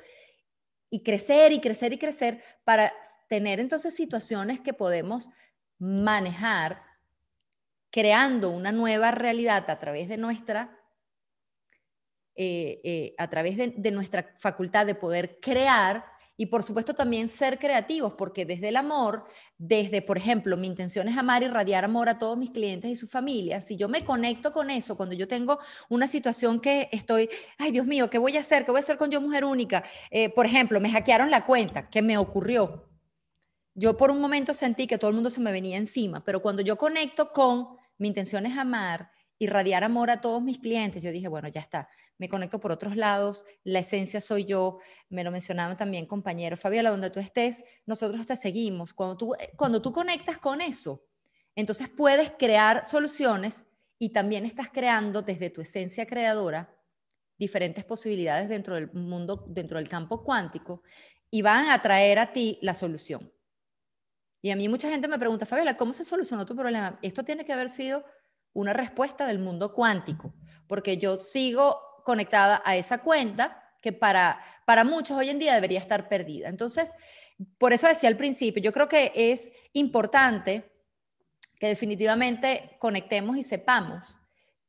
[0.90, 2.92] y crecer y crecer y crecer para
[3.28, 5.30] tener entonces situaciones que podemos
[5.78, 6.82] manejar
[7.90, 10.76] creando una nueva realidad a través de nuestra
[12.38, 16.04] eh, eh, a través de, nuestra facultad de poder crear
[16.36, 19.24] y por supuesto también ser creativos, porque desde el amor,
[19.56, 22.96] desde, por ejemplo, mi intención es amar y radiar amor a todos mis clientes y
[22.96, 25.58] sus familias, si yo me conecto con eso, cuando yo tengo
[25.88, 28.64] una situación que estoy, ay Dios mío, ¿qué voy a hacer?
[28.64, 29.82] ¿Qué voy a hacer con yo mujer única?
[30.10, 32.84] Eh, por ejemplo, me hackearon la cuenta, ¿qué me ocurrió?
[33.74, 36.62] Yo por un momento sentí que todo el mundo se me venía encima, pero cuando
[36.62, 41.28] yo conecto con mi intención es amar irradiar amor a todos mis clientes, yo dije,
[41.28, 41.88] bueno, ya está,
[42.18, 46.90] me conecto por otros lados, la esencia soy yo, me lo mencionaban también compañeros, Fabiola,
[46.90, 48.94] donde tú estés, nosotros te seguimos.
[48.94, 51.02] Cuando tú, eh, cuando tú conectas con eso,
[51.54, 53.66] entonces puedes crear soluciones
[53.98, 56.74] y también estás creando desde tu esencia creadora
[57.38, 60.82] diferentes posibilidades dentro del mundo, dentro del campo cuántico
[61.30, 63.32] y van a traer a ti la solución.
[64.42, 66.98] Y a mí mucha gente me pregunta, Fabiola, ¿cómo se solucionó tu problema?
[67.02, 68.04] Esto tiene que haber sido
[68.56, 70.34] una respuesta del mundo cuántico,
[70.66, 75.78] porque yo sigo conectada a esa cuenta que para, para muchos hoy en día debería
[75.78, 76.48] estar perdida.
[76.48, 76.90] Entonces,
[77.58, 80.72] por eso decía al principio, yo creo que es importante
[81.60, 84.18] que definitivamente conectemos y sepamos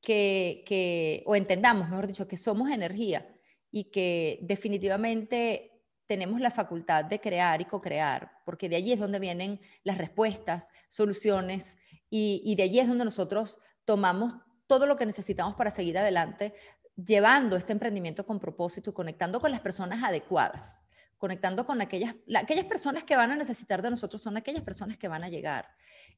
[0.02, 3.28] que, que, o entendamos, mejor dicho, que somos energía
[3.72, 5.72] y que definitivamente
[6.08, 10.70] tenemos la facultad de crear y co-crear, porque de allí es donde vienen las respuestas,
[10.90, 11.78] soluciones,
[12.10, 14.36] y, y de allí es donde nosotros tomamos
[14.68, 16.54] todo lo que necesitamos para seguir adelante,
[16.98, 20.84] llevando este emprendimiento con propósito, conectando con las personas adecuadas,
[21.18, 25.08] conectando con aquellas, aquellas personas que van a necesitar de nosotros, son aquellas personas que
[25.08, 25.70] van a llegar.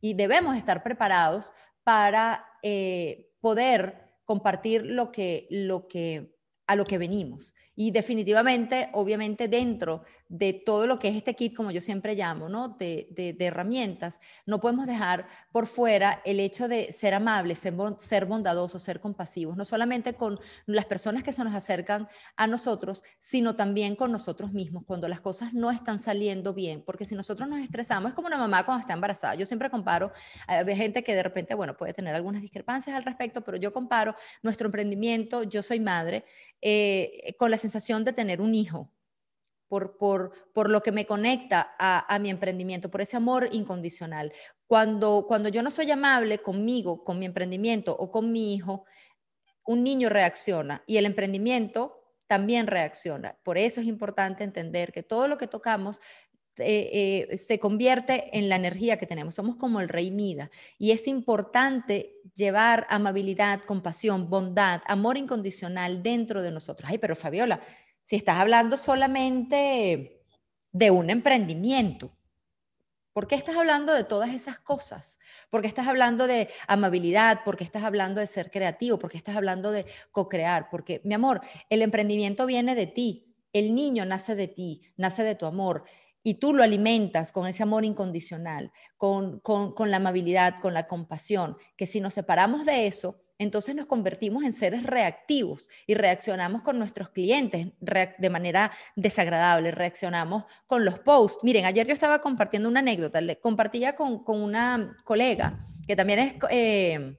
[0.01, 6.35] Y debemos estar preparados para eh, poder compartir lo que, lo que
[6.65, 7.55] a lo que venimos.
[7.81, 12.49] Y definitivamente, obviamente, dentro de todo lo que es este kit, como yo siempre llamo,
[12.49, 12.67] ¿no?
[12.67, 18.99] de, herramientas, no podemos dejar por fuera el hecho de ser amables, ser, bondadosos, ser
[18.99, 24.11] compasivos, no solamente con las personas que se nos acercan a nosotros, sino también con
[24.11, 28.15] nosotros mismos, cuando las cosas no están saliendo bien, porque si nosotros nos estresamos, es
[28.15, 29.35] como una mamá cuando está embarazada.
[29.35, 30.11] Yo siempre comparo,
[30.47, 34.13] hay gente que de repente, bueno, puede tener algunas discrepancias al respecto, pero yo comparo
[34.43, 36.25] nuestro emprendimiento, yo soy madre,
[36.61, 38.91] eh, con la de tener un hijo,
[39.67, 44.33] por, por, por lo que me conecta a, a, mi emprendimiento, por ese amor incondicional.
[44.67, 48.85] Cuando, cuando yo no soy amable conmigo, con mi emprendimiento o con mi hijo,
[49.65, 53.37] un niño reacciona y el emprendimiento también reacciona.
[53.43, 55.99] Por eso es importante entender que todo lo que tocamos
[56.59, 59.35] eh, eh, se convierte en la energía que tenemos.
[59.35, 60.49] Somos como el rey Mida.
[60.77, 66.89] Y es importante llevar amabilidad, compasión, bondad, amor incondicional dentro de nosotros.
[66.89, 67.61] Ay, pero Fabiola,
[68.03, 70.23] si estás hablando solamente
[70.71, 72.11] de un emprendimiento,
[73.19, 75.19] ¿Por qué estás hablando de todas esas cosas?
[75.49, 77.43] ¿Por qué estás hablando de amabilidad?
[77.43, 78.97] ¿Por qué estás hablando de ser creativo?
[78.97, 80.69] ¿Por qué estás hablando de co-crear?
[80.69, 83.35] Porque, mi amor, el emprendimiento viene de ti.
[83.51, 85.83] El niño nace de ti, nace de tu amor
[86.23, 89.41] y tú lo alimentas con ese amor incondicional, con,
[89.77, 94.51] la amabilidad, con la compasión, que si nos separamos de eso, entonces nos convertimos en
[94.51, 101.43] seres reactivos y reaccionamos con nuestros clientes de manera desagradable, reaccionamos con los posts.
[101.43, 106.33] Miren, ayer yo estaba compartiendo una anécdota, le compartía con, una colega que también es...
[106.49, 107.17] Eh,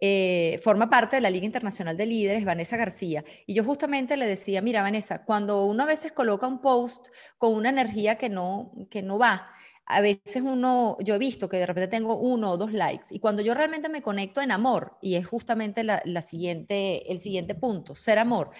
[0.00, 3.24] eh, forma parte de la Liga Internacional de Líderes, Vanessa García.
[3.46, 7.54] Y yo justamente le decía, mira, Vanessa, cuando uno a veces coloca un post con
[7.54, 9.50] una energía que no, que no va,
[9.90, 13.20] a veces uno, yo he visto que de repente tengo uno o dos likes y
[13.20, 17.94] cuando yo realmente me conecto en amor, y es justamente la, siguiente, el siguiente punto,
[17.94, 18.50] ser amor,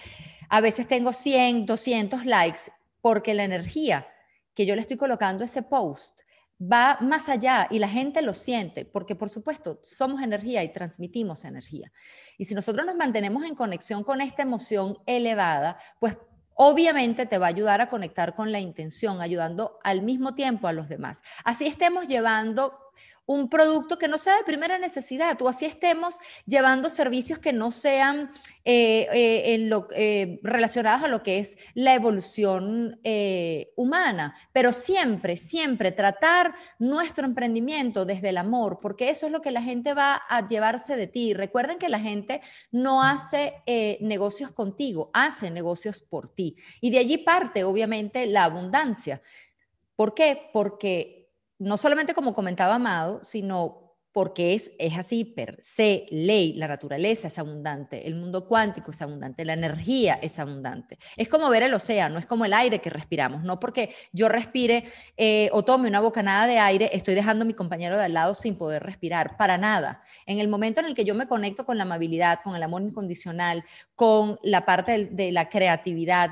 [0.49, 2.61] a veces tengo 100, 200 likes
[3.01, 4.07] porque la energía
[4.55, 6.21] que yo le estoy colocando a ese post
[6.61, 11.45] va más allá y la gente lo siente, porque por supuesto somos energía y transmitimos
[11.45, 11.91] energía.
[12.37, 16.17] Y si nosotros nos mantenemos en conexión con esta emoción elevada, pues
[16.55, 20.73] obviamente te va a ayudar a conectar con la intención, ayudando al mismo tiempo a
[20.73, 21.21] los demás.
[21.45, 22.77] Así estemos llevando
[23.29, 27.71] un producto que no sea de primera necesidad, o así estemos llevando servicios que no
[27.71, 28.31] sean
[28.65, 32.99] eh, eh, en lo, eh, relacionados a lo que es la evolución
[33.75, 39.51] humana, pero siempre, siempre tratar nuestro emprendimiento desde el amor, porque eso es lo que
[39.51, 41.35] la gente va a llevarse de ti.
[41.35, 42.41] Recuerden que la gente
[42.71, 43.61] no hace
[44.01, 46.55] negocios contigo, hace negocios por ti.
[46.81, 49.21] Y de allí parte, obviamente, la abundancia.
[49.95, 50.49] ¿Por qué?
[50.51, 51.18] Porque
[51.59, 57.27] no solamente como comentaba Amado, sino porque es, es así per se, ley, la naturaleza
[57.27, 60.97] es abundante, el mundo cuántico es abundante, la energía es abundante.
[61.15, 64.85] Es como ver el océano, es como el aire que respiramos, no porque yo respire
[65.15, 68.33] eh, o tome una bocanada de aire, estoy dejando a mi compañero de al lado
[68.33, 70.01] sin poder respirar, para nada.
[70.25, 72.81] En el momento en el que yo me conecto con la amabilidad, con el amor
[72.81, 73.63] incondicional,
[73.93, 76.31] con la parte de la creatividad,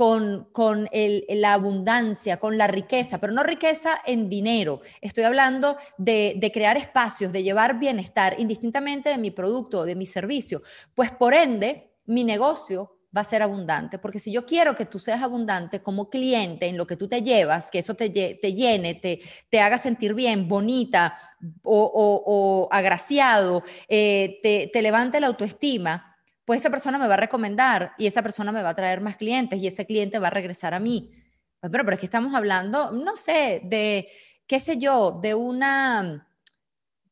[0.00, 0.88] con,
[1.28, 4.80] la abundancia, con la riqueza, pero no riqueza en dinero.
[5.02, 10.62] Estoy hablando de, crear espacios, de llevar bienestar, indistintamente de mi producto, de mi servicio.
[10.94, 14.98] Pues por ende, mi negocio va a ser abundante, porque si yo quiero que tú
[14.98, 18.94] seas abundante como cliente en lo que tú te llevas, que eso te, te llene,
[18.94, 19.20] te,
[19.50, 21.14] te haga sentir bien, bonita
[21.62, 24.40] o, agraciado, eh,
[24.72, 26.09] te levante la autoestima,
[26.44, 29.16] pues esa persona me va a recomendar y esa persona me va a traer más
[29.16, 31.12] clientes y ese cliente va a regresar a mí.
[31.60, 34.08] Pues, pero, pero es que estamos hablando, no sé, de,
[34.46, 36.28] qué sé yo, de una,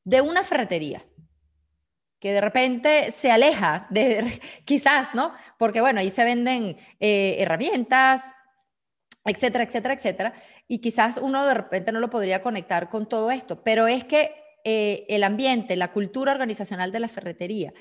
[0.05, 1.05] de una ferretería
[2.19, 5.33] que de repente se aleja de, quizás, ¿no?
[5.59, 8.23] Porque bueno, ahí se venden eh, herramientas,
[9.25, 13.63] etcétera, etcétera, etcétera, y quizás uno de repente no lo podría conectar con todo esto,
[13.63, 14.33] pero es que
[14.65, 17.73] eh, el ambiente, la cultura organizacional de la ferretería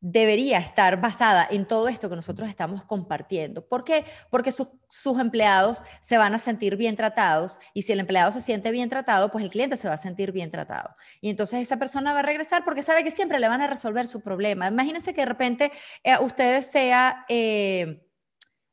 [0.00, 3.66] debería estar basada en todo esto que nosotros estamos compartiendo.
[3.66, 4.04] ¿Por qué?
[4.30, 8.70] Porque sus empleados se van a sentir bien tratados y si el empleado se siente
[8.70, 10.94] bien tratado, pues el cliente se va a sentir bien tratado.
[11.20, 14.06] Y entonces esa persona va a regresar porque sabe que siempre le van a resolver
[14.06, 14.68] su problema.
[14.68, 15.72] Imagínense que de repente
[16.04, 17.24] eh, ustedes sea...
[17.28, 18.02] Eh,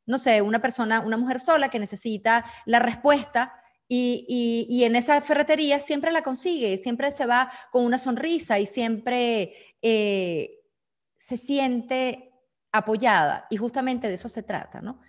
[0.05, 3.53] no sé, una persona, una mujer sola que necesita la respuesta
[3.87, 9.53] y, en esa ferretería siempre la consigue, siempre se va con una sonrisa y siempre
[9.81, 10.62] eh,
[11.25, 12.33] se siente
[12.73, 14.99] apoyada y justamente de eso se trata, ¿no?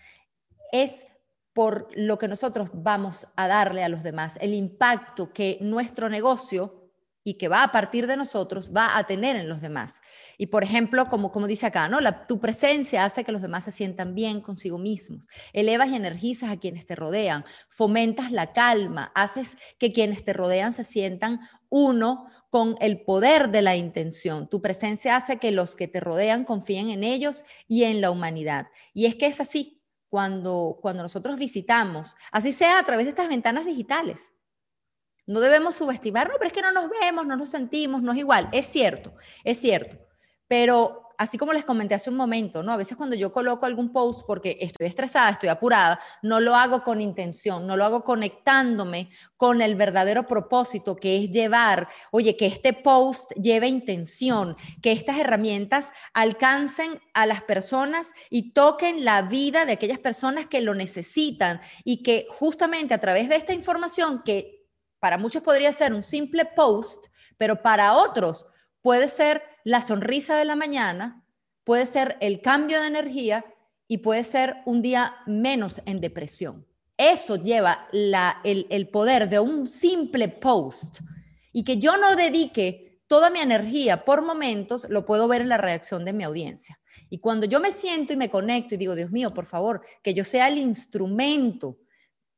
[0.70, 1.06] Es
[1.52, 6.84] por lo que nosotros vamos a darle a los demás, el impacto que nuestro negocio
[7.24, 10.02] y que va a partir de nosotros va a tener en los demás.
[10.36, 12.00] Y por ejemplo, como, como dice acá, ¿no?
[12.00, 16.50] La, tu presencia hace que los demás se sientan bien consigo mismos, elevas y energizas
[16.50, 21.40] a quienes te rodean, fomentas la calma, haces que quienes te rodean se sientan
[21.74, 24.48] uno con el poder de la intención.
[24.48, 28.68] Tu presencia hace que los que te rodean confíen en ellos y en la humanidad.
[28.92, 33.28] Y es que es así cuando, cuando nosotros visitamos, así sea a través de estas
[33.28, 34.34] ventanas digitales
[35.26, 38.48] no debemos subestimarnos, pero es que no nos vemos, no nos sentimos, no es igual.
[38.52, 39.98] Es cierto, es cierto.
[40.48, 42.72] Pero así como les comenté hace un momento, ¿no?
[42.72, 46.82] A veces cuando yo coloco algún post porque estoy estresada, estoy apurada, no lo hago
[46.82, 52.46] con intención, no lo hago conectándome con el verdadero propósito que es llevar, oye, que
[52.46, 59.64] este post lleve intención, que estas herramientas alcancen a las personas y toquen la vida
[59.64, 64.66] de aquellas personas que lo necesitan y que justamente a través de esta información que
[64.98, 68.46] para muchos podría ser un simple post, pero para otros
[68.80, 71.26] puede ser la sonrisa de la mañana,
[71.64, 73.44] puede ser el cambio de energía
[73.88, 76.66] y puede ser un día menos en depresión.
[76.96, 81.00] Eso lleva el, el poder de un simple post
[81.52, 85.58] y que yo no dedique toda mi energía por momentos, lo puedo ver en la
[85.58, 86.78] reacción de mi audiencia.
[87.10, 90.14] Y cuando yo me siento y me conecto y digo, Dios mío, por favor, que
[90.14, 91.78] yo sea el instrumento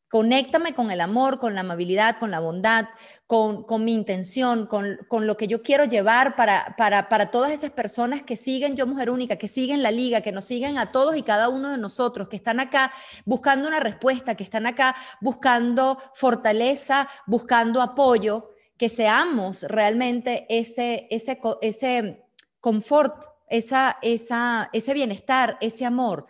[0.08, 2.86] Conéctame con el amor, con la amabilidad, con la bondad,
[3.26, 8.36] con, mi intención, con, lo que yo quiero llevar para, para, todas esas personas que
[8.36, 11.48] siguen Yo Mujer Única, que siguen la liga, que nos siguen a todos y cada
[11.48, 12.92] uno de nosotros, que están acá
[13.24, 21.40] buscando una respuesta, que están acá buscando fortaleza, buscando apoyo, que seamos realmente ese, ese,
[21.62, 22.22] ese
[22.60, 26.26] confort, esa, esa, ese bienestar, ese amor.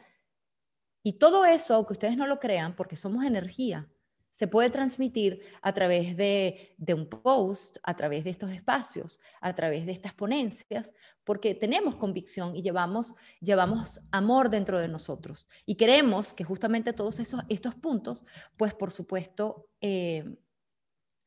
[1.07, 3.89] Y todo eso, aunque ustedes no lo crean, porque somos energía,
[4.33, 9.87] se puede transmitir a través de, un post, a través de estos espacios, a través
[9.87, 10.93] de estas ponencias,
[11.23, 15.47] porque tenemos convicción y llevamos, llevamos amor dentro de nosotros.
[15.65, 18.25] Y queremos que justamente todos esos, estos puntos,
[18.57, 20.25] pues por supuesto, eh,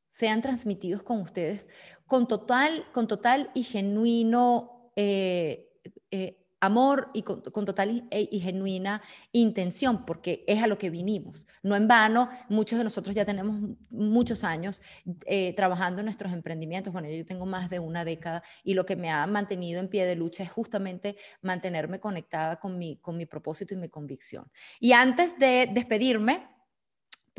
[0.10, 1.70] sean transmitidos con ustedes
[2.06, 5.70] con total, con total y genuino eh,
[6.12, 11.48] eh, amor y con, total e, y, genuina intención, porque es a lo que vinimos.
[11.64, 14.82] No en vano, muchos de nosotros ya tenemos muchos años
[15.26, 16.94] eh, trabajando en nuestros emprendimientos.
[16.94, 20.06] Bueno, yo tengo más de una década y lo que me ha mantenido en pie
[20.06, 24.50] de lucha es justamente mantenerme conectada con mi, con mi propósito y mi convicción.
[24.80, 26.48] Y antes de despedirme,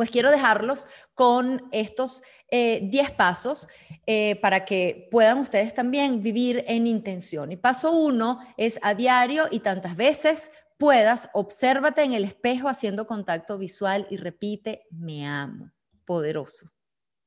[0.01, 3.69] pues quiero dejarlos con estos 10 eh, pasos
[4.07, 7.53] eh, para que puedan ustedes también vivir en intención.
[7.53, 13.07] Y paso uno es a diario y tantas veces puedas, obsérvate en el espejo haciendo
[13.07, 15.71] contacto visual y repite, me amo.
[16.07, 16.73] Poderoso,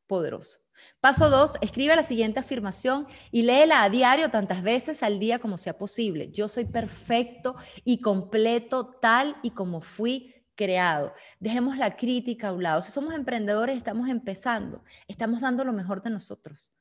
[0.08, 0.58] poderoso.
[1.00, 5.60] Paso dos, escribe la siguiente afirmación y léela a diario tantas veces al día como
[5.60, 6.32] sea posible.
[6.32, 7.56] Yo soy perfecto
[7.86, 11.14] y completo tal y como fui creado.
[11.40, 12.82] Dejemos la crítica a un lado.
[12.82, 16.72] Si somos emprendedores, estamos empezando, estamos dando lo mejor de nosotros.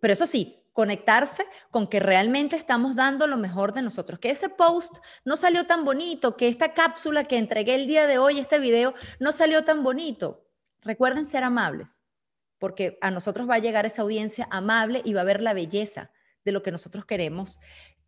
[0.00, 4.18] Pero eso sí, conectarse con que realmente estamos dando lo mejor de nosotros.
[4.18, 8.18] Que ese post no salió tan bonito, que esta cápsula que entregué el día de
[8.18, 10.48] hoy, este video, no salió tan bonito.
[10.80, 12.02] Recuerden ser amables,
[12.58, 16.10] porque a nosotros va a llegar esa audiencia amable y va a ver la belleza
[16.44, 17.60] de lo que nosotros queremos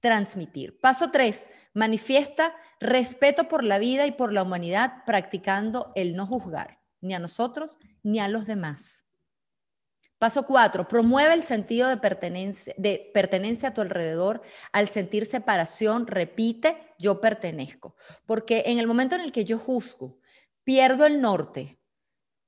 [0.04, 0.78] transmitir.
[0.80, 6.78] Paso tres, manifiesta respeto por la vida y por la humanidad practicando el no juzgar,
[7.00, 9.06] ni a nosotros ni a los demás.
[10.18, 14.42] Paso cuatro, promueve el sentido de pertenencia, de pertenencia a tu alrededor.
[14.72, 17.96] Al sentir separación, repite, yo pertenezco.
[18.26, 20.18] Porque en el momento en el que yo juzgo,
[20.64, 21.78] pierdo el norte,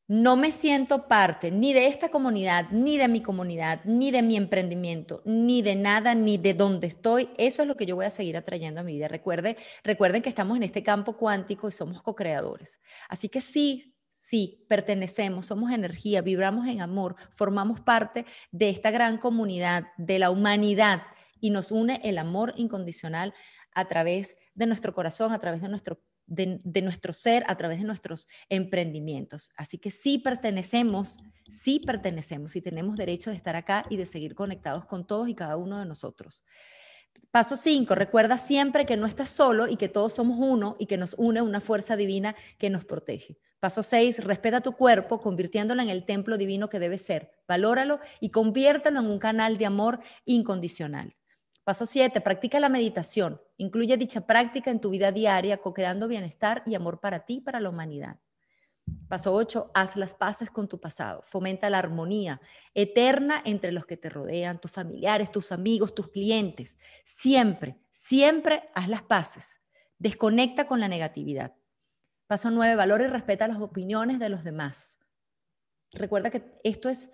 [0.08, 4.36] no me siento parte ni de esta comunidad, ni de mi comunidad, ni de mi
[4.36, 7.30] emprendimiento, ni de nada, ni de dónde estoy.
[7.38, 9.08] Eso es lo que yo voy a seguir atrayendo a mi vida.
[9.08, 12.80] Recuerde, recuerden que estamos en este campo cuántico y somos co-creadores.
[13.08, 19.18] Así que sí, sí, pertenecemos, somos energía, vibramos en amor, formamos parte de esta gran
[19.18, 21.02] comunidad, de la humanidad
[21.40, 23.34] y nos une el amor incondicional
[23.74, 27.84] a través de nuestro corazón, a través de nuestro de, nuestro ser a través de
[27.84, 29.50] nuestros emprendimientos.
[29.56, 31.18] Así que sí pertenecemos,
[31.50, 35.34] sí pertenecemos y tenemos derecho de estar acá y de seguir conectados con todos y
[35.34, 36.44] cada uno de nosotros.
[37.30, 40.96] Paso 5, recuerda siempre que no estás solo y que todos somos uno y que
[40.96, 43.38] nos une una fuerza divina que nos protege.
[43.60, 47.32] Paso 6, respeta tu cuerpo convirtiéndolo en el templo divino que debe ser.
[47.48, 51.16] Valóralo y conviértelo en un canal de amor incondicional.
[51.66, 53.42] Paso 7, practica la meditación.
[53.56, 57.58] Incluye dicha práctica en tu vida diaria, co-creando bienestar y amor para ti y para
[57.58, 58.20] la humanidad.
[59.08, 61.22] Paso 8, haz las paces con tu pasado.
[61.24, 62.40] Fomenta la armonía
[62.72, 66.78] eterna entre los que te rodean, tus familiares, tus amigos, tus clientes.
[67.04, 69.60] Siempre, siempre haz las paces.
[69.98, 71.56] Desconecta con la negatividad.
[72.28, 75.00] Paso 9, valora y respeta las opiniones de los demás.
[75.90, 77.10] Recuerda que esto es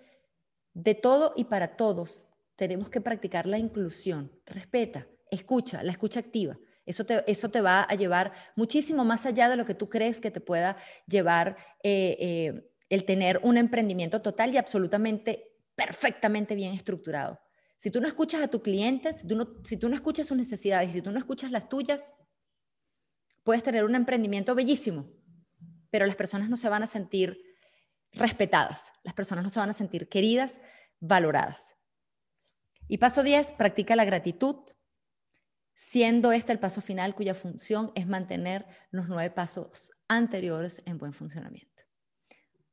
[0.75, 4.31] de todo y para todos tenemos que practicar la inclusión.
[4.45, 6.57] Respeta, escucha, la escucha activa.
[6.85, 10.19] Eso te, eso te va a llevar muchísimo más allá de lo que tú crees
[10.19, 10.77] que te pueda
[11.07, 17.39] llevar eh, eh, el tener un emprendimiento total y absolutamente, perfectamente bien estructurado.
[17.77, 20.37] Si tú no escuchas a tu cliente, si tú no, si tú no escuchas sus
[20.37, 22.11] necesidades, si tú no escuchas las tuyas,
[23.43, 25.09] puedes tener un emprendimiento bellísimo,
[25.89, 27.41] pero las personas no se van a sentir
[28.11, 30.61] respetadas, las personas no se van a sentir queridas,
[30.99, 31.75] valoradas.
[32.87, 34.57] Y paso 10, practica la gratitud,
[35.75, 41.13] siendo este el paso final cuya función es mantener los nueve pasos anteriores en buen
[41.13, 41.83] funcionamiento.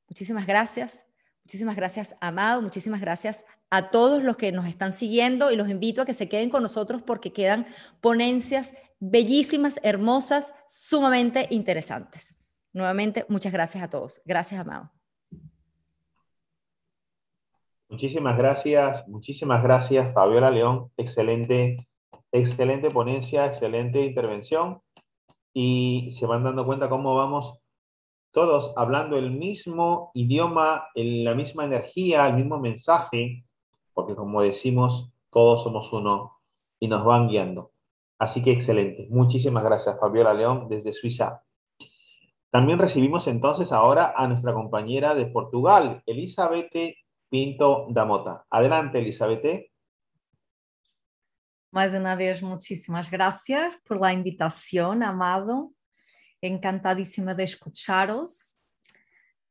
[0.09, 1.07] Muchísimas gracias,
[1.45, 6.03] muchísimas gracias Amado, muchísimas gracias a todos los que nos están siguiendo y los invito
[6.03, 7.67] a que se queden con nosotros porque quedan
[8.01, 12.35] ponencias bellísimas, hermosas, sumamente interesantes.
[12.73, 14.21] Nuevamente, muchas gracias a todos.
[14.25, 14.93] Gracias, Amado.
[17.91, 20.93] Muchísimas gracias, muchísimas gracias, Fabiola León.
[20.97, 21.89] Excelente,
[22.31, 24.81] excelente ponencia, excelente intervención.
[25.53, 27.59] Y se van dando cuenta cómo vamos
[28.31, 33.45] todos hablando el mismo idioma, la misma energía, el mismo mensaje,
[33.93, 36.39] porque como decimos, todos somos uno
[36.79, 37.73] y nos van guiando.
[38.21, 39.09] Así que excelente.
[39.11, 41.43] Muchísimas gracias, Fabiola León, desde Suiza.
[42.51, 46.71] También recibimos entonces ahora a nuestra compañera de Portugal, Elizabeth
[47.31, 48.45] Pinto da Mota.
[48.51, 49.71] Adelante, Elizabeth.
[51.73, 55.73] Mais uma vez, muitíssimas gracias por la invitación, Amado.
[56.43, 58.57] Encantadíssima de escucharos.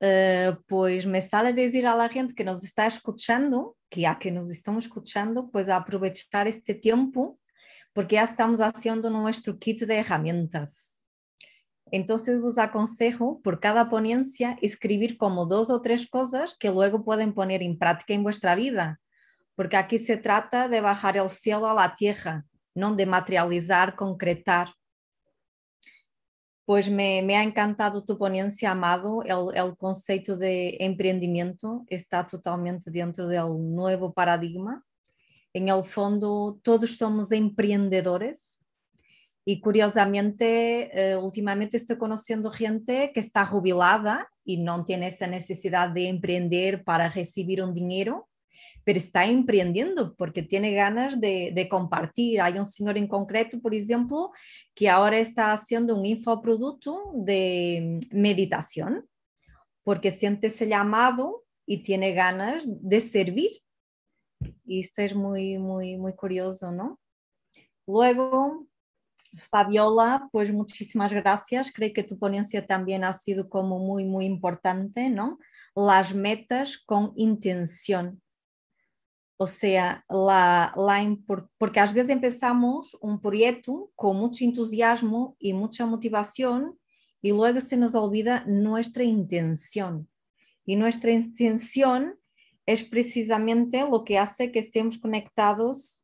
[0.01, 4.31] Uh, pois me sale dizer a la gente que nos está escuchando, que a que
[4.31, 7.39] nos estão escuchando, pues aproveitar este tempo,
[7.93, 10.98] porque já estamos haciendo nuestro kit de herramientas.
[11.91, 17.34] Entonces vos aconsejo por cada ponencia escribir como dos o tres cosas que luego pueden
[17.34, 18.99] poner en práctica en vuestra vida,
[19.56, 22.45] porque aquí se trata de bajar el cielo a la tierra,
[22.76, 24.70] no de materializar, concretar.
[26.66, 29.24] Pues me, me ha encantado tu ponencia, Amado.
[29.24, 34.86] El, el, concepto de emprendimiento está totalmente dentro del nuevo paradigma.
[35.52, 38.59] En el fondo, todos somos emprendedores.
[39.45, 45.90] Y curiosamente, eh, últimamente estoy conociendo gente que está jubilada y no tiene esa necesidad
[45.90, 48.28] de emprender para recibir un dinero,
[48.84, 52.41] pero está empreendiendo porque tiene ganas de, de, compartir.
[52.41, 54.32] Hay un señor en concreto, por ejemplo,
[54.76, 59.07] que ahora está haciendo un infoproducto de meditación
[59.84, 63.52] porque siente ese llamado y tiene ganas de servir.
[64.66, 66.99] Y esto es muy, muy, muy curioso, ¿no?
[67.88, 68.68] Luego,
[69.35, 71.72] Fabiola, pues muchísimas gracias.
[71.72, 75.38] Creo que tu ponencia también ha sido como muy, muy importante, ¿no?
[75.76, 78.22] Las metas con intención.
[79.38, 81.18] O sea, la, la,
[81.57, 86.76] porque às vezes empezamos um projeto com muito entusiasmo e muita motivação
[87.23, 90.06] e logo se nos olvida nossa intenção.
[90.68, 92.14] E nossa intenção
[92.68, 96.03] é precisamente o que hace que estemos conectados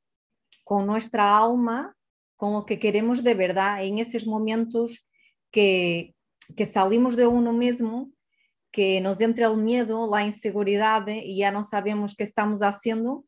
[0.64, 1.94] com nossa alma,
[2.38, 3.88] com o que queremos de verdade.
[3.88, 5.00] em esses momentos
[5.52, 6.14] que,
[6.56, 8.12] que salimos de uno mesmo,
[8.72, 13.26] que nos entra o medo, a inseguridade e já não sabemos o que estamos fazendo,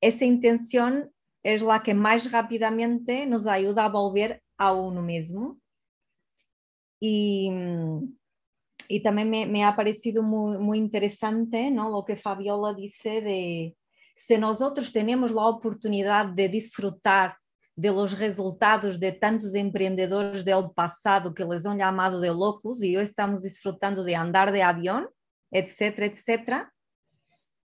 [0.00, 1.08] essa intenção
[1.42, 5.58] é a que mais rapidamente nos ajuda a volver a uno mesmo.
[7.00, 7.48] E,
[8.90, 11.96] e também me, me ha parecido muito, muito interessante ¿no?
[11.96, 13.76] o que Fabiola disse de
[14.16, 14.60] se nós
[14.90, 17.38] temos a oportunidade de disfrutar
[17.76, 22.96] de los resultados de tantos empreendedores del passado que les han llamado de locos y
[22.96, 25.08] hoy estamos disfrutando de andar de avión,
[25.50, 26.72] etcétera, etcétera.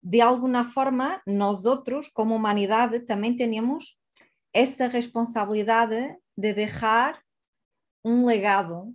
[0.03, 3.99] De alguna forma, nós outros, como humanidade, também temos
[4.55, 7.21] essa responsabilidade de deixar
[8.03, 8.95] um legado,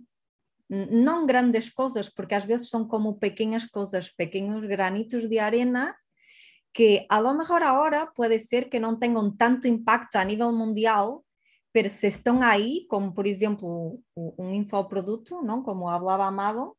[0.68, 5.94] não grandes coisas, porque às vezes são como pequenas coisas, pequenos granitos de arena
[6.76, 11.20] que a lo mejor ahora puede ser que no tengan tanto impacto a nivel mundial,
[11.72, 15.62] pero se están ahí, como por ejemplo un infoproducto, ¿no?
[15.62, 16.76] como hablaba Amado,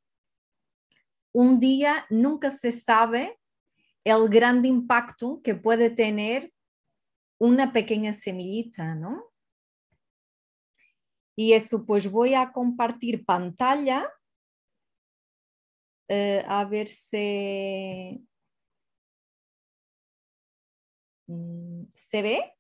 [1.33, 3.39] un día nunca se sabe
[4.03, 6.53] el gran impacto que puede tener
[7.39, 9.23] una pequeña semillita, ¿no?
[11.35, 14.07] Y eso, pues voy a compartir pantalla.
[16.07, 18.26] Uh, a ver si
[21.27, 22.53] ¿Se ve?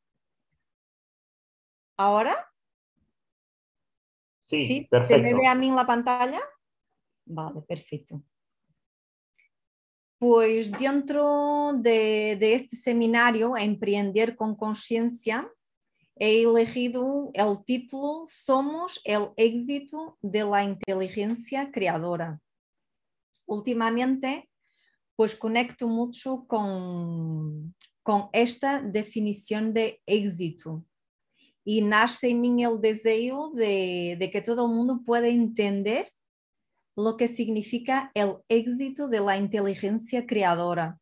[1.97, 2.35] ¿Ahora?
[4.43, 5.15] Sí, perfecto.
[5.15, 6.41] ¿Se me ve a mí en la pantalla?
[7.25, 8.23] Vale, perfecto.
[10.19, 15.49] Pues dentro de, de este seminario, Emprender con Conciencia,
[16.15, 22.41] he elegido el título Somos el éxito de la inteligencia creadora.
[23.45, 24.49] Últimamente,
[25.15, 27.75] pues conecto mucho con,
[28.07, 30.81] com esta definição de êxito.
[31.65, 36.09] E nasce em mim o desejo de, de que todo mundo pueda entender
[36.95, 40.97] lo que significa el éxito de la inteligencia creadora.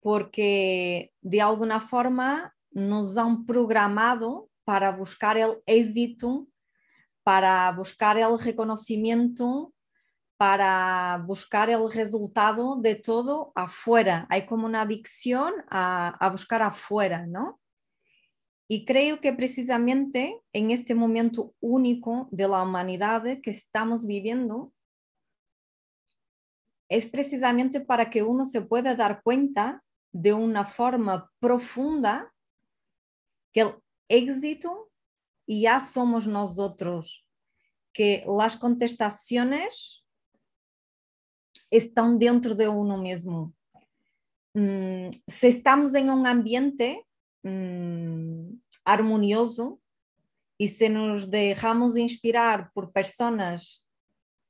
[0.00, 6.48] Porque de alguna forma nos han programado para buscar el éxito,
[7.22, 9.74] para buscar el reconocimiento,
[10.38, 14.24] para buscar el resultado de todo afuera.
[14.30, 17.60] Hay como una adicción a, buscar afuera, ¿no?
[18.68, 24.72] Y creo que precisamente en este momento único de la humanidad que estamos viviendo,
[26.88, 29.82] es precisamente para que uno se pueda dar cuenta
[30.12, 32.32] de una forma profunda
[33.52, 33.74] que el
[34.08, 34.88] éxito
[35.46, 37.26] ya somos nosotros,
[37.92, 40.04] que las contestaciones
[41.70, 43.54] estão dentro de uno mesmo.
[44.54, 47.04] Hum, se estamos em um ambiente
[47.44, 49.78] hum, harmonioso
[50.58, 53.80] e se nos deixamos inspirar por pessoas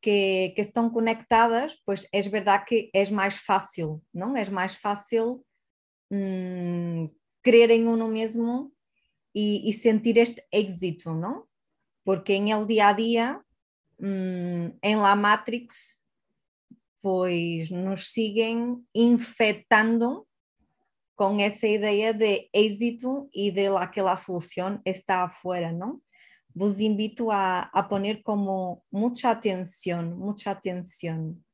[0.01, 4.36] que, que, estão conectadas, pois é verdade que é mais fácil, não?
[4.36, 5.45] É mais fácil
[6.11, 7.07] hum,
[7.43, 8.73] creer en uno mismo
[9.32, 11.49] y, sentir este éxito, ¿no?
[12.05, 13.45] Porque en el día a día,
[13.99, 15.98] mm, en la Matrix,
[17.01, 20.27] pues nos siguen infectando
[21.15, 26.01] con esa idea de éxito y de la que la solución está afuera, ¿no?
[26.55, 31.45] Vos invito a, a poner como mucha atención, mucha atención.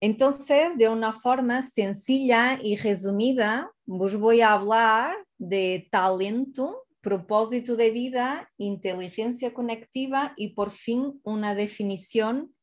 [0.00, 7.90] Entonces, de una forma sencilla y resumida, os voy a hablar de talento, propósito de
[7.90, 12.54] vida, inteligencia conectiva y por fin una definición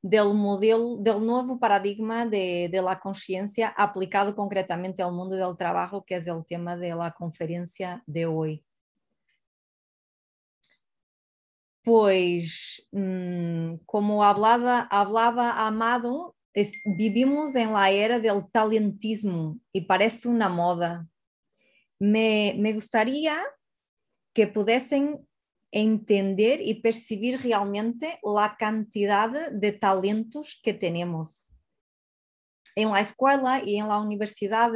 [0.00, 6.04] del modelo, del nuevo paradigma de, de la conciencia aplicado concretamente al mundo del trabajo,
[6.04, 8.64] que es el tema de la conferencia de hoy.
[11.82, 16.36] Pues, mm, como hablaba, hablaba Amado,
[16.84, 21.08] vivimos en la era del talentismo y parece una moda.
[21.98, 23.36] Me, me gustaría
[24.32, 25.26] que pudiesen
[25.72, 31.52] entender y percibir realmente la cantidad de talentos que tenemos.
[32.74, 34.72] En la escuela y en la universidad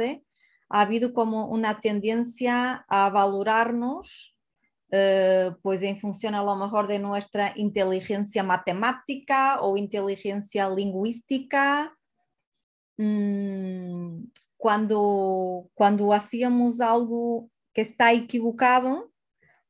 [0.69, 4.35] ha habido como una tendencia a valorarnos
[4.91, 11.97] eh, pues en función a lo mejor de nuestra inteligencia matemática o inteligencia lingüística.
[12.97, 14.25] Mm,
[14.55, 19.11] cuando, cuando hacíamos algo que está equivocado,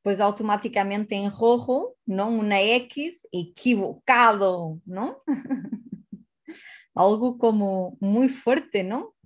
[0.06, 2.28] pues automáticamente en rojo, ¿no?
[2.28, 5.20] Una X, equivocado, ¿no?
[6.94, 9.16] algo como muy fuerte, ¿no?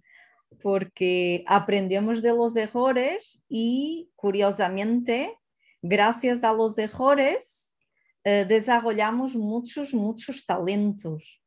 [0.63, 5.37] Porque aprendemos de los errores y curiosamente
[5.83, 7.75] gracias a los errores,
[8.25, 11.43] eh, desarrollamos muchos, muchos talentos.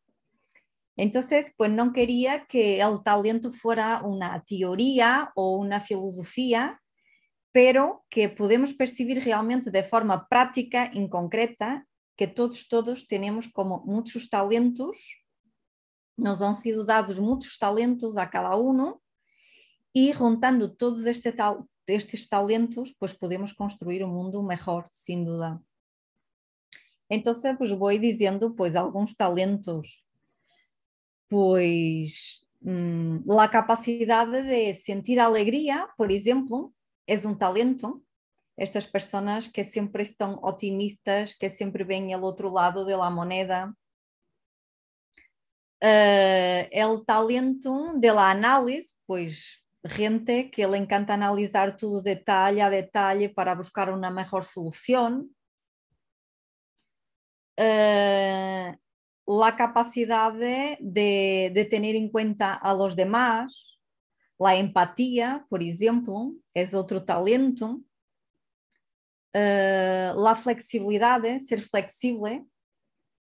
[0.96, 6.83] Entonces, pues no quería que el talento fuera una teoría o una filosofía,
[7.54, 13.84] pero que podemos percibir realmente de forma práctica, y concreta, que todos, todos tenemos como
[13.86, 15.24] muchos talentos,
[16.18, 19.02] nos han sido dados muchos talentos a cada uno,
[19.94, 25.62] y juntando todos este tal, estes talentos, pues podemos construir un mundo mejor, sin duda.
[27.10, 30.04] Entonces, pues voy diciendo pues algunos talentos.
[31.28, 36.74] Pues mmm, la capacidad de sentir alegría, por ejemplo,
[37.08, 38.02] es un talento.
[38.56, 43.76] Estas personas que siempre están optimistas, que siempre ven el otro lado de la moneda.
[45.82, 52.70] Uh, el talento de la análisis, pues gente que le encanta analizar todo detalle a
[52.70, 55.36] detalle para buscar una mejor solución.
[57.58, 58.76] Eh,
[59.26, 63.73] la capacidad de, de, tener en cuenta a los demás,
[64.40, 67.82] la empatía, por ejemplo, es otro talento.
[69.36, 72.46] Uh, la flexibilidad, ser flexible,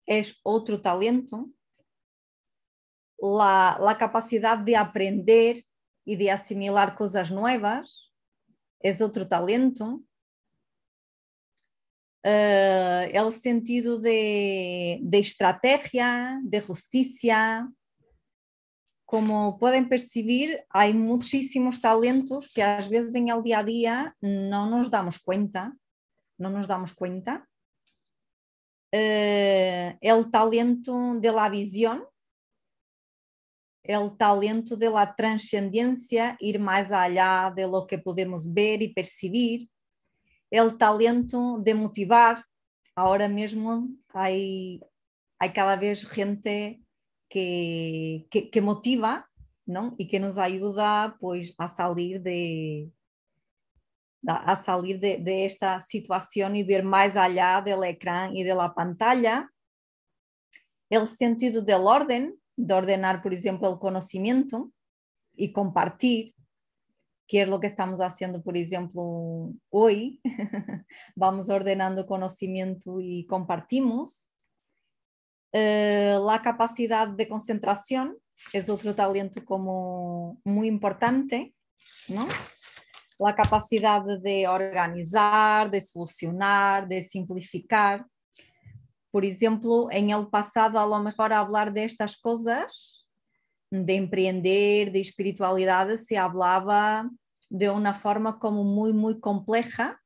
[0.06, 1.50] es otro talento.
[3.20, 5.66] La, la capacidad de aprender
[6.06, 8.12] y de asimilar cosas nuevas,
[8.80, 10.02] es otro talento.
[12.24, 17.72] Uh, el sentido de, de, estrategia, de justicia.
[19.10, 24.70] Como pueden percibir, hay muchísimos talentos que a veces en el día a día no
[24.70, 25.76] nos damos cuenta,
[26.38, 27.50] no nos damos cuenta.
[28.94, 32.06] Uh, el talento de la visión,
[33.82, 39.68] el talento de la trascendencia, ir más allá de lo que podemos ver y percibir,
[40.52, 42.46] el talento de motivar.
[42.94, 44.80] Ahora mismo hay,
[45.40, 46.84] hay cada vez gente
[47.30, 49.30] que, que, que motiva
[49.66, 49.96] ¿no?
[49.98, 52.92] y que nos ayuda pues, a salir de,
[54.28, 59.50] a salir de, de, esta situación y ver más allá ecrán y de la pantalla.
[60.90, 64.72] El sentido del orden, de ordenar, por ejemplo, el conocimiento
[65.36, 66.36] y compartir,
[67.28, 70.20] que es lo que estamos haciendo, por ejemplo, hoy.
[71.16, 74.29] Vamos ordenando conocimiento y compartimos.
[75.52, 78.18] Eh, la capacidad de concentración
[78.54, 81.54] es otro talento como muy importante,
[82.08, 82.28] ¿no?
[83.18, 88.06] La capacidad de organizar, de solucionar, de simplificar
[89.12, 93.08] por ejemplo, en el pasado a lo mejor hablar de estas cosas,
[93.72, 97.10] de emprender, de espiritualidad, se hablaba
[97.50, 100.00] de una forma como muy, muy compleja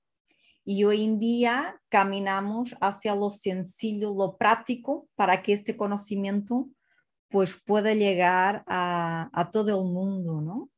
[0.66, 6.70] y hoy en día caminamos hacia lo sencillo, lo práctico, para que este conocimiento
[7.30, 10.70] pues pueda llegar a, todo el mundo, ¿no?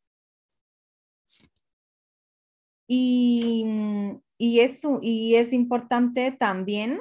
[2.88, 3.66] Y,
[4.38, 7.00] y, eso, y es importante también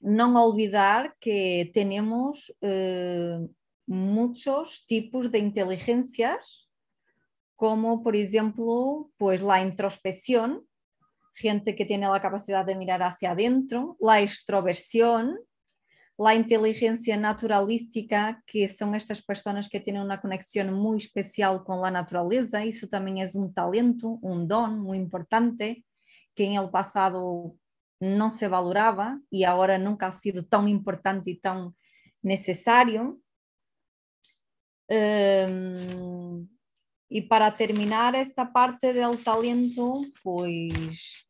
[0.00, 3.38] no olvidar que tenemos eh,
[3.86, 6.68] muchos tipos de inteligencias,
[7.56, 10.67] como por ejemplo, pues la introspección,
[11.38, 15.38] gente que tiene la capacidad de mirar hacia adentro, la extroversión,
[16.18, 21.92] la inteligencia naturalística, que son estas personas que tienen una conexión muy especial con la
[21.92, 25.84] naturaleza, eso también es un talento, un don muy importante,
[26.34, 27.54] que en el pasado
[28.00, 31.76] no se valoraba y ahora nunca ha sido tan importante y tan
[32.20, 33.20] necesario.
[34.88, 36.48] Um,
[37.08, 41.27] y para terminar esta parte del talento, pues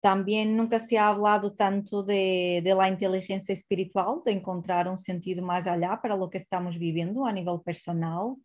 [0.00, 5.44] también nunca se ha hablado tanto de, de, la inteligencia espiritual, de encontrar un sentido
[5.44, 8.36] más allá para lo que estamos viviendo a nivel personal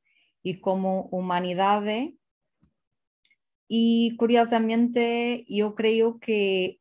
[0.43, 1.83] y como humanidad.
[3.67, 6.79] Y curiosamente, yo creo que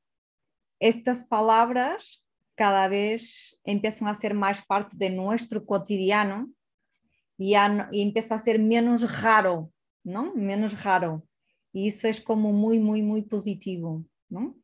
[0.81, 2.25] estas palabras
[2.55, 6.53] cada vez empiezan a ser más parte de nuestro cotidiano
[7.37, 9.73] y, ya y empieza a ser menos raro,
[10.05, 10.35] ¿no?
[10.35, 11.27] Menos raro.
[11.73, 14.57] Y eso es como muy, muy, muy positivo, ¿no?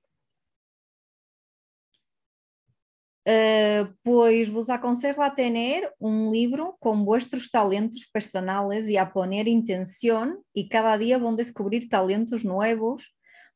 [3.29, 9.47] Uh, pois vos aconselho a ter um livro com vuestros talentos personales e a poner
[9.47, 13.11] intenção e cada dia vão descobrir talentos novos.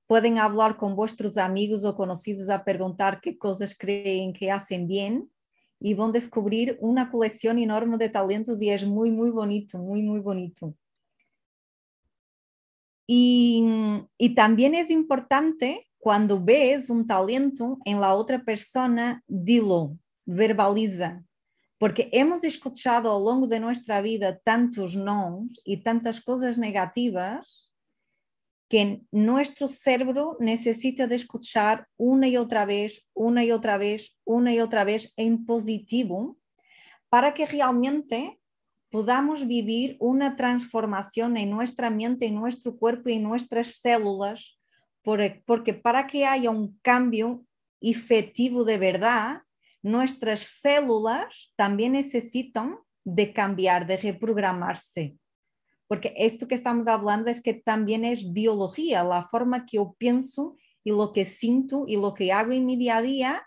[0.07, 5.27] Podem falar com vuestros amigos ou conhecidos a perguntar que coisas creem que hacen bem
[5.81, 10.25] e vão descobrir uma coleção enorme de talentos e é muito, muito bonito, muito, muito
[10.25, 10.75] bonito.
[13.09, 13.63] E,
[14.19, 21.25] e também é importante cuando ves un talento en la otra persona, dilo, verbaliza,
[21.79, 27.73] porque hemos escuchado a lo largo de nuestra vida tantos no y tantas cosas negativas
[28.69, 34.53] que nuestro cerebro necesita de escuchar una y otra vez, una y otra vez, una
[34.53, 36.37] y otra vez en positivo
[37.09, 38.39] para que realmente
[38.91, 44.59] podamos vivir una transformación en nuestra mente, en nuestro cuerpo y en nuestras células
[45.05, 47.45] porque para que haya un cambio
[47.81, 49.43] efectivo de verdad,
[49.83, 55.17] nuestras células también necesitan de cambiar, de reprogramarse.
[55.87, 60.57] Porque esto que estamos hablando es que también es biología, la forma que yo pienso
[60.83, 63.47] y lo que siento y lo que hago en mi día a día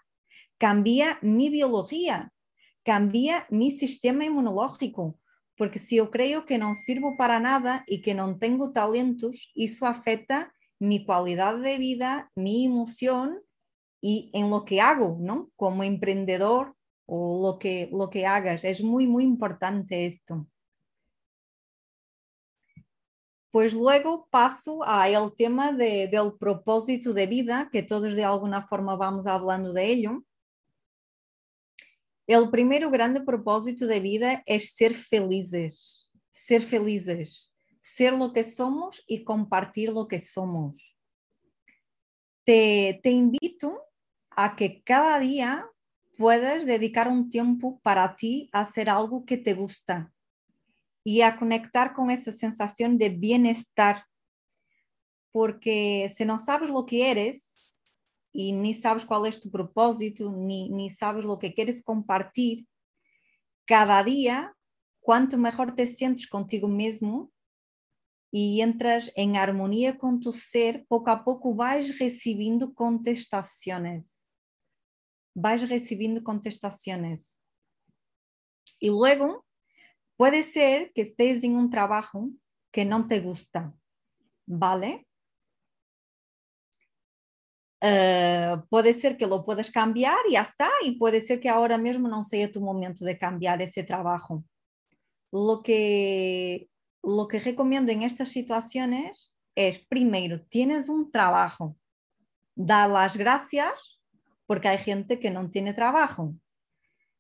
[0.60, 2.32] cambia mi biología,
[2.84, 5.20] cambia mi sistema inmunológico.
[5.56, 9.88] Porque si yo creo que no sirvo para nada y que no tengo talentos, eso
[9.88, 13.42] afecta mi calidad de vida, mi emoción
[14.02, 15.52] y en lo que hago, ¿no?
[15.56, 16.76] Como emprendedor
[17.06, 18.64] o lo que, lo que hagas.
[18.64, 20.48] Es muy, muy importante esto.
[23.50, 28.62] Pues luego paso a el tema de, del propósito de vida, que todos de alguna
[28.62, 30.24] forma vamos hablando de ello.
[32.28, 37.47] El primero grande propósito de vida es ser felices, ser felices
[37.98, 40.96] ser lo que somos y compartir lo que somos.
[42.46, 43.82] Te, te invito
[44.30, 45.68] a que cada día
[46.16, 50.14] puedas dedicar un tiempo para ti a hacer algo que te gusta
[51.04, 54.04] y a conectar con esa sensación de bienestar.
[55.32, 57.82] Porque si no sabes lo que eres
[58.32, 62.68] y ni sabes cuál es tu propósito, ni, ni sabes lo que quieres compartir,
[63.66, 64.56] cada día,
[65.00, 67.32] cuanto mejor te sientes contigo mismo,
[68.32, 74.26] e entras em harmonia com tu ser, pouco a pouco vais recebendo contestações.
[75.36, 77.38] Vais recebendo contestações.
[78.82, 79.44] E logo,
[80.18, 82.36] pode ser que estés em um trabalho
[82.72, 83.74] que não te gusta,
[84.48, 85.08] ¿vale?
[87.84, 91.78] Uh, pode ser que lo puedas cambiar e já está, e pode ser que agora
[91.78, 94.44] mesmo não seja tu momento de cambiar esse trabalho.
[95.32, 96.68] Lo que
[97.08, 101.78] lo que recomiendo en estas situaciones es, primero, tienes un trabajo,
[102.54, 104.02] da las gracias
[104.46, 106.36] porque hay gente que no tiene trabajo.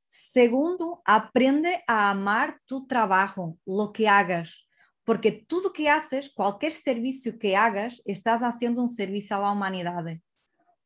[0.05, 4.67] Segundo, aprende a amar tu trabajo, lo que hagas,
[5.05, 10.03] porque todo que haces, cualquier servicio que hagas, estás haciendo un servicio a la humanidad,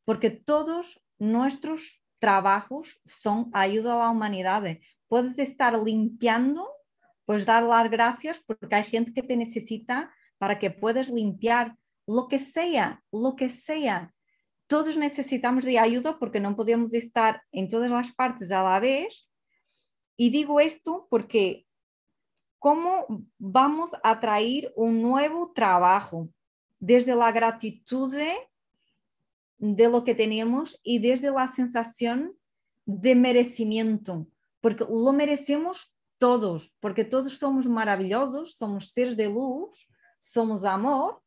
[0.06, 4.64] porque todos nuestros trabajos son ayuda a la humanidad.
[5.08, 6.68] Puedes estar limpiando
[7.32, 12.28] pues dar las gracias porque hay gente que te necesita para que puedas limpiar lo
[12.28, 14.14] que sea, lo que sea.
[14.68, 19.30] Todos necesitamos de ayuda porque no podemos estar en todas las partes a la vez.
[20.18, 21.66] Y digo esto porque
[22.60, 23.06] ¿cómo
[23.38, 26.30] vamos a traer un nuevo trabajo?
[26.82, 28.14] desde la gratitud
[29.60, 32.36] de lo que tenemos y desde la sensación
[32.86, 34.28] de merecimiento,
[34.60, 39.90] porque lo merecemos todos, porque todos somos maravillosos, somos seres de luz,
[40.20, 41.20] somos amor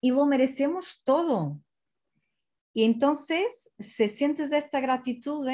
[0.00, 1.60] y lo merecemos todo.
[2.72, 5.46] Y entonces, si sientes esta gratitud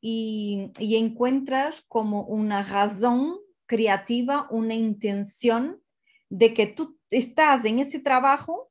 [0.00, 3.36] y, y encuentras como una razón
[3.66, 5.82] creativa, una intención
[6.30, 8.70] de que tú estás en ese trabajo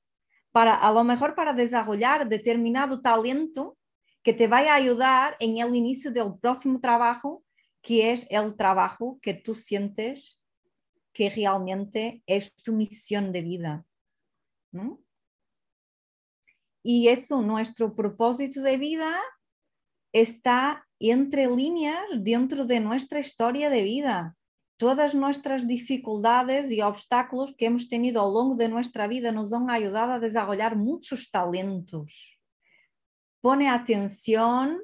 [0.52, 3.78] para a lo mejor para desarrollar determinado talento
[4.24, 7.44] que te vaya a ayudar en el inicio del próximo trabajo,
[7.88, 10.42] que es el trabajo que tú sientes
[11.14, 13.86] que realmente es tu misión de vida.
[16.84, 19.16] Y eso, nuestro propósito de vida
[20.12, 24.38] está entre líneas dentro de nuestra historia de vida
[24.78, 29.52] todas nuestras dificultades y obstáculos que hemos tenido a lo largo de nuestra vida nos
[29.52, 32.40] han ayudado a desarrollar muchos talentos.
[33.42, 34.80] Pone atención,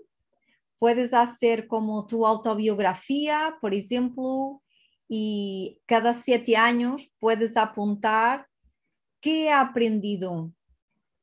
[0.80, 4.62] puedes hacer como tu autobiografía, por ejemplo,
[5.08, 8.48] y cada siete años puedes apuntar
[9.22, 10.52] qué he aprendido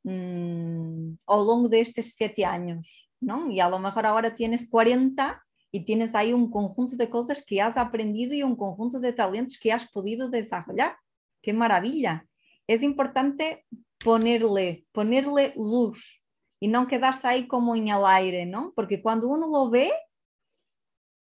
[0.02, 3.50] mmm, a lo largo de estos siete años, ¿no?
[3.50, 7.60] Y a lo mejor ahora tienes 40 y tienes ahí un conjunto de cosas que
[7.60, 10.96] has aprendido y un conjunto de talentos que has podido desarrollar.
[11.42, 12.26] ¡Qué maravilla!
[12.66, 13.66] Es importante
[13.98, 16.19] ponerle, ponerle luz
[16.60, 18.72] y no quedarse ahí como en el aire, ¿no?
[18.76, 19.90] Porque cuando uno lo ve,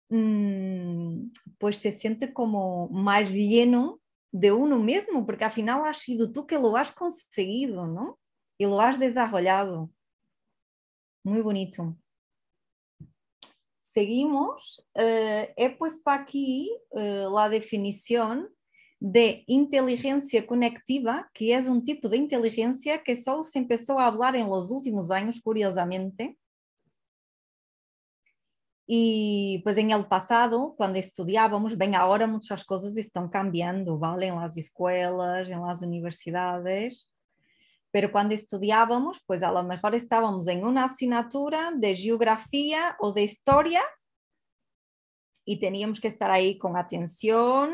[0.09, 4.01] mmm, pues se siente como más lleno
[4.32, 8.19] de uno mismo, porque al final has sido tú que lo has conseguido, ¿no?
[8.59, 9.90] Y lo has desarrollado.
[11.24, 11.97] Muy bonito
[13.94, 18.52] seguimos, eh, he puesto aquí eh, la definición
[19.06, 24.35] de inteligencia conectiva, que es un tipo de inteligencia que solo se empezó a hablar
[24.35, 26.39] en los últimos años, curiosamente.
[28.86, 34.28] Y pues en el pasado, cuando estudiábamos, bem, ahora muchas cosas están cambiando, ¿vale?
[34.28, 37.10] En las escuelas, en las universidades
[37.90, 43.22] pero cuando estudiábamos, pues a lo mejor estábamos en una asignatura de geografía o de
[43.22, 43.82] historia
[45.44, 47.72] y teníamos que estar ahí con atención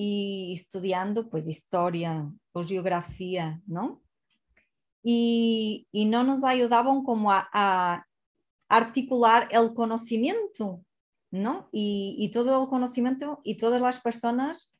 [0.00, 2.32] y estudiando pues historia
[2.68, 4.00] geografía, ¿no?
[5.02, 8.06] Y, y no nos ayudaban como a, a,
[8.68, 10.84] articular el conocimiento,
[11.32, 11.68] ¿no?
[11.72, 14.72] Y, y todo el conocimiento y todas las personas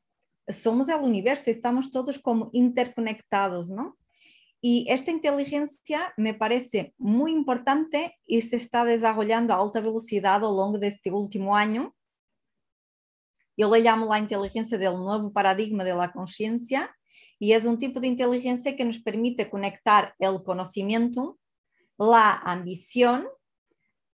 [0.47, 3.99] somos el universo, estamos todos como interconectados, ¿no?
[4.61, 10.39] Y esta inteligencia me parece muy importante y se está desarrollando a alta velocidad a
[10.39, 11.93] lo largo de este último año.
[13.59, 16.95] Yo le llamo la inteligencia del nuevo paradigma de la conciencia
[17.41, 21.41] y es un tipo de inteligencia que nos permite conectar el conocimiento,
[21.99, 23.27] la ambición,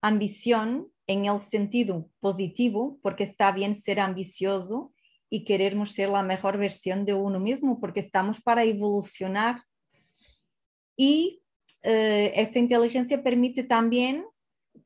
[0.00, 4.94] ambición en el sentido positivo, porque está bien ser ambicioso
[5.28, 9.62] y querernos ser la mejor versión de uno mismo, porque estamos para evolucionar.
[10.96, 11.42] Y
[11.82, 14.24] eh, esta inteligencia permite también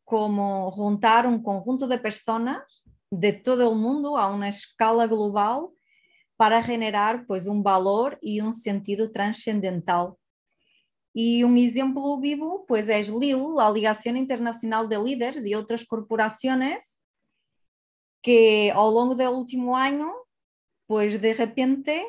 [0.02, 2.77] como juntar un conjunto de personas
[3.10, 5.68] de todo el mundo a una escala global
[6.36, 10.14] para generar pues un valor y un sentido trascendental.
[11.12, 17.02] Y un ejemplo vivo pues es LIL, la Ligación Internacional de Líderes y otras corporaciones
[18.22, 20.12] que ao longo del último año
[20.86, 22.04] pues de repente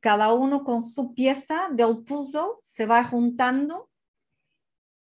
[0.00, 3.88] cada uno con su pieza del puzzle se va juntando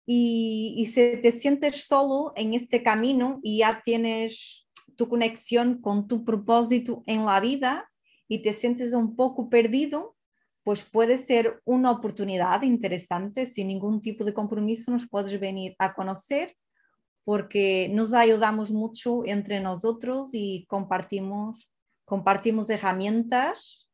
[0.08, 4.65] y, y si te sientes solo en este camino y ya tienes
[4.96, 7.92] tu conexión con tu propósito en la vida
[8.28, 10.16] y te sientes un poco perdido,
[10.64, 15.94] pues puede ser una oportunidad interesante, sin ningún tipo de compromiso nos puedes venir a
[15.94, 16.56] conocer
[17.24, 21.70] porque nos ayudamos mucho entre nosotros y compartimos,
[22.06, 23.90] compartimos herramientas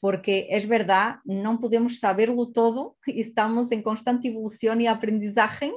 [0.00, 5.72] porque es verdad, no podemos saberlo todo, estamos en constante evolución y aprendizaje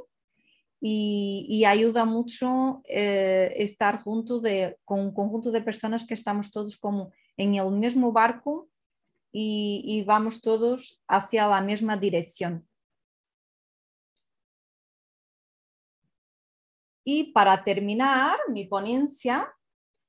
[0.81, 4.41] y, ayuda mucho eh, estar junto
[4.85, 8.69] con un conjunto de personas que estamos todos como en el mismo barco
[9.31, 12.67] y, vamos todos hacia la misma dirección.
[17.03, 19.53] Y para terminar mi ponencia,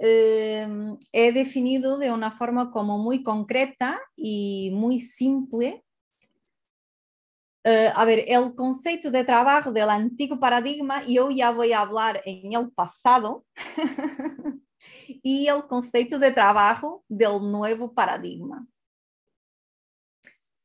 [0.03, 5.85] Em, he definido de una forma como muy concreta y muy simple.
[7.63, 12.23] Uh, a ver, el concepto de trabajo del antiguo paradigma, yo ya voy a hablar
[12.25, 13.45] en el pasado,
[15.23, 18.67] y el concepto de trabajo del nuevo paradigma.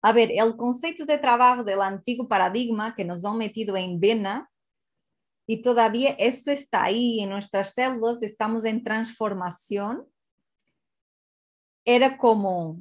[0.01, 4.49] A ver, el concepto de trabajo del antiguo paradigma que nos han metido en vena
[5.47, 10.05] y todavía eso está ahí en nuestras células, estamos en transformación.
[11.83, 12.79] Era como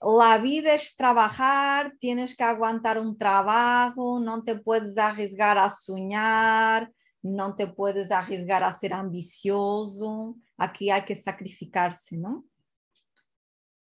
[0.00, 6.92] la vida es trabajar, tienes que aguantar un trabajo, no te puedes arriesgar a soñar,
[7.22, 12.44] no te puedes arriesgar a ser ambicioso, aquí hay que sacrificarse, ¿no?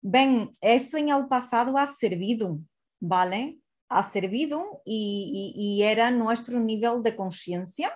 [0.01, 2.59] Ven, eso en el pasado ha servido,
[2.99, 3.59] ¿vale?
[3.89, 7.95] Ha servido y, era nuestro nivel de conciencia.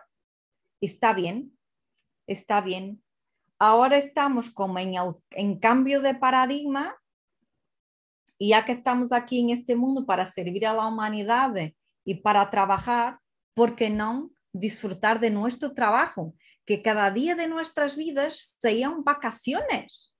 [0.82, 1.58] Está bien,
[2.28, 3.02] está bien.
[3.58, 6.96] Ahora estamos como en cambio de paradigma
[8.38, 11.54] y ya que estamos aquí en este mundo para servir a la humanidad
[12.06, 13.20] y para trabajar,
[13.54, 16.36] ¿por qué no disfrutar de nuestro trabajo?
[16.66, 20.16] Que cada día de nuestras vidas sean vacaciones,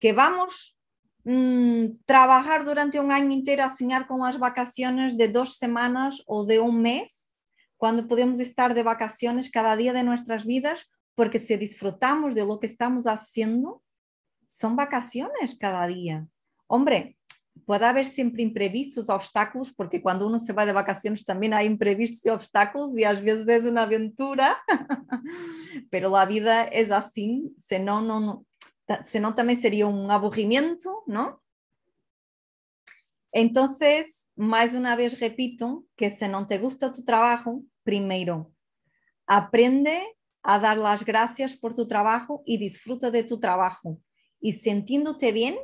[0.00, 0.78] que vamos
[1.24, 6.44] mmm, trabajar durante un año entero a soñar con las vacaciones de dos semanas o
[6.44, 7.30] de un mes,
[7.76, 12.60] cuando podemos estar de vacaciones cada día de nuestras vidas, porque si disfrutamos de lo
[12.60, 13.82] que estamos haciendo,
[14.46, 16.26] son vacaciones cada día.
[16.66, 17.18] Hombre,
[17.66, 22.24] puede haber siempre imprevistos, obstáculos, porque cuando uno se va de vacaciones también hay imprevistos
[22.26, 24.58] y obstáculos y a veces es una aventura,
[25.90, 28.46] pero la vida es así, senão, no,
[29.04, 31.42] senão también sería un aburrimiento, ¿no?
[33.32, 38.52] Entonces, más una vez repito que si no te gusta tu trabajo, primero,
[39.26, 40.02] aprende
[40.42, 43.98] a dar las gracias por tu trabajo y disfruta de tu trabajo.
[44.40, 45.56] Y sintiéndote bien,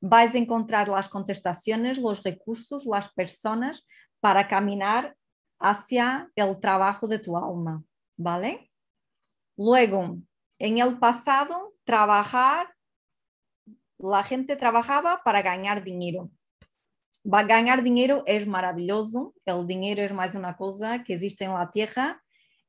[0.00, 3.86] vais a encontrar las contestaciones, los recursos, las personas
[4.20, 5.16] para caminar
[5.58, 7.82] hacia el trabajo de tu alma,
[8.16, 8.70] ¿vale?
[9.56, 10.18] Luego,
[10.58, 12.74] en el pasado, trabajar,
[13.98, 16.30] la gente trabajaba para ganar dinero.
[17.24, 21.70] Va ganar dinero es maravilloso, el dinero es más una cosa que existe en la
[21.70, 22.22] tierra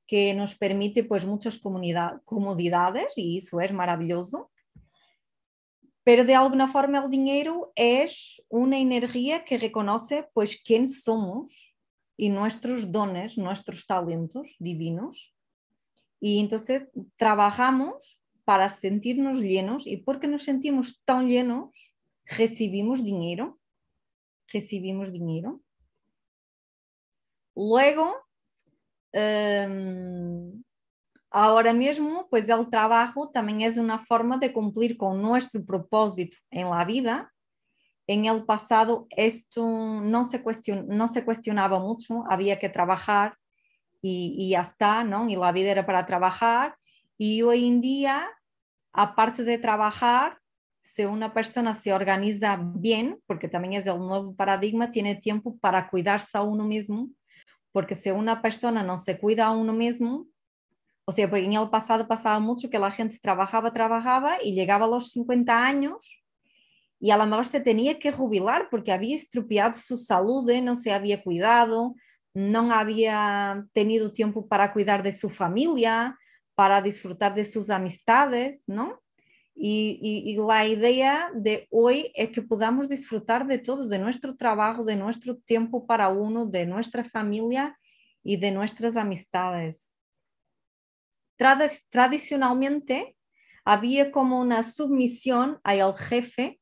[0.08, 4.49] que nos permite pues muchas comodidades y eso es maravilloso
[6.08, 11.76] pero de alguna forma el dinero es una energía que reconoce pues quién somos
[12.16, 15.36] y nuestros dones, nuestros talentos divinos.
[16.22, 21.72] Y entonces trabajamos para sentirnos llenos y porque nos sentimos tan llenos,
[22.24, 23.60] recibimos dinero,
[24.48, 25.60] recibimos dinero.
[27.54, 28.16] Luego,
[29.12, 30.64] um,
[31.39, 36.68] Ahora mismo, pues el trabajo también es una forma de cumplir con nuestro propósito en
[36.68, 37.31] la vida.
[38.07, 43.38] En el pasado esto no se, cuestionaba mucho, había que trabajar
[44.01, 45.30] y, y ya está, ¿no?
[45.30, 46.76] Y la vida era para trabajar.
[47.19, 48.27] Y hoy en día,
[48.91, 50.39] aparte de trabajar,
[50.81, 55.88] si una persona se organiza bien, porque también es el nuevo paradigma, tiene tiempo para
[55.88, 57.11] cuidarse a uno mismo,
[57.72, 60.26] porque si una persona no se cuida a uno mismo,
[61.10, 64.86] o sea, porque en el pasado pasaba mucho que la gente trabajaba, trabajaba y llegaba
[64.86, 66.22] a los 50 años
[67.00, 70.62] y a lo mejor se tenía que jubilar porque había estropeado su salud, ¿eh?
[70.62, 71.96] no se había cuidado,
[72.34, 76.18] no había tenido tiempo para cuidar de su familia,
[76.56, 79.02] para disfrutar de sus amistades, ¿no?
[79.56, 84.98] Y, la idea de hoy es que podamos disfrutar de todo, de nuestro trabajo, de
[84.98, 87.80] nuestro tiempo para uno, de nuestra familia
[88.24, 89.94] y de nuestras amistades
[91.38, 93.15] tradicionalmente
[93.64, 96.59] había como una sumisión al jefe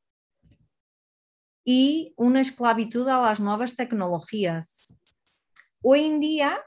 [1.64, 4.94] y una esclavitud a las nuevas tecnologías.
[5.82, 6.64] Hoy en día,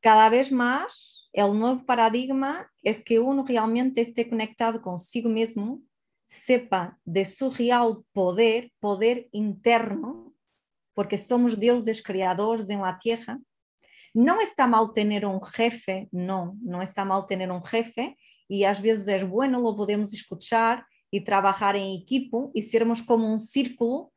[0.00, 5.80] cada vez más, el nuevo paradigma es que uno realmente esté conectado consigo mismo,
[6.26, 10.34] sepa de su real poder, poder interno,
[10.94, 13.38] porque somos dioses creadores en la tierra,
[14.14, 18.16] no está mal tener un jefe, no, no está mal tener un jefe
[18.48, 23.30] y a veces es bueno, lo podemos escuchar y trabajar en equipo y sermos como
[23.30, 24.12] un círculo,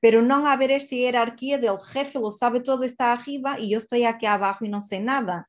[0.00, 4.04] pero no haber esta jerarquía del jefe, lo sabe todo, está arriba y yo estoy
[4.04, 5.48] aquí abajo y no sé nada.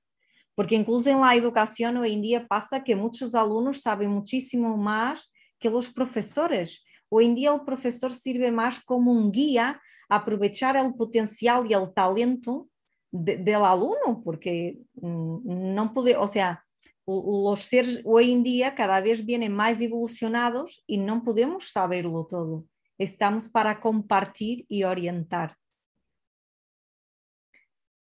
[0.56, 5.32] Porque incluso en la educación hoy en día pasa que muchos alumnos saben muchísimo más
[5.60, 6.84] que los profesores.
[7.10, 11.74] Hoy en día el profesor sirve más como un guía a aprovechar el potencial y
[11.74, 12.69] el talento
[13.11, 16.65] de, del aluno, porque mm, no puede, o sea,
[17.06, 22.65] los seres hoy en día cada vez vienen más evolucionados y no podemos saberlo todo.
[22.98, 25.56] Estamos para compartir y orientar.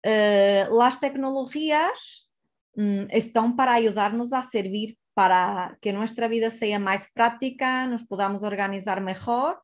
[0.05, 2.29] Uh, las tecnologías
[2.75, 8.43] um, estão para ayudarnos a servir para que nuestra vida sea más práctica, nos podamos
[8.43, 9.63] organizar mejor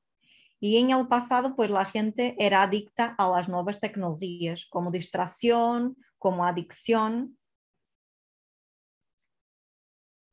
[0.60, 5.96] Y en el pasado, pues la gente era adicta a las nuevas tecnologías como distracción,
[6.18, 7.38] como adicción.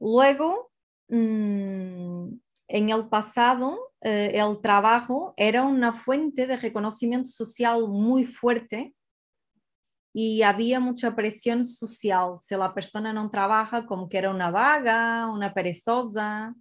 [0.00, 0.72] Luego,
[1.08, 2.28] mm,
[2.68, 8.94] en el pasado, eh, el trabajo era una fuente de reconocimiento social muy fuerte
[10.12, 12.38] y había mucha presión social.
[12.40, 16.54] Si la persona no trabaja, como que era una vaga, una perezosa.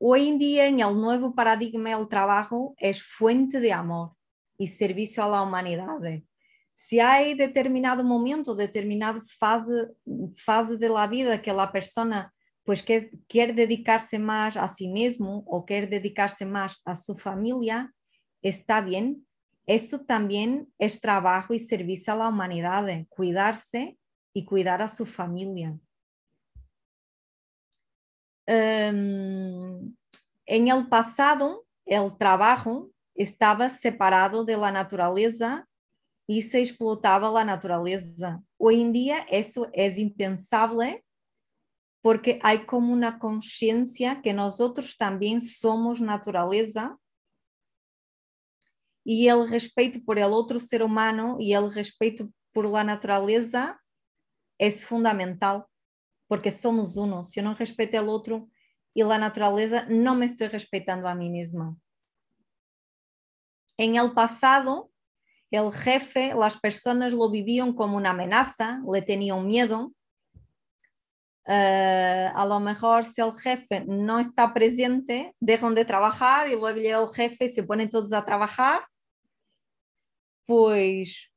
[0.00, 4.12] Hoy en día, en el nuevo paradigma, el trabajo es fuente de amor
[4.56, 5.98] y servicio a la humanidad.
[6.72, 9.88] Si hay determinado momento, determinada fase,
[10.36, 15.42] fase de la vida que la persona pues quer, quer dedicarse más a sí mismo
[15.48, 17.92] o quer dedicarse más a su familia,
[18.40, 19.26] está bien.
[19.66, 23.98] Eso también es trabajo y servicio a la humanidad, cuidarse
[24.32, 25.76] y cuidar a su familia.
[28.48, 29.94] Um,
[30.46, 35.68] en el pasado, el trabajo estaba separado de la naturaleza
[36.26, 38.42] y se explotaba la naturaleza.
[38.56, 41.04] Hoy en día eso es impensable
[42.02, 46.98] porque hay como una conciencia que nosotros también somos naturaleza
[49.04, 53.82] y el respeto por el otro ser humano y el respeto por la naturaleza
[54.58, 55.66] es fundamental,
[56.28, 57.24] porque somos uno.
[57.24, 58.48] Si yo no respeto al otro
[58.94, 61.76] y la naturaleza, no me estoy respetando a mí misma.
[63.76, 64.90] En el pasado,
[65.50, 69.92] el jefe, las personas lo vivían como una amenaza, le tenían miedo,
[71.48, 76.78] Uh, a lo mejor si el jefe no está presente, dejan de trabajar y luego
[76.78, 78.86] llega el jefe y se ponen todos a trabajar.
[80.44, 81.27] Pues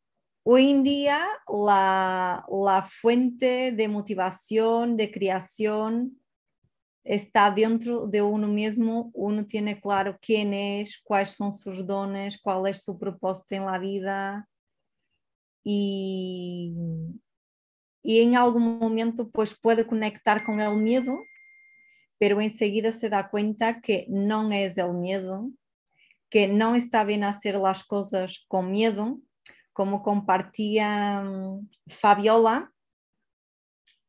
[0.43, 6.21] hoy en día la, la fuente de motivación, de creación,
[7.03, 12.67] está dentro de uno mismo, uno tiene claro quién es, cuáles son sus dones, cuál
[12.67, 14.47] es su propósito en la vida.
[15.63, 16.73] Y,
[18.03, 21.19] y en algún momento pues puede conectar con el miedo,
[22.17, 25.49] pero enseguida se da cuenta que no es el miedo,
[26.29, 29.19] que no está bien hacer las cosas con miedo,
[29.73, 32.71] como compartía um, Fabiola,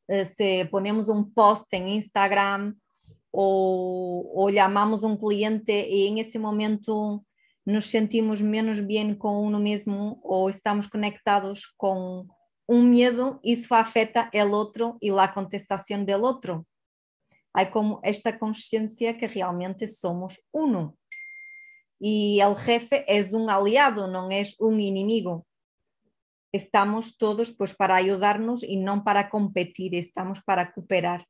[0.08, 2.78] eh, si ponemos un post en Instagram
[3.30, 7.24] o, o llamamos a un cliente y en ese momento
[7.64, 12.28] nos sentimos menos bien con uno mismo o estamos conectados con
[12.66, 16.66] un miedo, eso afecta el otro y la contestación del otro.
[17.52, 20.96] Hay como esta conciencia que realmente somos uno.
[22.00, 25.46] Y el jefe es un aliado, no es un enemigo.
[26.52, 31.26] Estamos todos pues para ayudarnos y no para competir, estamos para cooperar.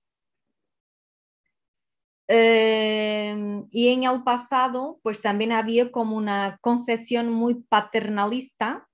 [2.28, 8.88] Eh, y en el pasado, pues también había como una concesión muy paternalista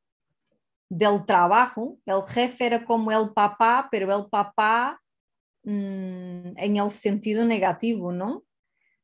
[0.89, 1.99] del trabajo.
[2.05, 5.01] El jefe era como el papá, pero el papá
[5.63, 8.45] mmm, en el sentido negativo, ¿no?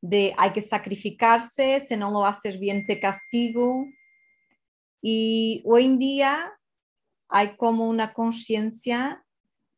[0.01, 3.85] De hay que sacrificarse, si no lo haces bien te castigo.
[5.01, 6.51] Y hoy en día
[7.29, 9.23] hay como una conciencia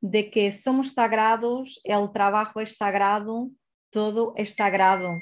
[0.01, 3.49] de que somos sagrados, el trabajo es sagrado,
[3.89, 5.21] todo es sagrado.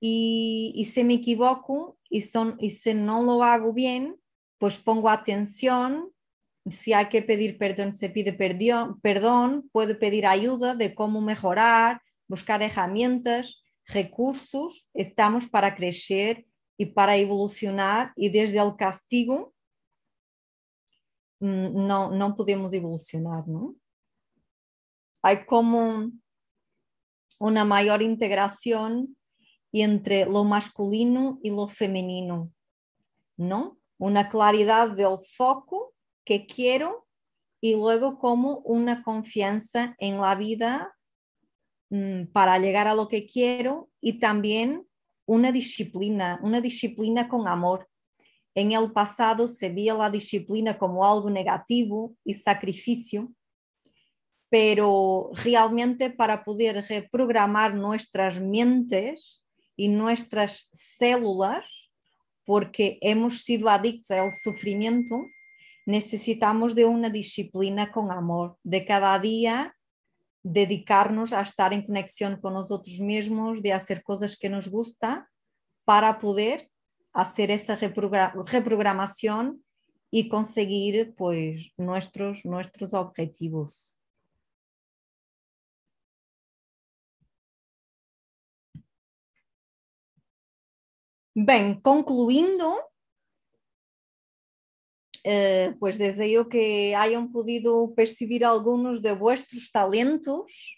[0.00, 4.16] Y, y si me equivoco y, son, si no lo hago bien,
[4.58, 6.12] pues pongo atención,
[6.70, 12.00] si hay que pedir perdón, se pide perdón, perdón, puedo pedir ayuda de cómo mejorar,
[12.28, 16.46] buscar herramientas, recursos, estamos para crecer
[16.78, 19.52] y para evolucionar y desde el castigo
[21.42, 23.76] mm, no, no podemos evolucionar, ¿no?
[25.22, 26.10] Hay como
[27.38, 29.16] una mayor integración
[29.72, 32.52] entre lo masculino y lo femenino,
[33.36, 33.78] ¿no?
[34.02, 35.94] una claridad del foco
[36.24, 37.06] que quiero
[37.60, 40.98] y luego como una confianza en la vida
[41.88, 44.88] mm, para llegar a lo que quiero y también
[45.24, 47.88] una disciplina, una disciplina con amor.
[48.54, 53.32] En el pasado se veía la disciplina como algo negativo y sacrificio,
[54.50, 59.42] pero realmente para poder reprogramar nuestras mentes
[59.76, 61.90] y nuestras células,
[62.44, 65.24] porque hemos sido adictos al sufrimiento,
[65.86, 69.74] necesitamos de una disciplina con amor, de cada día
[70.42, 75.30] dedicarnos a estar en conexión con nosotros mismos, de hacer cosas que nos gusta
[75.84, 76.71] para poder
[77.12, 79.64] hacer esa reprogramación
[80.10, 83.96] y conseguir pues nuestros, nuestros objetivos.
[91.34, 92.76] Bem, concluindo,
[95.24, 100.76] eh, pues deseo que hayan podido percibir algunos de vuestros talentos,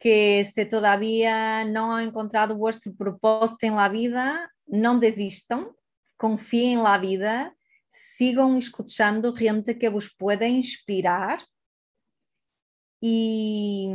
[0.00, 5.68] que si todavía no han encontrado vuestro propósito en la vida, no desistan,
[6.16, 7.56] confíen en la vida,
[7.88, 11.44] sigan escuchando gente que vos pueda inspirar
[13.00, 13.88] y,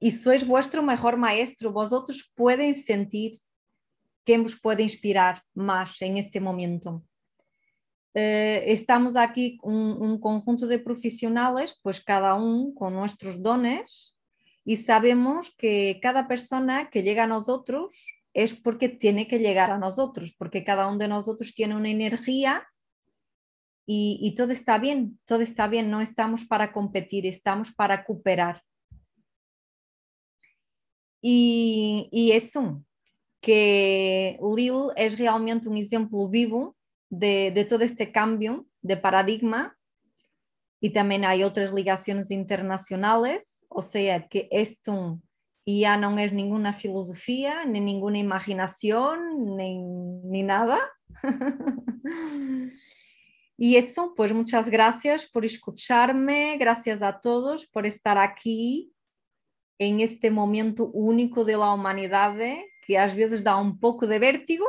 [0.00, 3.40] y sois vuestro mejor maestro, vosotros pueden sentir
[4.24, 7.02] quem vos pode inspirar mais em este momento.
[8.16, 14.14] Uh, estamos aqui um, um, conjunto de profissionais, pois cada um com nossos dones,
[14.66, 17.94] e sabemos que cada pessoa que chega a nós outros
[18.36, 21.72] é porque tem que chegar a nós outros, porque cada um de nós outros tem
[21.72, 22.62] uma energia
[23.88, 28.62] e, e todo está bem, todo está bem, não estamos para competir, estamos para cooperar.
[31.24, 32.84] E, e isso,
[33.40, 36.76] que Lil é realmente um exemplo vivo
[37.10, 39.74] de, de todo este cambio de paradigma
[40.82, 44.46] e também há outras ligações internacionais, ou seja, que
[45.66, 49.84] esto já não é nenhuma filosofia, nem nenhuma imaginação, nem,
[50.24, 50.78] nem nada.
[53.58, 58.92] e isso, pues muchas gracias por escucharme, gracias a todos por estar aqui
[59.78, 64.64] en este momento único de la humanidade que às vezes dá um pouco de vértigo,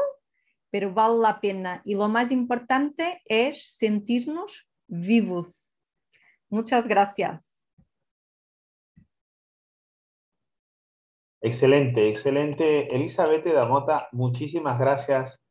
[0.71, 1.81] pero vale a pena.
[1.85, 5.75] E o mais importante é sentirnos vivos.
[6.49, 7.46] Muchas gracias.
[11.41, 12.93] Excelente, excelente.
[12.95, 15.41] Elizabeth Damota, muchísimas gracias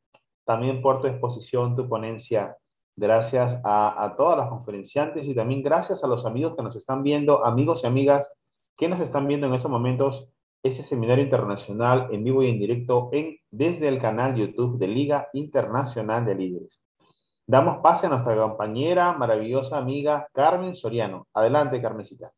[0.44, 2.56] también por tu exposición, tu ponencia.
[2.96, 7.44] Gracias a, todas las conferenciantes y también gracias a los amigos que nos están viendo,
[7.44, 8.32] amigos y amigas
[8.76, 10.32] que nos están viendo en estos momentos
[10.62, 13.10] ese seminario internacional en vivo y en directo
[13.50, 16.82] desde el canal YouTube de Liga Internacional de Líderes.
[17.46, 21.28] Damos pase a nuestra compañera, maravillosa amiga Carmen Soriano.
[21.32, 22.32] Adelante, Carmencita.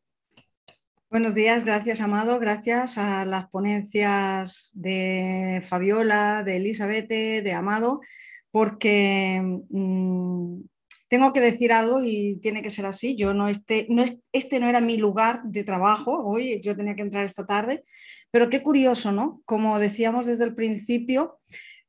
[1.11, 8.01] Buenos días, gracias Amado, gracias a las ponencias de Fabiola, de Elizabeth, de Amado,
[8.51, 10.61] porque mmm,
[11.07, 13.17] tengo que decir algo y tiene que ser así.
[13.17, 17.01] Yo no este, no este no era mi lugar de trabajo, hoy yo tenía que
[17.01, 17.83] entrar esta tarde,
[18.29, 19.41] pero qué curioso, ¿no?
[19.45, 21.39] Como decíamos desde el principio,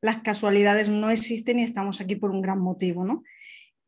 [0.00, 3.22] las casualidades no existen y estamos aquí por un gran motivo, ¿no?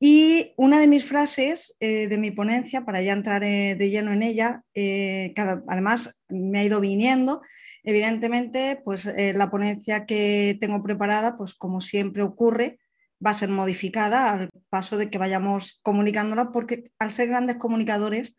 [0.05, 4.13] Y una de mis frases eh, de mi ponencia, para ya entrar eh, de lleno
[4.13, 7.41] en ella, eh, además me ha ido viniendo,
[7.85, 12.81] evidentemente, pues la ponencia que tengo preparada, pues como siempre ocurre,
[13.25, 18.37] va a ser modificada al paso de que vayamos comunicándola, porque al ser grandes comunicadores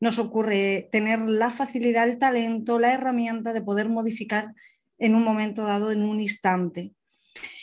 [0.00, 4.52] nos ocurre tener la facilidad, el talento, la herramienta de poder modificar
[4.98, 6.92] en un momento dado, en un instante.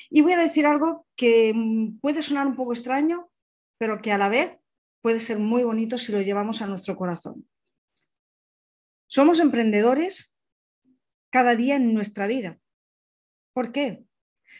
[0.09, 3.29] Y voy a decir algo que mm, puede sonar un poco extraño,
[3.77, 4.57] pero que a la vez
[5.01, 7.47] puede ser muy bonito si lo llevamos a nuestro corazón.
[9.07, 10.33] Somos emprendedores
[11.29, 12.59] cada día en nuestra vida.
[13.53, 14.05] ¿Por qué?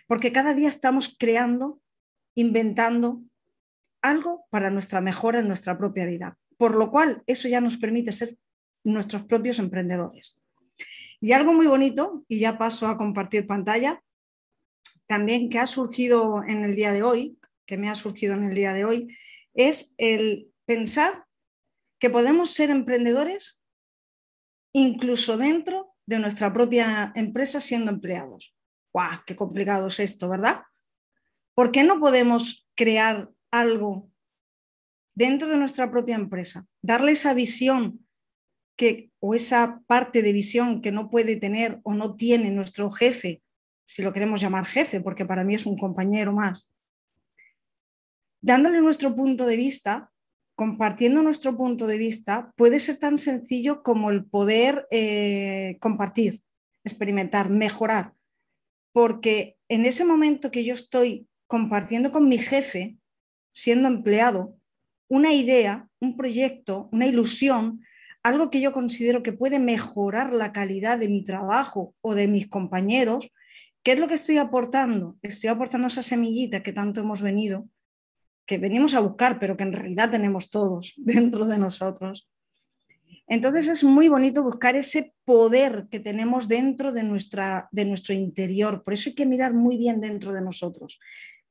[0.08, 1.82] Porque cada día estamos creando
[2.35, 3.22] inventando
[4.01, 6.38] algo para nuestra mejora en nuestra propia vida.
[6.58, 8.38] Por lo cual, eso ya nos permite ser
[8.83, 10.40] nuestros propios emprendedores.
[11.19, 14.03] Y algo muy bonito, y ya paso a compartir pantalla,
[15.08, 18.53] también que ha surgido en el día de hoy, que me ha surgido en el
[18.53, 19.16] día de hoy,
[19.53, 21.25] es el pensar
[22.00, 23.64] que podemos ser emprendedores
[24.74, 28.56] incluso dentro de nuestra propia empresa siendo empleados.
[28.92, 29.19] ¡Guau!
[29.25, 30.64] ¡Qué complicado es esto, ¿verdad?
[31.56, 34.09] ¿Por qué no podemos crear algo
[35.16, 36.66] dentro de nuestra propia empresa?
[36.82, 38.06] Darle esa visión
[38.75, 43.43] que, o esa parte de visión que no puede tener o no tiene nuestro jefe,
[43.85, 46.72] si lo queremos llamar jefe, porque para mí es un compañero más.
[48.43, 50.11] Dándole nuestro punto de vista,
[50.55, 56.41] compartiendo nuestro punto de vista, puede ser tan sencillo como el poder eh, compartir,
[56.83, 58.13] experimentar, mejorar.
[58.91, 62.97] Porque en ese momento que yo estoy compartiendo con mi jefe,
[63.53, 64.57] siendo empleado,
[65.07, 67.80] una idea, un proyecto, una ilusión,
[68.23, 72.49] algo que yo considero que puede mejorar la calidad de mi trabajo o de mis
[72.49, 73.31] compañeros,
[73.83, 75.17] ¿qué es lo que estoy aportando?
[75.22, 77.69] Estoy aportando esa semillita que tanto hemos venido,
[78.45, 82.30] que venimos a buscar, pero que en realidad tenemos todos dentro de nosotros.
[83.27, 88.83] Entonces es muy bonito buscar ese poder que tenemos dentro de, nuestra, de nuestro interior.
[88.83, 90.99] Por eso hay que mirar muy bien dentro de nosotros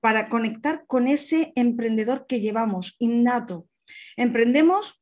[0.00, 3.68] para conectar con ese emprendedor que llevamos innato.
[4.16, 5.00] Emprendemos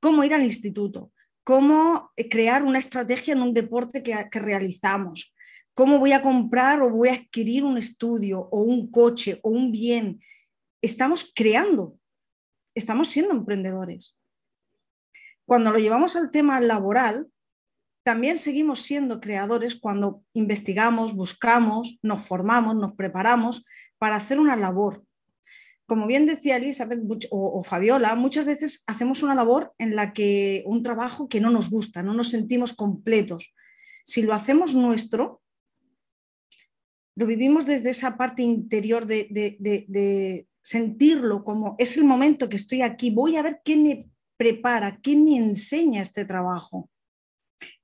[0.00, 1.12] cómo ir al instituto,
[1.44, 5.33] cómo crear una estrategia en un deporte que, realizamos,
[5.74, 9.72] ¿Cómo voy a comprar o voy a adquirir un estudio o un coche o un
[9.72, 10.20] bien?
[10.80, 11.98] Estamos creando,
[12.76, 14.20] estamos siendo emprendedores.
[15.44, 17.28] Cuando lo llevamos al tema laboral,
[18.04, 23.64] también seguimos siendo creadores cuando investigamos, buscamos, nos formamos, nos preparamos
[23.98, 25.04] para hacer una labor.
[25.86, 30.62] Como bien decía Elizabeth o, o, Fabiola, muchas veces hacemos una labor en la que
[30.66, 33.52] un trabajo que no nos gusta, no nos sentimos completos.
[34.04, 35.42] Si lo hacemos nuestro,
[37.16, 43.10] lo vivimos desde esa parte interior de, sentirlo como es el momento que estoy aquí,
[43.10, 46.88] voy a ver qué me prepara, qué me enseña este trabajo,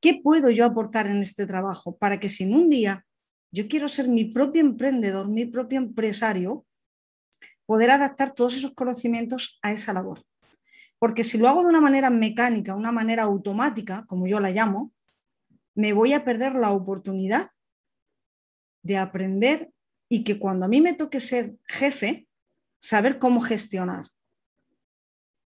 [0.01, 3.05] qué puedo yo aportar en este trabajo para que si en un día
[3.53, 6.65] yo quiero ser mi propio emprendedor, mi propio empresario,
[7.67, 10.25] poder adaptar todos esos conocimientos a esa labor.
[10.99, 14.93] Porque si lo hago de una manera mecánica, una manera automática, como yo la llamo,
[15.75, 17.51] me voy a perder la oportunidad
[18.83, 19.71] de aprender
[20.09, 22.27] y que cuando a mí me toque ser jefe,
[22.81, 24.07] saber cómo gestionar.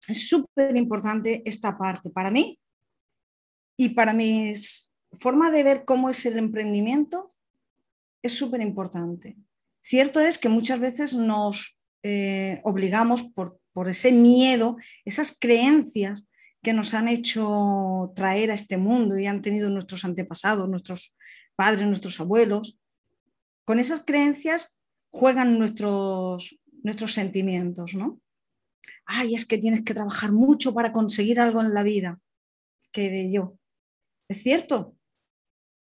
[0.07, 2.59] Es súper importante esta parte para mí
[3.77, 4.53] y para mi
[5.13, 7.33] forma de ver cómo es el emprendimiento
[8.21, 9.37] es súper importante.
[9.81, 16.27] Cierto es que muchas veces nos eh, obligamos por, por ese miedo, esas creencias
[16.61, 21.15] que nos han hecho traer a este mundo y han tenido nuestros antepasados, nuestros
[21.55, 22.77] padres, nuestros abuelos,
[23.71, 24.75] con esas creencias
[25.13, 28.19] juegan nuestros, nuestros sentimientos, ¿no?
[29.05, 32.19] Ay, es que tienes que trabajar mucho para conseguir algo en la vida.
[32.91, 33.57] Que de yo.
[34.27, 34.97] Es cierto,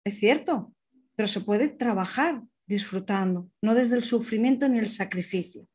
[0.04, 0.74] es cierto,
[1.16, 5.66] pero se puede trabajar disfrutando, no desde el sufrimiento ni el sacrificio.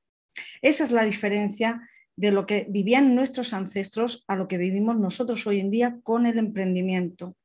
[0.62, 1.82] Esa es la diferencia
[2.16, 6.28] de lo que vivían nuestros ancestros a lo que vivimos nosotros hoy en día con
[6.28, 7.36] el emprendimiento.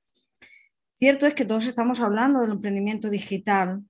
[0.93, 3.83] Cierto es que todos estamos hablando del emprendimiento digital,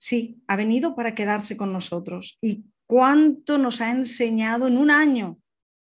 [0.00, 2.38] Sí, ha venido para quedarse con nosotros.
[2.40, 5.38] ¿Y cuánto nos ha enseñado en un año?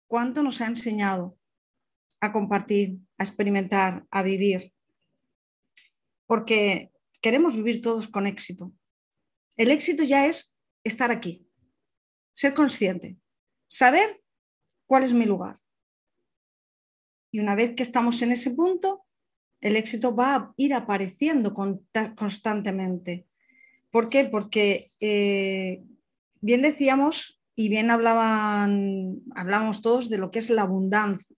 [0.08, 1.38] ¿Cuánto nos ha enseñado
[2.20, 4.72] a compartir, a experimentar, a vivir?
[6.26, 6.90] Porque
[7.20, 8.72] queremos vivir todos con éxito.
[9.56, 11.48] El éxito ya es estar aquí,
[12.32, 13.18] ser consciente,
[13.68, 14.20] saber
[14.86, 15.60] cuál es mi lugar.
[17.30, 19.06] Y una vez que estamos en ese punto,
[19.60, 23.28] el éxito va a ir apareciendo constantemente.
[23.92, 24.24] ¿Por qué?
[24.24, 25.84] Porque eh,
[26.40, 31.36] bien decíamos y bien hablaban, hablábamos todos de lo que es la abundancia.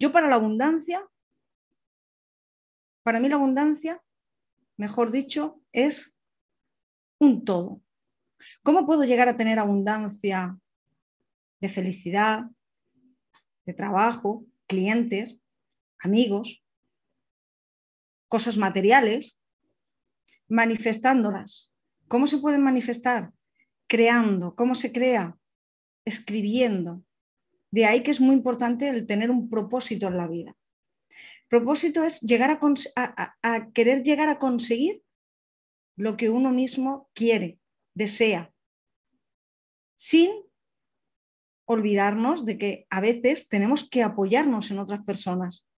[0.00, 1.08] Yo para la abundancia,
[3.04, 4.02] para mí la abundancia,
[4.76, 6.18] mejor dicho, es
[7.20, 7.80] un todo.
[8.64, 10.58] ¿Cómo puedo llegar a tener abundancia
[11.60, 12.46] de felicidad,
[13.64, 15.40] de trabajo, clientes,
[16.00, 16.64] amigos,
[18.26, 19.38] cosas materiales?
[20.52, 21.72] Manifestándolas.
[22.08, 23.32] ¿Cómo se pueden manifestar?
[23.88, 24.54] Creando.
[24.54, 25.38] ¿Cómo se crea?
[26.04, 27.02] Escribiendo.
[27.70, 30.54] De ahí que es muy importante el tener un propósito en la vida.
[31.48, 35.02] Propósito es llegar a, querer llegar a conseguir
[35.96, 37.58] lo que uno mismo quiere,
[37.94, 38.52] desea,
[39.96, 40.30] sin
[41.66, 45.70] olvidarnos de que a veces tenemos que apoyarnos en otras personas,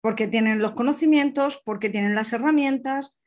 [0.00, 3.19] porque tienen los conocimientos, porque tienen las herramientas,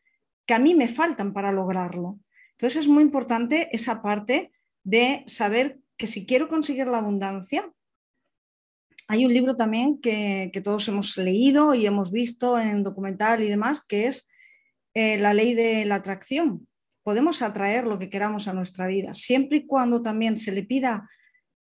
[0.45, 2.19] que a mí me faltan para lograrlo.
[2.51, 4.51] Entonces es muy importante esa parte
[4.83, 7.71] de saber que si quiero conseguir la abundancia,
[9.07, 13.83] hay un libro también que, todos hemos leído y hemos visto en documental y demás,
[13.85, 14.29] que es
[14.93, 16.67] eh, la ley de la atracción.
[17.03, 21.09] Podemos atraer lo que queramos a nuestra vida, siempre y cuando también se le pida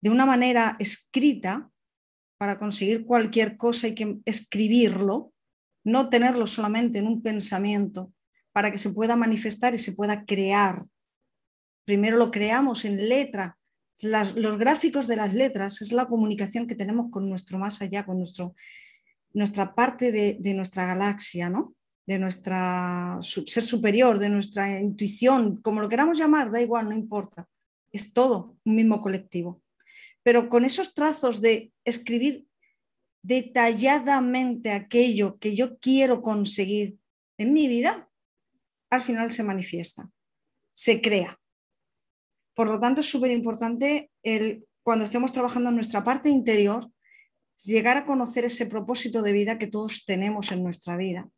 [0.01, 1.71] de una manera escrita
[2.39, 5.33] para conseguir cualquier cosa hay que escribirlo,
[5.85, 8.13] no tenerlo solamente en un pensamiento,
[8.57, 10.87] para que se pueda manifestar y se pueda crear.
[11.85, 13.59] Primero lo creamos en letra.
[14.03, 18.17] los gráficos de las letras es la comunicación que tenemos con nuestro más allá, con
[18.17, 18.55] nuestro,
[19.35, 21.75] nuestra parte de, nuestra galaxia, ¿no?
[22.07, 27.47] de nuestra ser superior, de nuestra intuición, como lo queramos llamar, da igual, no importa.
[27.93, 29.61] Es todo un mismo colectivo.
[30.23, 32.47] Pero con esos trazos de escribir
[33.21, 36.97] detalladamente aquello que yo quiero conseguir
[37.37, 38.09] en mi vida,
[38.91, 40.09] al final se manifiesta,
[40.73, 41.39] se crea.
[42.55, 44.11] Por lo tanto, es súper importante
[44.83, 46.91] cuando estemos trabajando en nuestra parte interior,
[47.65, 51.29] llegar a conocer ese propósito de vida que todos tenemos en nuestra vida.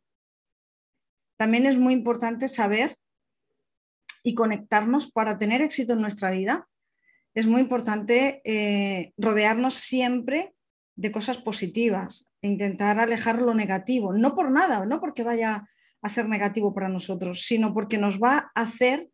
[1.37, 2.97] También es muy importante saber
[4.23, 6.67] y conectarnos para tener éxito en nuestra vida.
[7.33, 10.53] Es muy importante eh, rodearnos siempre
[10.95, 12.25] de cosas positivas.
[12.41, 15.67] e intentar alejar lo negativo, no por nada, no porque vaya
[16.01, 19.09] a ser negativo para nosotros, sino porque nos va a hacer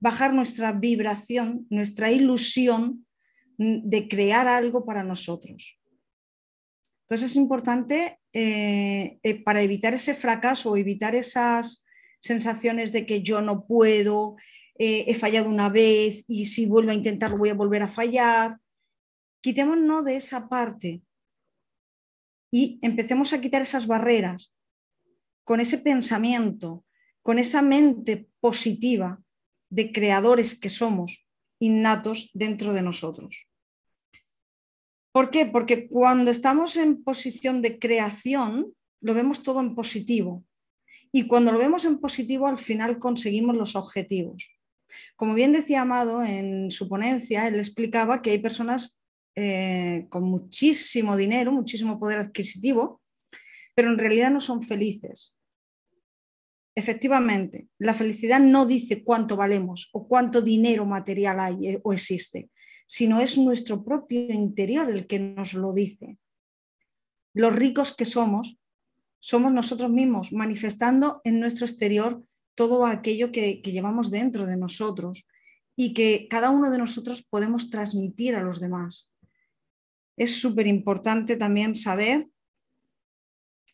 [0.00, 3.06] bajar nuestra vibración, nuestra ilusión
[3.58, 5.78] de crear algo para nosotros.
[7.02, 11.84] Entonces es importante eh, eh, para evitar ese fracaso evitar esas
[12.20, 14.36] sensaciones de que yo no puedo,
[14.78, 18.58] eh, he fallado una vez y si vuelvo a intentarlo voy a volver a fallar.
[19.40, 21.02] Quitémonos de esa parte
[22.50, 24.52] y empecemos a quitar esas barreras
[25.48, 26.84] con ese pensamiento,
[27.22, 29.18] con esa mente positiva
[29.70, 31.26] de creadores que somos
[31.58, 33.48] innatos dentro de nosotros.
[35.10, 35.46] ¿Por qué?
[35.46, 40.44] Porque cuando estamos en posición de creación, lo vemos todo en positivo.
[41.12, 44.50] Y cuando lo vemos en positivo, al final conseguimos los objetivos.
[45.16, 49.00] Como bien decía Amado en su ponencia, él explicaba que hay personas
[49.34, 53.00] eh, con muchísimo dinero, muchísimo poder adquisitivo,
[53.74, 55.37] pero en realidad no son felices.
[56.78, 62.50] Efectivamente, la felicidad no dice cuánto valemos o cuánto dinero material hay eh, o existe,
[62.86, 66.18] sino es nuestro propio interior el que nos lo dice.
[67.34, 68.60] Los ricos que somos,
[69.18, 72.22] somos nosotros mismos, manifestando en nuestro exterior
[72.54, 75.26] todo aquello que, que llevamos dentro de nosotros
[75.74, 79.10] y que cada uno de nosotros podemos transmitir a los demás
[80.16, 82.28] es súper importante también saber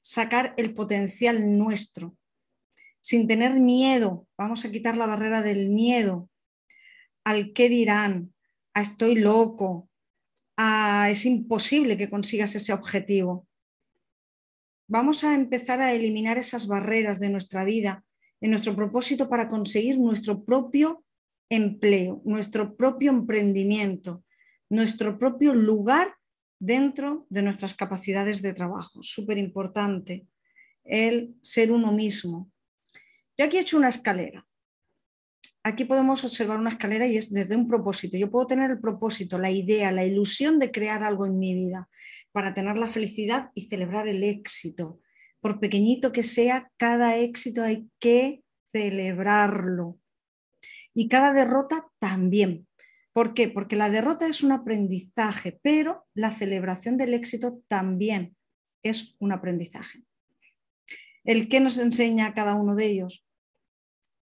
[0.00, 2.16] sacar el potencial nuestro,
[3.04, 4.26] sin tener miedo.
[4.38, 6.30] Vamos a quitar la barrera del miedo
[7.22, 8.32] al qué dirán,
[8.72, 9.90] a estoy loco,
[10.56, 13.46] a es imposible que consigas ese objetivo.
[14.88, 18.04] Vamos a empezar a eliminar esas barreras de nuestra vida,
[18.40, 21.04] en nuestro propósito para conseguir nuestro propio
[21.50, 24.24] empleo, nuestro propio emprendimiento,
[24.70, 26.14] nuestro propio lugar
[26.58, 29.02] dentro de nuestras capacidades de trabajo.
[29.02, 30.26] Súper importante
[30.84, 32.50] el ser uno mismo.
[33.36, 34.46] Yo aquí he hecho una escalera.
[35.66, 38.18] Aquí podemos observar una escalera y es desde un propósito.
[38.18, 41.88] Yo puedo tener el propósito, la idea, la ilusión de crear algo en mi vida
[42.32, 45.00] para tener la felicidad y celebrar el éxito.
[45.40, 49.98] Por pequeñito que sea, cada éxito hay que celebrarlo.
[50.92, 52.68] Y cada derrota también.
[53.14, 53.48] ¿Por qué?
[53.48, 58.36] Porque la derrota es un aprendizaje, pero la celebración del éxito también
[58.82, 60.04] es un aprendizaje.
[61.24, 63.23] ¿El qué nos enseña cada uno de ellos?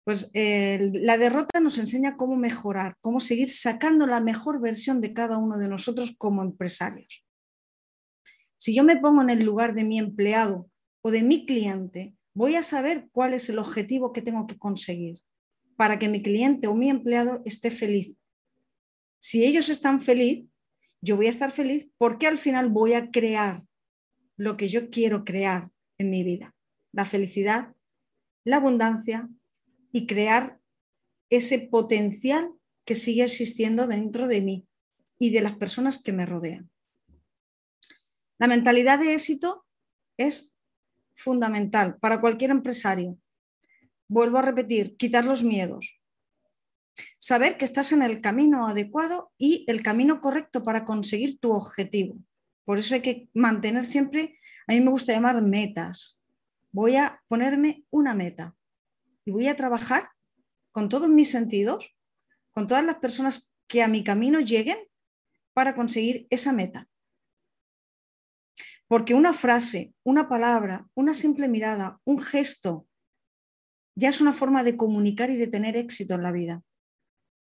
[0.08, 5.36] Pues la derrota nos enseña cómo mejorar, cómo seguir sacando la mejor versión de cada
[5.36, 7.26] uno de nosotros como empresarios.
[8.56, 10.70] Si yo me pongo en el lugar de mi empleado
[11.02, 15.20] o de mi cliente, voy a saber cuál es el objetivo que tengo que conseguir
[15.76, 18.18] para que mi cliente o mi empleado esté feliz
[19.18, 20.46] si ellos están felices,
[21.00, 23.62] yo voy a estar feliz porque al final voy a crear
[24.36, 26.54] lo que yo quiero crear en mi vida.
[26.92, 27.74] La felicidad,
[28.44, 29.28] la abundancia
[29.92, 30.60] y crear
[31.30, 32.52] ese potencial
[32.84, 34.66] que sigue existiendo dentro de mí
[35.18, 36.70] y de las personas que me rodean.
[38.38, 39.66] La mentalidad de éxito
[40.16, 40.54] es
[41.14, 43.18] fundamental para cualquier empresario.
[44.08, 45.98] Vuelvo a repetir, quitar los miedos,
[47.18, 52.16] Saber que estás en el camino adecuado y el camino correcto para conseguir tu objetivo.
[52.64, 56.22] Por eso hay que mantener siempre, a mí me gusta llamar metas.
[56.70, 58.54] Voy a ponerme una meta
[59.28, 60.08] y voy a trabajar
[60.72, 61.94] con todos mis sentidos,
[62.50, 64.78] con todas las personas que a mi camino lleguen
[65.52, 66.88] para conseguir esa meta.
[68.86, 72.88] Porque una frase, una palabra, una simple mirada, un gesto,
[73.94, 76.62] ya es una forma de comunicar y de tener éxito en la vida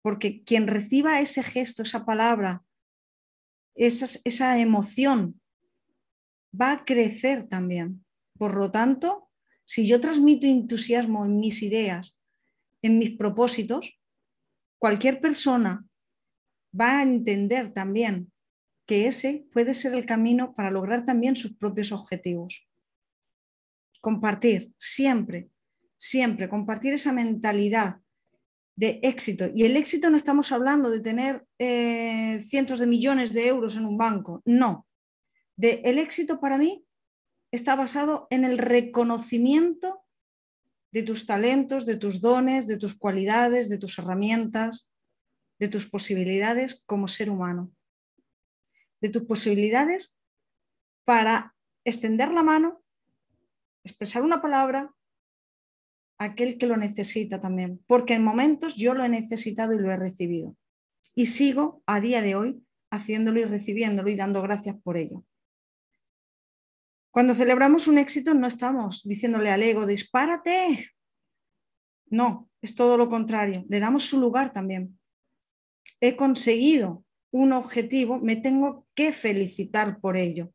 [0.07, 2.64] porque quien reciba ese gesto, esa palabra,
[3.75, 5.41] esa, emoción,
[6.49, 8.06] va a crecer también.
[8.38, 9.27] Por lo tanto,
[9.68, 12.18] si yo transmito entusiasmo en mis ideas,
[12.82, 14.00] en mis propósitos,
[14.80, 15.86] cualquier persona
[16.72, 18.32] va a entender también
[18.86, 22.66] que ese puede ser el camino para lograr también sus propios objetivos.
[24.00, 25.50] Compartir, siempre,
[25.98, 27.98] siempre, compartir esa mentalidad
[28.78, 29.48] de éxito.
[29.54, 33.86] Y el éxito no estamos hablando de tener eh, cientos de millones de euros en
[33.86, 34.88] un banco, no.
[35.58, 36.86] De, el éxito para mí
[37.51, 40.03] está basado en el reconocimiento
[40.92, 44.92] de tus talentos, de tus dones, de tus cualidades, de tus herramientas,
[45.59, 47.72] de tus posibilidades como ser humano.
[49.01, 50.17] De tus posibilidades
[51.03, 52.84] para extender la mano,
[53.84, 54.93] expresar una palabra,
[56.17, 59.98] aquel que lo necesita también, porque en momentos yo lo he necesitado y lo he
[59.98, 60.58] recibido.
[61.16, 65.24] Y sigo a día de hoy haciéndolo y recibiéndolo y dando gracias por ello.
[67.18, 70.88] Cuando celebramos un éxito no estamos diciéndole al ego, dispárate.
[72.12, 73.66] No, es todo lo contrario.
[73.70, 75.00] Le damos su lugar también.
[76.00, 80.54] He conseguido un objetivo, me tengo que felicitar por ello.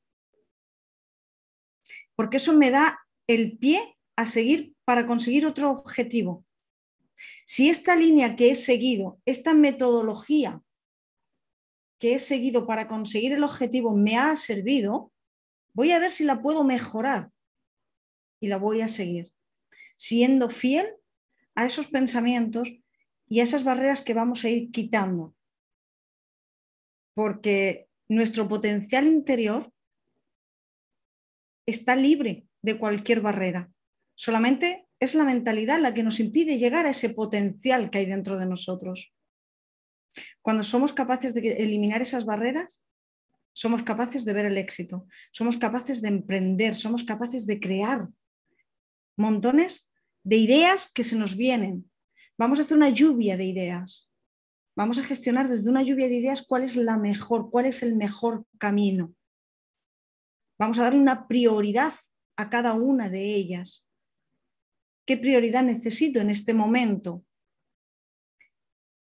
[2.14, 6.44] Porque eso me da el pie a seguir para conseguir otro objetivo.
[7.44, 10.62] Si esta línea que he seguido, esta metodología
[11.98, 15.11] que he seguido para conseguir el objetivo me ha servido,
[15.74, 17.30] voy a ver si la puedo mejorar
[18.40, 19.32] y la voy a seguir,
[19.96, 20.96] siendo fiel
[21.54, 22.72] a esos pensamientos
[23.28, 25.34] y a esas barreras que vamos a ir quitando.
[27.14, 29.72] Porque nuestro potencial interior
[31.66, 33.72] está libre de cualquier barrera.
[34.14, 38.38] Solamente es la mentalidad la que nos impide llegar a ese potencial que hay dentro
[38.38, 39.12] de nosotros.
[40.42, 42.82] Cuando somos capaces de eliminar esas barreras,
[43.52, 48.08] somos capaces de ver el éxito, somos capaces de emprender, somos capaces de crear
[49.16, 49.90] montones
[50.24, 51.90] de ideas que se nos vienen.
[52.38, 54.10] Vamos a hacer una lluvia de ideas.
[54.74, 57.96] Vamos a gestionar desde una lluvia de ideas cuál es la mejor, cuál es el
[57.96, 59.14] mejor camino.
[60.58, 61.92] Vamos a dar una prioridad
[62.36, 63.86] a cada una de ellas.
[65.04, 67.24] ¿Qué prioridad necesito en este momento?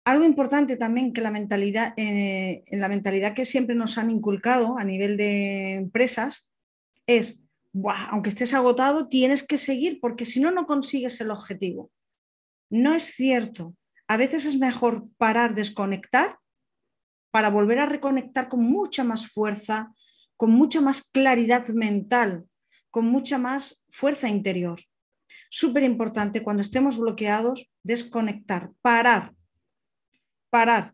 [0.09, 4.79] Algo importante también que la mentalidad, eh, en la mentalidad que siempre nos han inculcado
[4.79, 6.51] a nivel de empresas
[7.05, 7.45] es,
[8.09, 11.91] aunque estés agotado, tienes que seguir porque si no, no consigues el objetivo.
[12.71, 13.75] No es cierto.
[14.07, 16.39] A veces es mejor parar, desconectar
[17.29, 19.93] para volver a reconectar con mucha más fuerza,
[20.35, 22.45] con mucha más claridad mental,
[22.89, 24.79] con mucha más fuerza interior.
[25.51, 29.35] Súper importante cuando estemos bloqueados, desconectar, parar,
[30.49, 30.93] parar,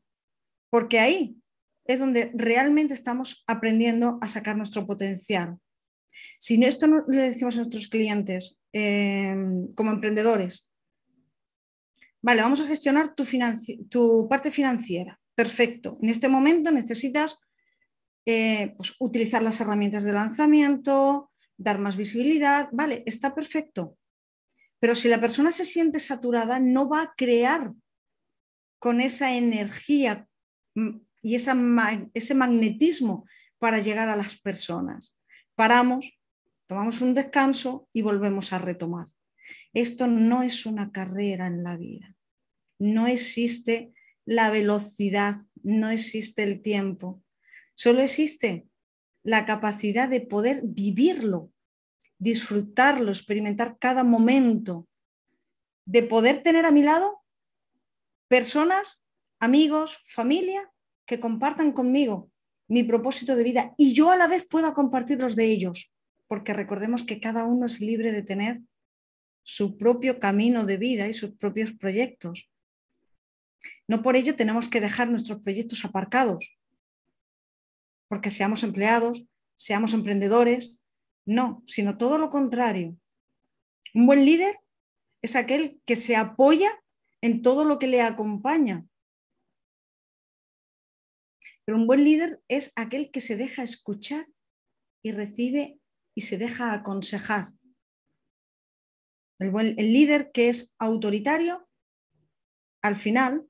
[0.69, 1.37] porque ahí
[1.85, 5.57] es donde realmente estamos aprendiendo a sacar nuestro potencial.
[6.39, 10.69] Si esto no le decimos a nuestros clientes em, como emprendedores,
[12.21, 13.23] vale, vamos a gestionar tu,
[13.89, 15.19] tu, parte financiera.
[15.35, 15.97] Perfecto.
[16.01, 17.37] En este momento necesitas
[18.25, 23.97] eh, pues, utilizar las herramientas de lanzamiento, dar más visibilidad, vale, está perfecto.
[24.79, 27.73] Pero si la persona se siente saturada, no va a crear
[28.79, 30.27] con esa energía
[31.21, 33.25] y ese magnetismo
[33.57, 35.17] para llegar a las personas.
[35.55, 36.19] Paramos,
[36.67, 39.07] tomamos un descanso y volvemos a retomar.
[39.73, 42.15] Esto no es una carrera en la vida.
[42.79, 43.93] No existe
[44.25, 47.23] la velocidad, no existe el tiempo.
[47.75, 48.67] Solo existe
[49.23, 51.51] la capacidad de poder vivirlo,
[52.19, 54.87] disfrutarlo, experimentar cada momento,
[55.85, 57.24] de poder tener a mi lado
[58.27, 59.03] personas,
[59.39, 60.71] amigos, familia
[61.05, 62.31] que compartan conmigo
[62.67, 65.91] mi propósito de vida y yo a la vez pueda compartir los de ellos,
[66.27, 68.61] porque recordemos que cada uno es libre de tener
[69.43, 72.49] su propio camino de vida y sus propios proyectos.
[73.87, 76.57] No por ello tenemos que dejar nuestros proyectos aparcados,
[78.07, 79.23] porque seamos empleados,
[79.55, 80.77] seamos emprendedores,
[81.25, 82.97] no, sino todo lo contrario.
[83.93, 84.55] Un buen líder
[85.21, 86.71] es aquel que se apoya
[87.25, 88.85] en todo lo que le acompaña.
[91.65, 94.27] Pero un buen líder es aquel que se deja escuchar
[95.03, 95.79] y recibe
[96.13, 97.47] y se deja aconsejar.
[99.39, 101.67] El, buen, el líder que es autoritario,
[102.83, 103.49] al final,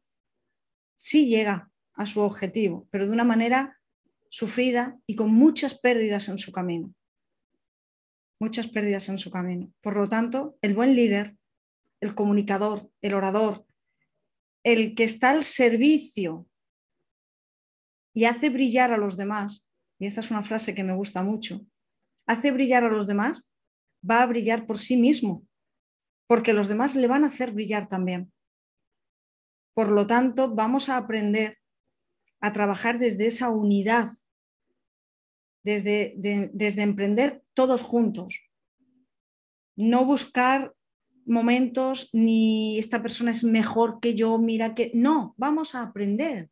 [0.95, 3.77] sí llega a su objetivo, pero de una manera
[4.29, 6.95] sufrida y con muchas pérdidas en su camino.
[8.39, 9.73] Muchas pérdidas en su camino.
[9.81, 11.37] Por lo tanto, el buen líder,
[12.05, 13.65] el comunicador, el orador,
[14.63, 16.47] el que está al servicio
[18.13, 19.67] y hace brillar a los demás,
[19.99, 21.65] y esta es una frase que me gusta mucho,
[22.25, 23.49] hace brillar a los demás,
[24.09, 25.45] va a brillar por sí mismo,
[26.27, 28.31] porque los demás le van a hacer brillar también.
[29.73, 31.57] Por lo tanto, vamos a aprender
[32.39, 34.11] a trabajar desde esa unidad
[35.65, 36.13] desde,
[36.53, 38.39] desde emprender todos juntos.
[39.75, 40.73] No buscar
[41.25, 44.91] momentos ni esta persona es mejor que yo, mira que...
[44.93, 46.49] No, vamos a aprender.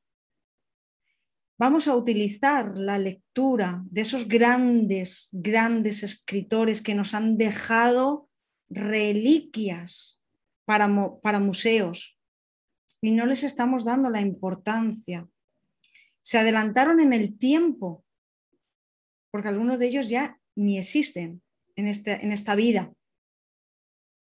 [1.57, 8.29] Vamos a utilizar la lectura de esos grandes, grandes escritores que nos han dejado
[8.69, 10.19] reliquias
[10.65, 10.89] para,
[11.21, 12.17] para museos
[13.01, 15.27] y no les estamos dando la importancia.
[16.21, 18.03] Se adelantaron en el tiempo
[19.29, 21.41] porque algunos de ellos ya ni existen
[21.75, 22.93] en, este, en esta vida.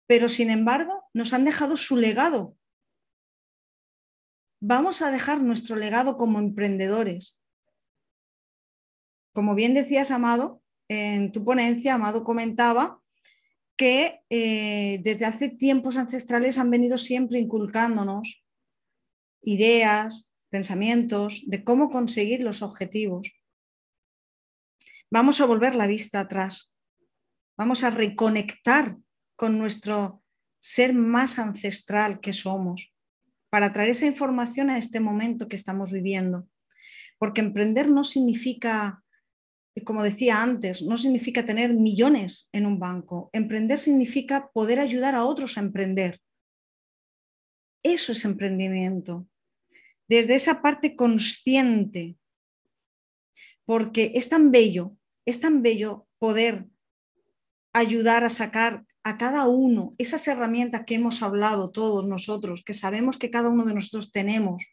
[0.06, 2.56] Pero sin embargo, nos han dejado su legado.
[4.60, 7.40] Vamos a dejar nuestro legado como emprendedores.
[9.32, 13.02] Como bien decías, Amado, en tu ponencia, Amado comentaba
[13.76, 18.44] que eh, desde hace tiempos ancestrales han venido siempre inculcándonos
[19.42, 23.32] ideas, pensamientos de cómo conseguir los objetivos.
[25.10, 26.72] Vamos a volver la vista atrás.
[27.56, 28.96] Vamos a reconectar
[29.36, 30.22] con nuestro
[30.58, 32.94] ser más ancestral que somos
[33.50, 36.48] para traer esa información a este momento que estamos viviendo.
[37.18, 39.04] Porque emprender no significa
[39.82, 43.30] como decía antes, no significa tener millones en un banco.
[43.32, 46.20] Emprender significa poder ayudar a otros a emprender.
[47.82, 49.26] Eso es emprendimiento.
[50.06, 52.16] Desde esa parte consciente,
[53.64, 54.96] porque es tan bello,
[55.26, 56.68] es tan bello poder
[57.72, 63.18] ayudar a sacar a cada uno esas herramientas que hemos hablado todos nosotros, que sabemos
[63.18, 64.64] que cada uno de nosotros tenemos.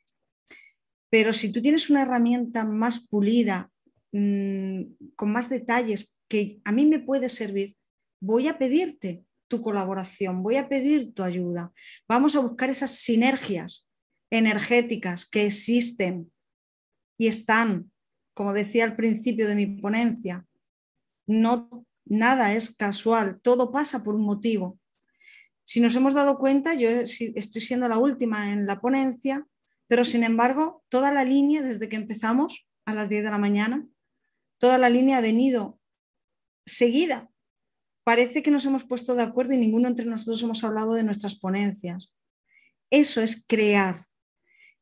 [1.10, 3.72] Pero si tú tienes una herramienta más pulida,
[4.11, 7.77] Mm, con más detalles que a mí me puede servir,
[8.22, 11.74] voy a pedirte tu colaboración, voy a pedir tu ayuda.
[12.08, 13.90] Vamos a buscar esas sinergias
[14.30, 16.32] energéticas que existen
[17.18, 17.92] y están,
[18.34, 20.45] como decía al principio de mi ponencia,
[21.27, 24.80] no nada es casual, todo pasa por un motivo.
[25.64, 29.48] Si nos hemos dado cuenta, yo estoy siendo la última en la ponencia,
[29.88, 33.88] pero sin embargo, toda la línea desde que empezamos a las 10 de la mañana
[34.62, 35.80] toda la línea ha venido
[36.68, 37.32] seguida.
[38.04, 41.36] Parece que nos hemos puesto de acuerdo y ninguno entre nosotros hemos hablado de nuestras
[41.36, 42.14] ponencias.
[42.92, 44.06] Eso es crear.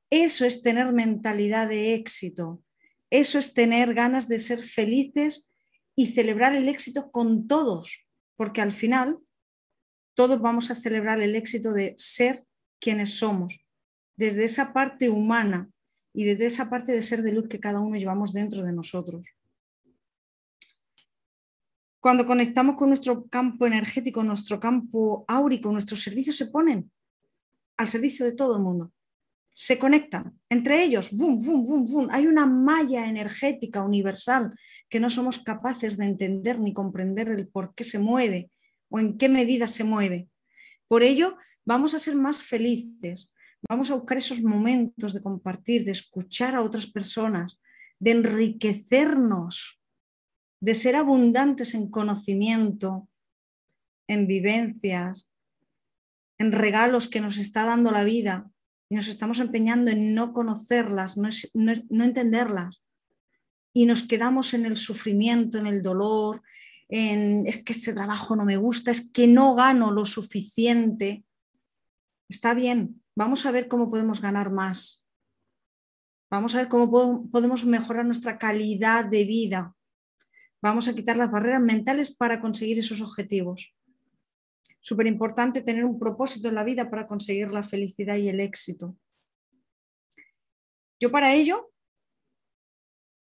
[0.09, 2.61] Eso es tener mentalidad de éxito.
[3.09, 5.48] Eso es tener ganas de ser felices
[5.99, 8.05] y celebrar el éxito con todos,
[8.37, 9.19] porque al final
[10.13, 12.47] todos vamos a celebrar el éxito de ser
[12.79, 13.59] quienes somos,
[14.15, 15.69] desde esa parte humana
[16.13, 19.27] y desde esa parte de ser de luz que cada uno llevamos dentro de nosotros.
[21.99, 26.89] Cuando conectamos con nuestro campo energético, nuestro campo áurico, nuestros servicios se ponen
[27.75, 28.93] al servicio de todo el mundo.
[29.51, 32.07] Se conectan entre ellos, boom, boom, boom, boom.
[32.11, 34.53] Hay una malla energética universal
[34.89, 38.51] que no somos capaces de entender ni comprender el por qué se mueve
[38.89, 40.29] o en qué medida se mueve.
[40.87, 43.33] Por ello, vamos a ser más felices,
[43.67, 47.59] vamos a buscar esos momentos de compartir, de escuchar a otras personas,
[47.99, 49.79] de enriquecernos
[50.61, 53.07] de ser abundantes en conocimiento,
[54.07, 55.31] en vivencias,
[56.37, 58.49] en regalos que nos está dando la vida
[58.89, 62.81] y nos estamos empeñando en no conocerlas, no, entenderlas.
[63.71, 66.41] Y nos quedamos en el sufrimiento, en el dolor,
[66.89, 71.23] en es que este trabajo no me gusta, es que no gano lo suficiente.
[72.27, 75.05] Está bien, vamos a ver cómo podemos ganar más.
[76.31, 79.75] Vamos a ver cómo podemos mejorar nuestra calidad de vida.
[80.61, 83.73] Vamos a quitar las barreras mentales para conseguir esos objetivos.
[84.79, 88.97] Súper importante tener un propósito en la vida para conseguir la felicidad y el éxito.
[90.99, 91.71] Yo para ello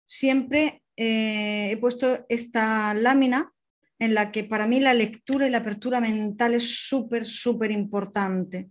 [0.05, 3.53] siempre eh, he puesto esta lámina
[3.99, 8.69] en la que para mí la lectura y la apertura mental es súper, súper importante.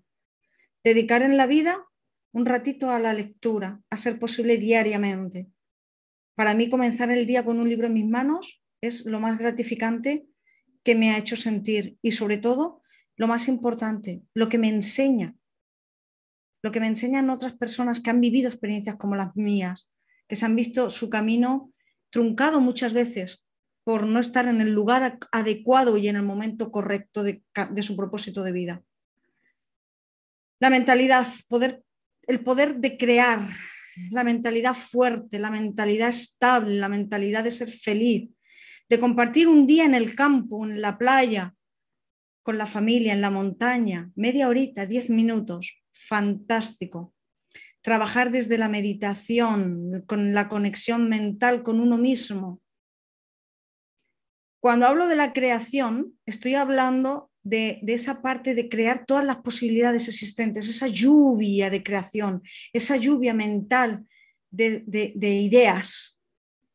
[0.82, 1.86] Dedicar en la vida
[2.32, 5.48] un ratito a la lectura, a ser posible diariamente.
[6.34, 10.26] Para mí comenzar el día con un libro en mis manos es lo más gratificante
[10.84, 12.82] que me ha hecho sentir y sobre todo
[13.16, 15.34] lo más importante, lo que me enseña,
[16.62, 19.88] lo que me enseñan otras personas que han vivido experiencias como las mías,
[20.28, 21.72] que se han visto su camino
[22.10, 23.44] truncado muchas veces
[23.84, 27.42] por no estar en el lugar adecuado y en el momento correcto de,
[27.82, 28.82] su propósito de vida.
[30.58, 31.82] La mentalidad, poder,
[32.26, 33.40] el poder de crear,
[34.10, 38.30] la mentalidad fuerte, la mentalidad estable, la mentalidad de ser feliz,
[38.88, 41.54] de compartir un día en el campo, en la playa,
[42.42, 47.14] con la familia, en la montaña, media horita, diez minutos, fantástico.
[47.80, 52.60] Trabajar desde la meditación, con la conexión mental con uno mismo.
[54.60, 60.08] Cuando hablo de la creación, estoy hablando de, esa parte de crear todas las posibilidades
[60.08, 64.06] existentes, esa lluvia de creación, esa lluvia mental
[64.50, 66.20] de, de ideas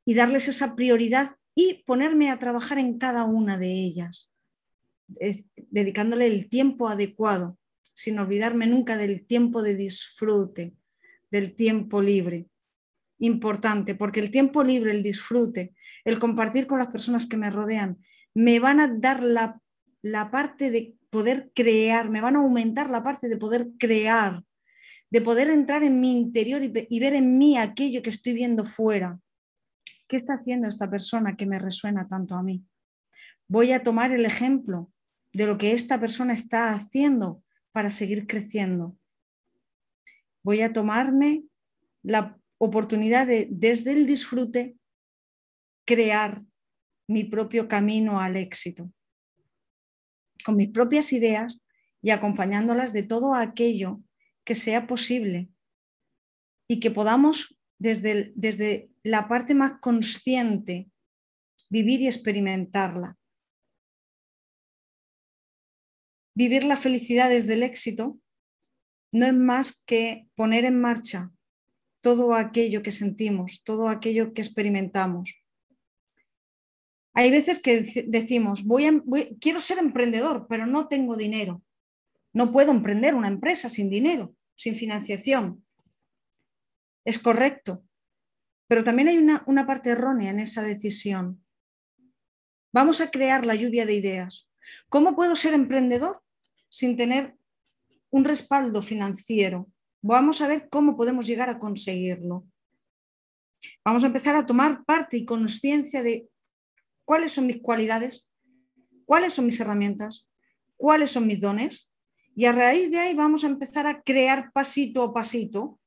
[0.05, 4.31] y darles esa prioridad y ponerme a trabajar en cada una de ellas,
[5.69, 7.57] dedicándole el tiempo adecuado,
[7.93, 10.73] sin olvidarme nunca del tiempo de disfrute,
[11.31, 12.47] del tiempo libre.
[13.17, 15.73] Importante, porque el tiempo libre, el disfrute,
[16.05, 17.97] el compartir con las personas que me rodean,
[18.33, 19.61] me van a dar la,
[20.31, 24.45] parte de poder crear, me van a aumentar la parte de poder crear,
[25.09, 29.19] de poder entrar en mi interior y ver en mí aquello que estoy viendo fuera
[30.09, 32.65] ¿Qué está haciendo esta persona que me resuena tanto a mí?
[33.47, 34.91] Voy a tomar el ejemplo
[35.31, 38.97] de lo que esta persona está haciendo para seguir creciendo.
[40.41, 41.43] Voy a tomarme
[42.01, 44.75] la oportunidad de, desde el disfrute,
[45.85, 46.43] crear
[47.07, 48.91] mi propio camino al éxito,
[50.43, 51.61] con mis propias ideas
[52.01, 54.01] y acompañándolas de todo aquello
[54.43, 55.49] que sea posible
[56.67, 60.89] y que podamos desde, desde la parte más consciente
[61.69, 63.17] vivir y experimentarla.
[66.35, 68.19] Vivir la felicidad desde el éxito
[69.11, 71.31] no es más que poner en marcha
[72.01, 75.35] todo aquello que sentimos, todo aquello que experimentamos.
[77.13, 79.01] Hay veces que decimos, voy,
[79.41, 81.61] quiero ser emprendedor, pero no tengo dinero.
[82.31, 85.65] No puedo emprender una empresa sin dinero, sin financiación.
[87.09, 87.83] Es correcto,
[88.67, 91.43] pero también hay una, una parte errónea en esa decisión.
[92.71, 94.47] Vamos a crear la lluvia de ideas.
[94.89, 96.21] ¿Cómo puedo ser emprendedor
[96.69, 97.35] sin tener
[98.11, 99.71] un respaldo financiero?
[100.03, 102.45] Vamos a ver cómo podemos llegar a conseguirlo.
[103.83, 106.29] Vamos a empezar a tomar parte y conciencia de
[107.05, 108.29] cuáles son mis cualidades,
[109.05, 110.29] cuáles son mis herramientas,
[110.77, 111.91] cuáles son mis dones.
[112.35, 115.79] Y a raíz de ahí vamos a empezar a crear pasito a pasito,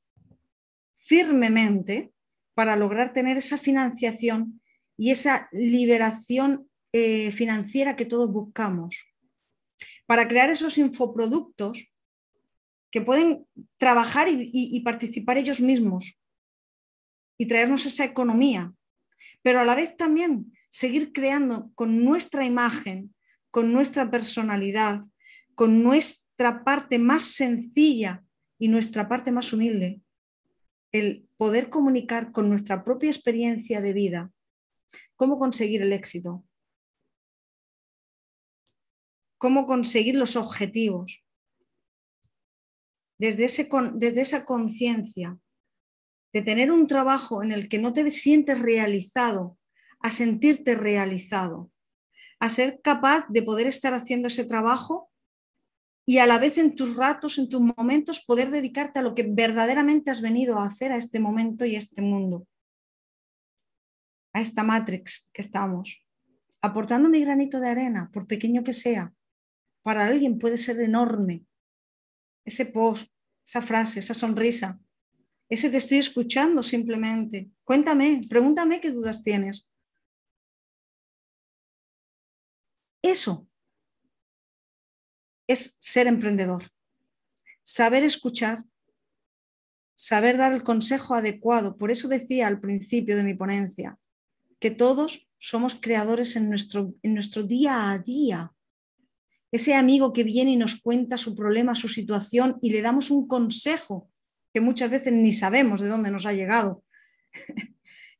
[0.95, 2.11] firmemente,
[2.53, 4.61] para lograr tener esa financiación
[4.97, 9.03] y esa liberación eh, financiera que todos buscamos.
[10.05, 11.87] Para crear esos infoproductos
[12.91, 13.47] que pueden
[13.77, 16.19] trabajar y, participar ellos mismos
[17.39, 18.71] y traernos esa economía,
[19.41, 23.15] pero a la vez también seguir creando con nuestra imagen,
[23.49, 25.01] con nuestra personalidad,
[25.55, 28.23] con nuestra parte más sencilla
[28.59, 30.01] y nuestra parte más humilde,
[30.93, 34.31] el poder comunicar con nuestra propia experiencia de vida,
[35.15, 36.45] cómo conseguir el éxito,
[39.39, 41.25] cómo conseguir los objetivos,
[43.17, 45.37] desde, ese, desde esa conciencia
[46.31, 49.57] de tener un trabajo en el que no te sientes realizado,
[49.99, 51.71] a sentirte realizado,
[52.39, 55.09] a ser capaz de poder estar haciendo ese trabajo
[56.05, 59.23] y a la vez en tus ratos, en tus momentos, poder dedicarte a lo que
[59.23, 62.47] verdaderamente has venido a hacer a este momento y a este mundo,
[64.33, 66.05] a esta matrix que estamos,
[66.61, 69.13] aportando mi granito de arena, por pequeño que sea,
[69.81, 71.45] para alguien puede ser enorme,
[72.45, 73.09] ese post,
[73.45, 74.79] esa frase, esa sonrisa,
[75.49, 77.51] ese te estoy escuchando simplemente.
[77.63, 79.69] Cuéntame, pregúntame qué dudas tienes.
[83.01, 83.47] Eso
[85.47, 86.63] es ser emprendedor.
[87.61, 88.63] Saber escuchar,
[89.95, 91.77] saber dar el consejo adecuado.
[91.77, 93.97] Por eso decía al principio de mi ponencia
[94.59, 98.53] que todos somos creadores en nuestro, en nuestro día a día
[99.53, 103.27] ese amigo que viene y nos cuenta su problema, su situación y le damos un
[103.27, 104.09] consejo
[104.51, 106.83] que muchas veces ni sabemos de dónde nos ha llegado,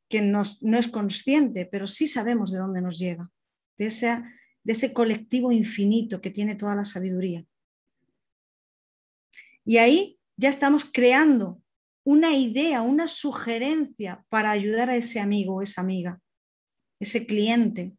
[0.08, 3.28] que no es consciente, pero sí sabemos de dónde nos llega,
[3.76, 3.90] de,
[4.64, 7.44] de ese colectivo infinito que tiene toda la sabiduría.
[9.64, 11.62] Y ahí ya estamos creando
[12.02, 16.20] una idea, una sugerencia para ayudar a ese amigo o esa amiga,
[17.00, 17.92] ese cliente,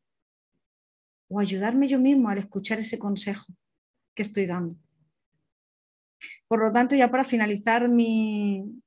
[1.27, 3.45] o ayudarme yo mismo al escuchar ese consejo
[4.13, 4.77] que estoy dando.
[6.47, 8.81] Por lo tanto, ya para finalizar mi,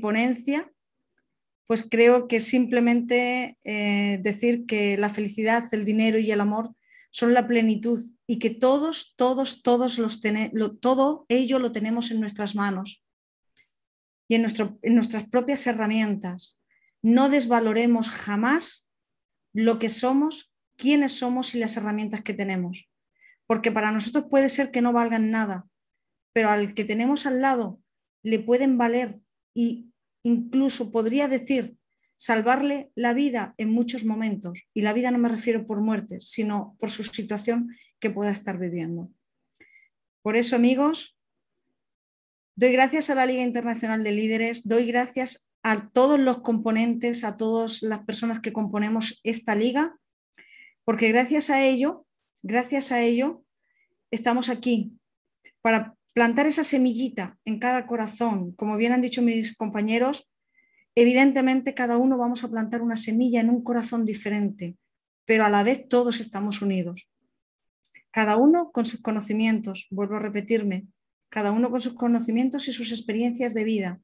[0.00, 0.70] ponencia,
[1.66, 6.74] pues creo que simplemente eh, decir que la felicidad, el dinero y el amor
[7.14, 10.20] son la plenitud y que todos, todos, todos los
[10.80, 13.04] todo ello lo tenemos en nuestras manos
[14.26, 16.60] y en, nuestro, en nuestras propias herramientas.
[17.02, 18.90] No desvaloremos jamás
[19.52, 22.90] lo que somos quiénes somos y las herramientas que tenemos.
[23.46, 25.68] Porque para nosotros puede ser que no valgan nada,
[26.32, 27.80] pero al que tenemos al lado
[28.24, 29.20] le pueden valer
[29.54, 29.92] y
[30.24, 31.76] incluso podría decir
[32.24, 34.62] salvarle la vida en muchos momentos.
[34.72, 38.58] Y la vida no me refiero por muerte, sino por su situación que pueda estar
[38.58, 39.10] viviendo.
[40.22, 41.18] Por eso, amigos,
[42.56, 47.36] doy gracias a la Liga Internacional de Líderes, doy gracias a todos los componentes, a
[47.36, 49.98] todas las personas que componemos esta liga
[50.84, 52.06] porque gracias a ello,
[52.42, 53.44] gracias a ello,
[54.10, 54.92] estamos aquí
[55.60, 58.52] para plantar esa semillita en cada corazón.
[58.52, 60.26] Como bien han dicho mis compañeros,
[60.94, 64.76] evidentemente cada uno vamos a plantar una semilla en un corazón diferente,
[65.24, 67.08] pero a la vez todos estamos unidos.
[68.10, 70.86] Cada uno con sus conocimientos, vuelvo a repetirme,
[71.28, 74.00] cada uno con sus conocimientos y sus experiencias de vida.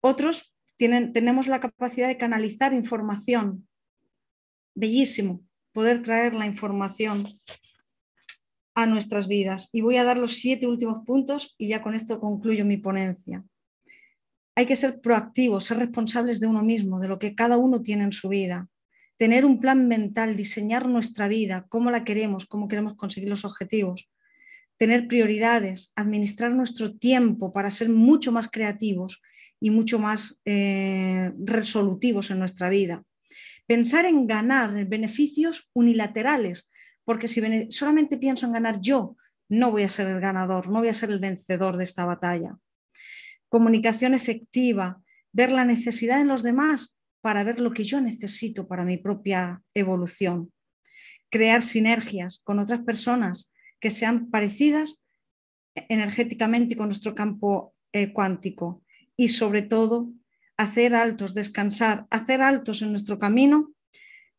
[0.00, 3.68] Otros Tienen, tenemos la capacidad de canalizar información.
[4.74, 7.26] Bellísimo poder traer la información
[8.74, 9.68] a nuestras vidas.
[9.72, 13.44] Y voy a dar los siete últimos puntos y ya con esto concluyo mi ponencia.
[14.56, 18.04] Hay que ser proactivos, ser responsables de uno mismo, de lo que cada uno tiene
[18.04, 18.68] en su vida.
[19.16, 24.10] Tener un plan mental, diseñar nuestra vida, cómo la queremos, cómo queremos conseguir los objetivos.
[24.76, 29.22] Tener prioridades, administrar nuestro tiempo para ser mucho más creativos
[29.60, 33.04] y mucho más eh, resolutivos en nuestra vida.
[33.66, 36.70] Pensar en ganar beneficios unilaterales,
[37.04, 39.16] porque si solamente pienso en ganar yo,
[39.48, 42.58] no voy a ser el ganador, no voy a ser el vencedor de esta batalla.
[43.54, 45.00] Comunicación efectiva,
[45.32, 49.62] ver la necesidad en los demás para ver lo que yo necesito para mi propia
[49.74, 50.52] evolución.
[51.30, 55.00] Crear sinergias con otras personas que sean parecidas
[55.76, 58.82] energéticamente con nuestro campo eh, cuántico
[59.16, 60.10] y sobre todo
[60.56, 63.72] hacer altos, descansar, hacer altos en nuestro camino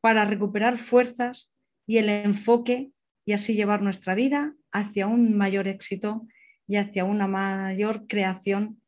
[0.02, 1.54] para recuperar fuerzas
[1.88, 2.92] y el enfoque
[3.24, 6.28] y así llevar nuestra vida hacia un mayor éxito
[6.68, 8.82] y hacia una mayor creación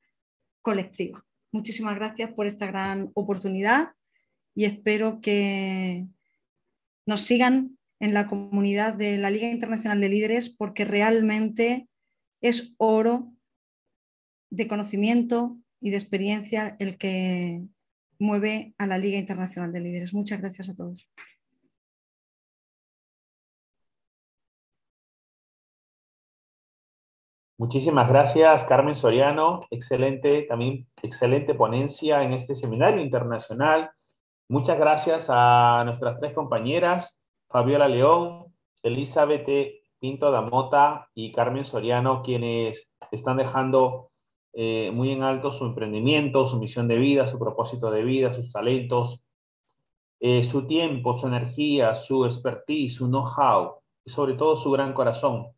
[0.67, 1.25] colectiva.
[1.53, 3.93] Muchísimas gracias por esta gran oportunidad
[4.53, 6.05] y espero que
[7.05, 11.87] nos sigan en la comunidad de la Liga Internacional de Líderes porque realmente
[12.41, 13.31] es oro
[14.49, 17.63] de conocimiento y de experiencia el que
[18.19, 20.13] mueve a la Liga Internacional de Líderes.
[20.13, 21.09] Muchas gracias a todos.
[27.59, 29.61] Muchísimas gracias, Carmen Soriano.
[29.71, 33.89] Excelente, también excelente ponencia en este seminario internacional.
[34.47, 37.19] Muchas gracias a nuestras tres compañeras,
[37.49, 38.53] Fabiola León,
[38.83, 39.47] Elizabeth
[39.97, 44.11] Pinto Damota y Carmen Soriano, quienes están dejando
[44.53, 48.51] eh, muy en alto su emprendimiento, su misión de vida, su propósito de vida, sus
[48.51, 49.19] talentos,
[50.19, 55.56] eh, su tiempo, su energía, su expertise, su know-how y sobre todo su gran corazón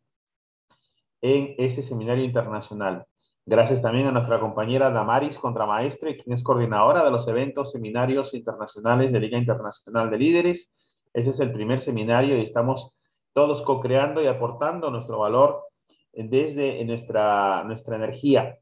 [1.22, 3.06] en este seminario internacional.
[3.46, 9.12] Gracias también a nuestra compañera Damaris Contramaestre, quien es coordinadora de los eventos seminarios internacionales
[9.12, 10.70] de Liga Internacional de Líderes.
[11.12, 12.96] Ese es el primer seminario y estamos
[13.32, 15.64] todos co-creando y aportando nuestro valor
[16.12, 18.58] desde nuestra, nuestra energía.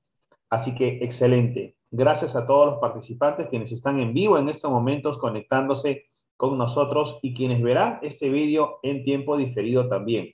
[0.49, 1.77] Así que excelente.
[1.91, 6.07] Gracias a todos los participantes quienes están en vivo en estos momentos conectándose
[6.37, 10.33] con nosotros y quienes verán este vídeo en tiempo diferido también.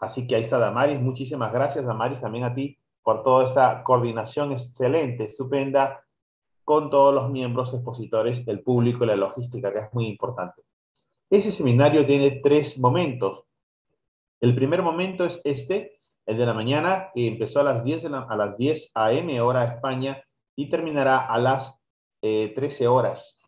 [0.00, 0.98] Así que ahí está Damaris.
[0.98, 6.04] Muchísimas gracias, Damaris, también a ti por toda esta coordinación excelente, estupenda,
[6.64, 10.62] con todos los miembros expositores, el público y la logística, que es muy importante.
[11.28, 13.44] Ese seminario tiene tres momentos.
[14.40, 18.36] El primer momento es este, el de la mañana, que empezó a las 10, a
[18.36, 19.40] las 10 a.m.
[19.40, 20.22] hora España
[20.54, 21.78] y terminará a las
[22.20, 23.40] 13 eh, horas.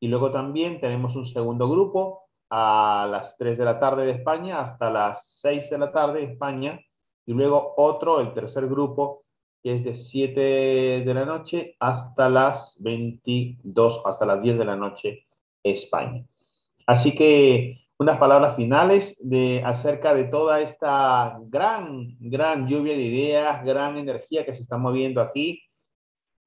[0.00, 4.60] Y luego también tenemos un segundo grupo a las 3 de la tarde de España
[4.60, 6.80] hasta las 6 de la tarde de España
[7.26, 9.24] y luego otro, el tercer grupo,
[9.62, 10.40] que es de 7
[11.04, 15.26] de la noche hasta las 22, hasta las 10 de la noche
[15.62, 16.24] España.
[16.86, 23.64] Así que unas palabras finales de, acerca de toda esta gran, gran lluvia de ideas,
[23.64, 25.65] gran energía que se está moviendo aquí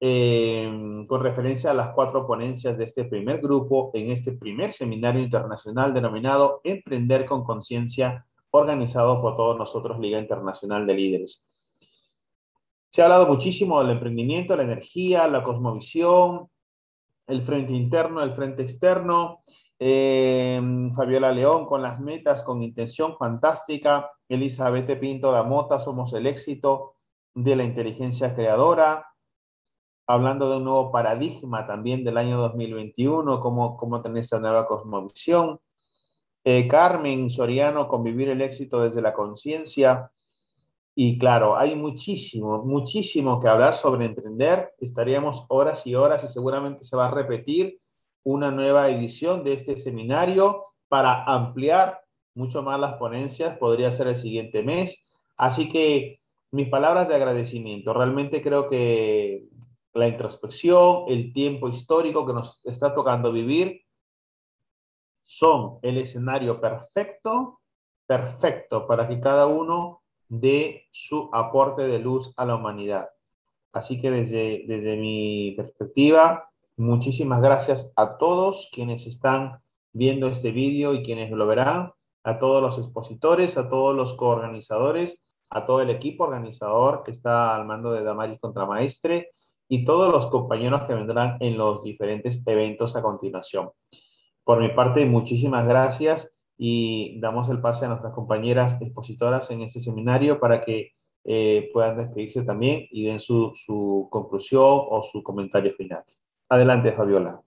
[0.02, 5.22] Em, con referencia a las cuatro ponencias de este primer grupo en este primer seminario
[5.22, 11.44] internacional denominado Emprender con Conciencia, organizado por todos nosotros, Liga Internacional de Líderes.
[12.90, 16.48] Se ha hablado muchísimo del emprendimiento, la energía, la cosmovisión,
[17.26, 19.42] el frente interno, el frente externo.
[19.78, 24.10] Em, Fabiola León con las metas, con intención fantástica.
[24.30, 26.94] Elizabeth Pinto da Mota, somos el éxito
[27.34, 29.09] de la inteligencia creadora
[30.12, 35.60] hablando de un nuevo paradigma también del año 2021, cómo, cómo tener esta nueva cosmovisión.
[36.42, 40.10] Eh, Carmen Soriano, convivir el éxito desde la conciencia.
[40.94, 44.72] Y claro, hay muchísimo, muchísimo que hablar sobre emprender.
[44.78, 47.78] Estaríamos horas y horas y seguramente se va a repetir
[48.24, 52.00] una nueva edición de este seminario para ampliar
[52.34, 53.56] mucho más las ponencias.
[53.58, 55.02] Podría ser el siguiente mes.
[55.36, 57.94] Así que mis palabras de agradecimiento.
[57.94, 59.48] Realmente creo que
[59.94, 63.82] la introspección, el tiempo histórico que nos está tocando vivir,
[65.22, 67.60] son el escenario perfecto,
[68.06, 73.08] perfecto para que cada uno dé su aporte de luz a la humanidad.
[73.72, 79.60] Así que desde, desde mi perspectiva, muchísimas gracias a todos quienes están
[79.92, 85.20] viendo este vídeo y quienes lo verán, a todos los expositores, a todos los coorganizadores,
[85.50, 89.30] a todo el equipo organizador que está al mando de Damaris Contramaestre,
[89.70, 93.70] y todos los compañeros que vendrán en los diferentes eventos a continuación.
[94.42, 99.80] Por mi parte, muchísimas gracias y damos el pase a nuestras compañeras expositoras en este
[99.80, 100.90] seminario para que
[101.24, 106.02] eh, puedan despedirse también y den su, su conclusión o su comentario final.
[106.48, 107.40] Adelante, Fabiola.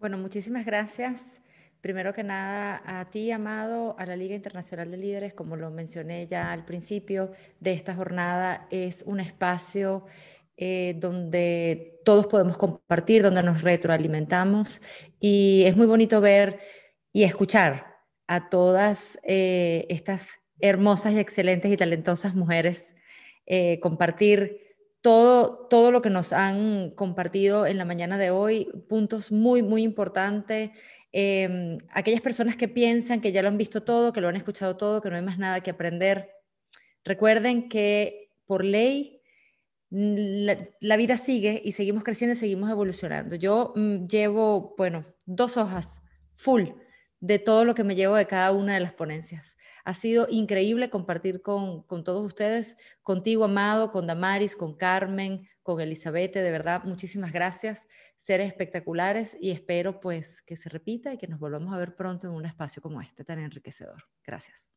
[0.00, 1.40] Bueno, muchísimas gracias.
[1.80, 6.26] Primero que nada, a ti, Amado, a la Liga Internacional de Líderes, como lo mencioné
[6.26, 10.04] ya al principio de esta jornada, es un espacio
[10.64, 14.80] eh, donde todos podemos compartir, donde nos retroalimentamos.
[15.18, 16.60] Y es muy bonito ver
[17.12, 17.96] y escuchar
[18.28, 22.94] a todas eh, estas hermosas y excelentes y talentosas mujeres,
[23.44, 24.60] eh, compartir
[25.00, 29.82] todo, todo lo que nos han compartido en la mañana de hoy, puntos muy, muy
[29.82, 30.70] importantes.
[31.10, 34.76] Em, aquellas personas que piensan que ya lo han visto todo, que lo han escuchado
[34.76, 36.30] todo, que no hay más nada que aprender,
[37.02, 39.21] recuerden que por ley
[39.92, 43.36] la, vida sigue y seguimos creciendo y seguimos evolucionando.
[43.36, 46.00] Yo mm, llevo, bueno, dos hojas
[46.34, 46.70] full
[47.20, 49.56] de todo lo que me llevo de cada una de las ponencias.
[49.84, 56.34] Ha sido increíble compartir con, todos ustedes, contigo, Amado, con Damaris, con Carmen, con Elizabeth,
[56.34, 61.38] de verdad, muchísimas gracias, seres espectaculares y espero pues que se repita y que nos
[61.38, 64.04] volvamos a ver pronto en un espacio como este tan enriquecedor.
[64.24, 64.72] Gracias.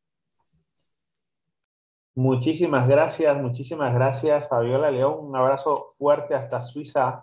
[2.16, 5.18] Muchísimas gracias, muchísimas gracias, Fabiola León.
[5.20, 7.22] Un abrazo fuerte hasta Suiza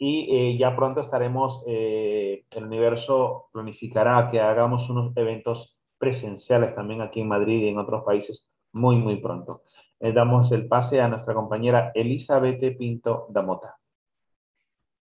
[0.00, 7.02] y eh, ya pronto estaremos, eh, el universo planificará que hagamos unos eventos presenciales también
[7.02, 9.62] aquí en Madrid y en otros países muy, muy pronto.
[10.00, 13.78] Le damos el pase a nuestra compañera Elizabeth Pinto Damota.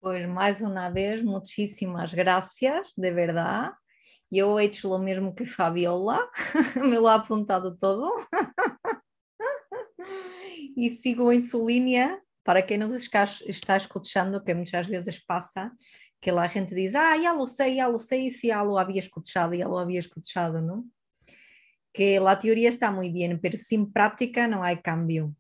[0.02, 3.72] Pues más una vez, muchísimas gracias, de verdad.
[4.32, 6.22] Yo he hecho lo mismo que Fabiola,
[6.76, 8.14] me lo ha apuntado todo.
[10.76, 15.74] y sigo en su línea para quem nos está escutando, que muitas vezes passa,
[16.22, 19.00] que a gente diz, ah, já lo sei, já lo sei, se já lo havia
[19.00, 20.85] escuchado, já lo havia escuchado, ¿no?
[21.93, 25.35] Que a teoria está muito bem, mas sem prática não há cambio.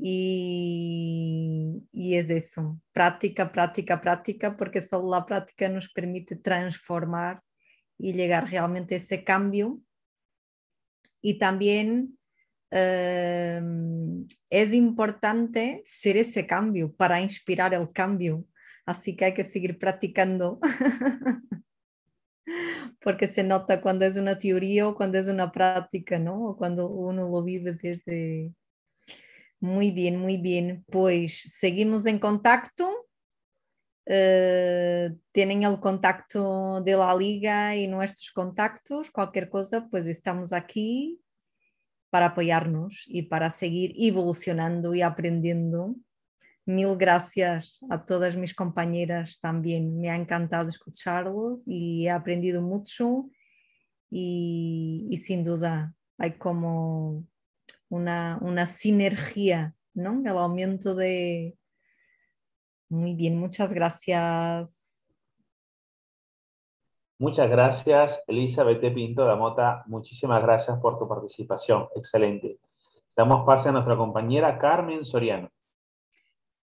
[0.00, 7.40] E, e é isso, prática, prática, prática, porque só a prática nos permite transformar
[8.00, 9.82] e chegar realmente a esse cambio.
[11.22, 12.14] E também
[14.50, 18.44] es importante ser ese cambio para inspirar el cambio.
[18.84, 20.58] Así que hay que seguir practicando.
[23.00, 26.48] Porque se nota cuando es una teoría o cuando es una práctica, ¿no?
[26.48, 28.52] O cuando uno lo vive desde...
[29.60, 30.84] Muy bien, muy bien.
[30.90, 33.03] Pues seguimos en contacto.
[34.06, 39.10] Uh, tienen el contacto de la liga y nuestros contactos.
[39.10, 41.20] Cualquier cosa, pues estamos aquí
[42.10, 45.96] para apoyarnos y para seguir evolucionando y aprendiendo.
[46.66, 49.98] Mil gracias a todas mis compañeras también.
[49.98, 53.30] Me ha encantado escucharlos y he aprendido mucho
[54.10, 57.26] y, y sin duda hay como
[57.88, 60.20] una, una sinergia, ¿no?
[60.20, 61.56] El aumento de...
[62.88, 64.84] Muy bien, muchas gracias.
[67.18, 69.84] Muchas gracias, Elizabeth Pinto de Mota.
[69.86, 71.88] Muchísimas gracias por tu participación.
[71.94, 72.58] Excelente.
[73.16, 75.50] Damos pase a nuestra compañera Carmen Soriano.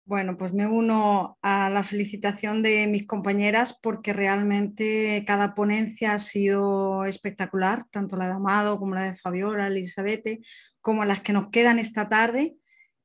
[0.05, 6.18] Bueno, pues me uno a la felicitación de mis compañeras porque realmente cada ponencia ha
[6.18, 10.44] sido espectacular, tanto la de Amado como la de Fabiola, Elizabeth,
[10.81, 12.57] como las que nos quedan esta tarde,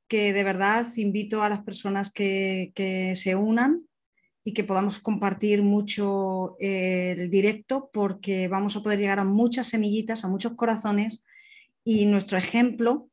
[0.08, 3.86] que de verdad invito a las personas que, que se unan
[4.44, 9.68] y que podamos compartir mucho eh, el directo porque vamos a poder llegar a muchas
[9.68, 11.22] semillitas, a muchos corazones
[11.84, 13.08] y nuestro ejemplo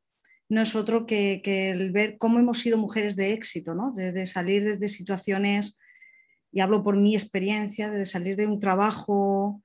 [0.48, 3.92] no es otro que, el ver cómo hemos sido mujeres de éxito, ¿no?
[3.92, 5.78] de, salir de, situaciones,
[6.52, 9.62] y hablo por mi experiencia, de salir de un trabajo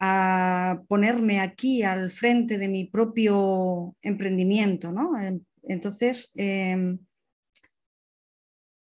[0.00, 4.92] a ponerme aquí al frente de mi propio emprendimiento.
[4.92, 5.12] ¿no?
[5.68, 6.98] Entonces, em,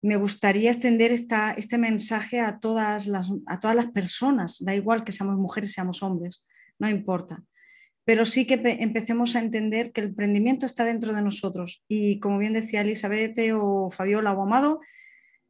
[0.01, 5.03] me gustaría extender esta, este mensaje a todas, las, a todas las personas, da igual
[5.03, 6.45] que seamos mujeres, seamos hombres,
[6.80, 7.43] no importa.
[8.06, 12.38] Pero sí que empecemos a entender que el emprendimiento está dentro de nosotros y como
[12.38, 14.80] bien decía Elizabeth o Fabiola o Amado,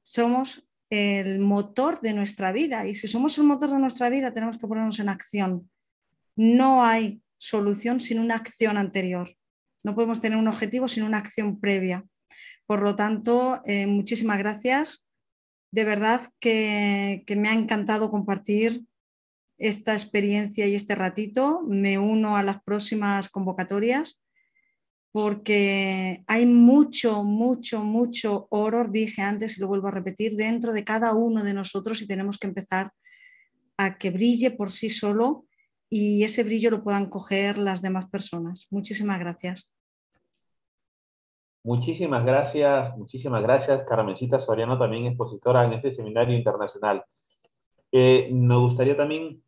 [0.01, 4.57] somos el motor de nuestra vida y si somos el motor de nuestra vida tenemos
[4.57, 5.69] que ponernos en acción.
[6.35, 9.35] No hay solución sin una acción anterior.
[9.87, 12.03] No podemos tener un objetivo sin una acción previa.
[12.65, 15.07] Por lo tanto, eh, muchísimas gracias.
[15.71, 18.83] De verdad que, me ha encantado compartir
[19.57, 21.61] esta experiencia y este ratito.
[21.65, 24.21] Me uno a las próximas convocatorias
[25.13, 30.83] porque hay mucho, mucho, mucho oro, dije antes y lo vuelvo a repetir, dentro de
[30.83, 32.91] cada uno de nosotros y tenemos que empezar
[33.77, 35.45] a que brille por sí solo
[35.89, 38.67] y ese brillo lo puedan coger las demás personas.
[38.69, 39.71] Muchísimas gracias.
[41.67, 47.03] Muchísimas gracias, muchísimas gracias, Carmencita Soriano, también expositora en este seminario internacional.
[47.91, 49.43] Eh, nos gustaría también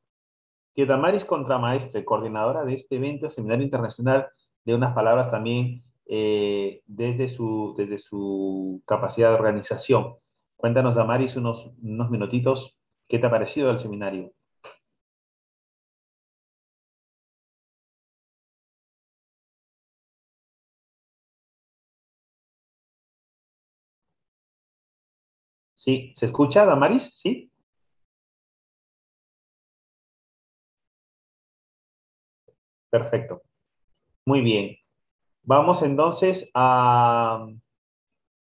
[0.75, 4.27] que Damaris Contramaestre, coordinadora de este evento, seminario internacional,
[4.65, 10.15] de unas palabras también eh, desde, su, desde su capacidad de organización.
[10.57, 12.75] Cuéntanos, Damaris, unos, unos minutitos,
[13.07, 14.33] ¿qué te ha parecido el seminario?
[25.89, 27.17] Sí, ¿se escucha, Damaris?
[27.19, 27.51] ¿Sí?
[32.91, 33.41] Perfecto.
[34.23, 34.77] Muy bien.
[35.41, 37.47] Vamos entonces a,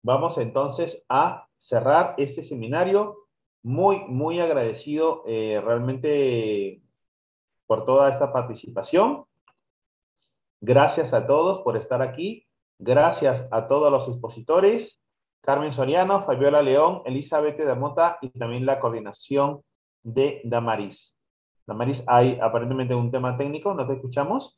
[0.02, 3.26] vamos entonces a cerrar este seminario.
[3.64, 6.80] Muy, muy agradecido eh, realmente
[7.66, 9.24] por toda esta participación.
[10.60, 12.46] Gracias a todos por estar aquí.
[12.78, 15.01] Gracias a todos los expositores.
[15.42, 19.62] Carmen Soriano, Fabiola León, Elizabeth Damota y también la coordinación
[20.02, 21.18] de Damaris.
[21.66, 24.56] Damaris, hay aparentemente un tema técnico, ¿no te escuchamos?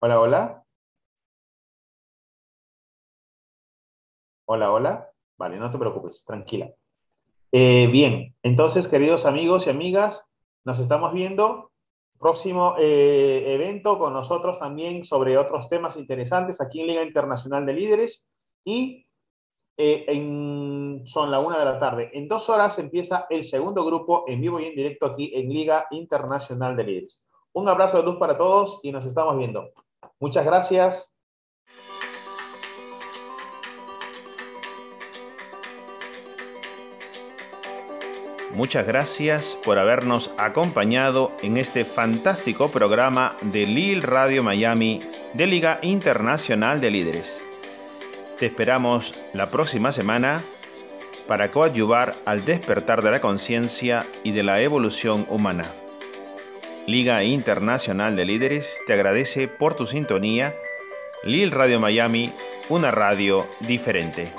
[0.00, 0.64] Hola, hola.
[4.46, 5.10] Hola, hola.
[5.36, 6.70] Vale, no te preocupes, tranquila.
[7.50, 10.24] Eh, bien, entonces, queridos amigos y amigas,
[10.64, 11.72] nos estamos viendo.
[12.20, 17.72] Próximo eh, evento con nosotros también sobre otros temas interesantes aquí en Liga Internacional de
[17.72, 18.28] Líderes.
[18.64, 19.06] Y
[19.76, 22.10] eh, son la una de la tarde.
[22.12, 25.86] En dos horas empieza el segundo grupo en vivo y en directo aquí en Liga
[25.90, 27.24] Internacional de Líderes.
[27.52, 29.70] Un abrazo de luz para todos y nos estamos viendo.
[30.20, 31.10] Muchas gracias.
[38.54, 45.00] Muchas gracias por habernos acompañado en este fantástico programa de Lil Radio Miami
[45.34, 47.43] de Liga Internacional de Líderes.
[48.38, 50.42] Te esperamos la próxima semana
[51.28, 55.64] para coadyuvar al despertar de la conciencia y de la evolución humana.
[56.86, 60.54] Liga Internacional de Líderes te agradece por tu sintonía.
[61.22, 62.32] Lil Radio Miami,
[62.68, 64.32] una radio diferente.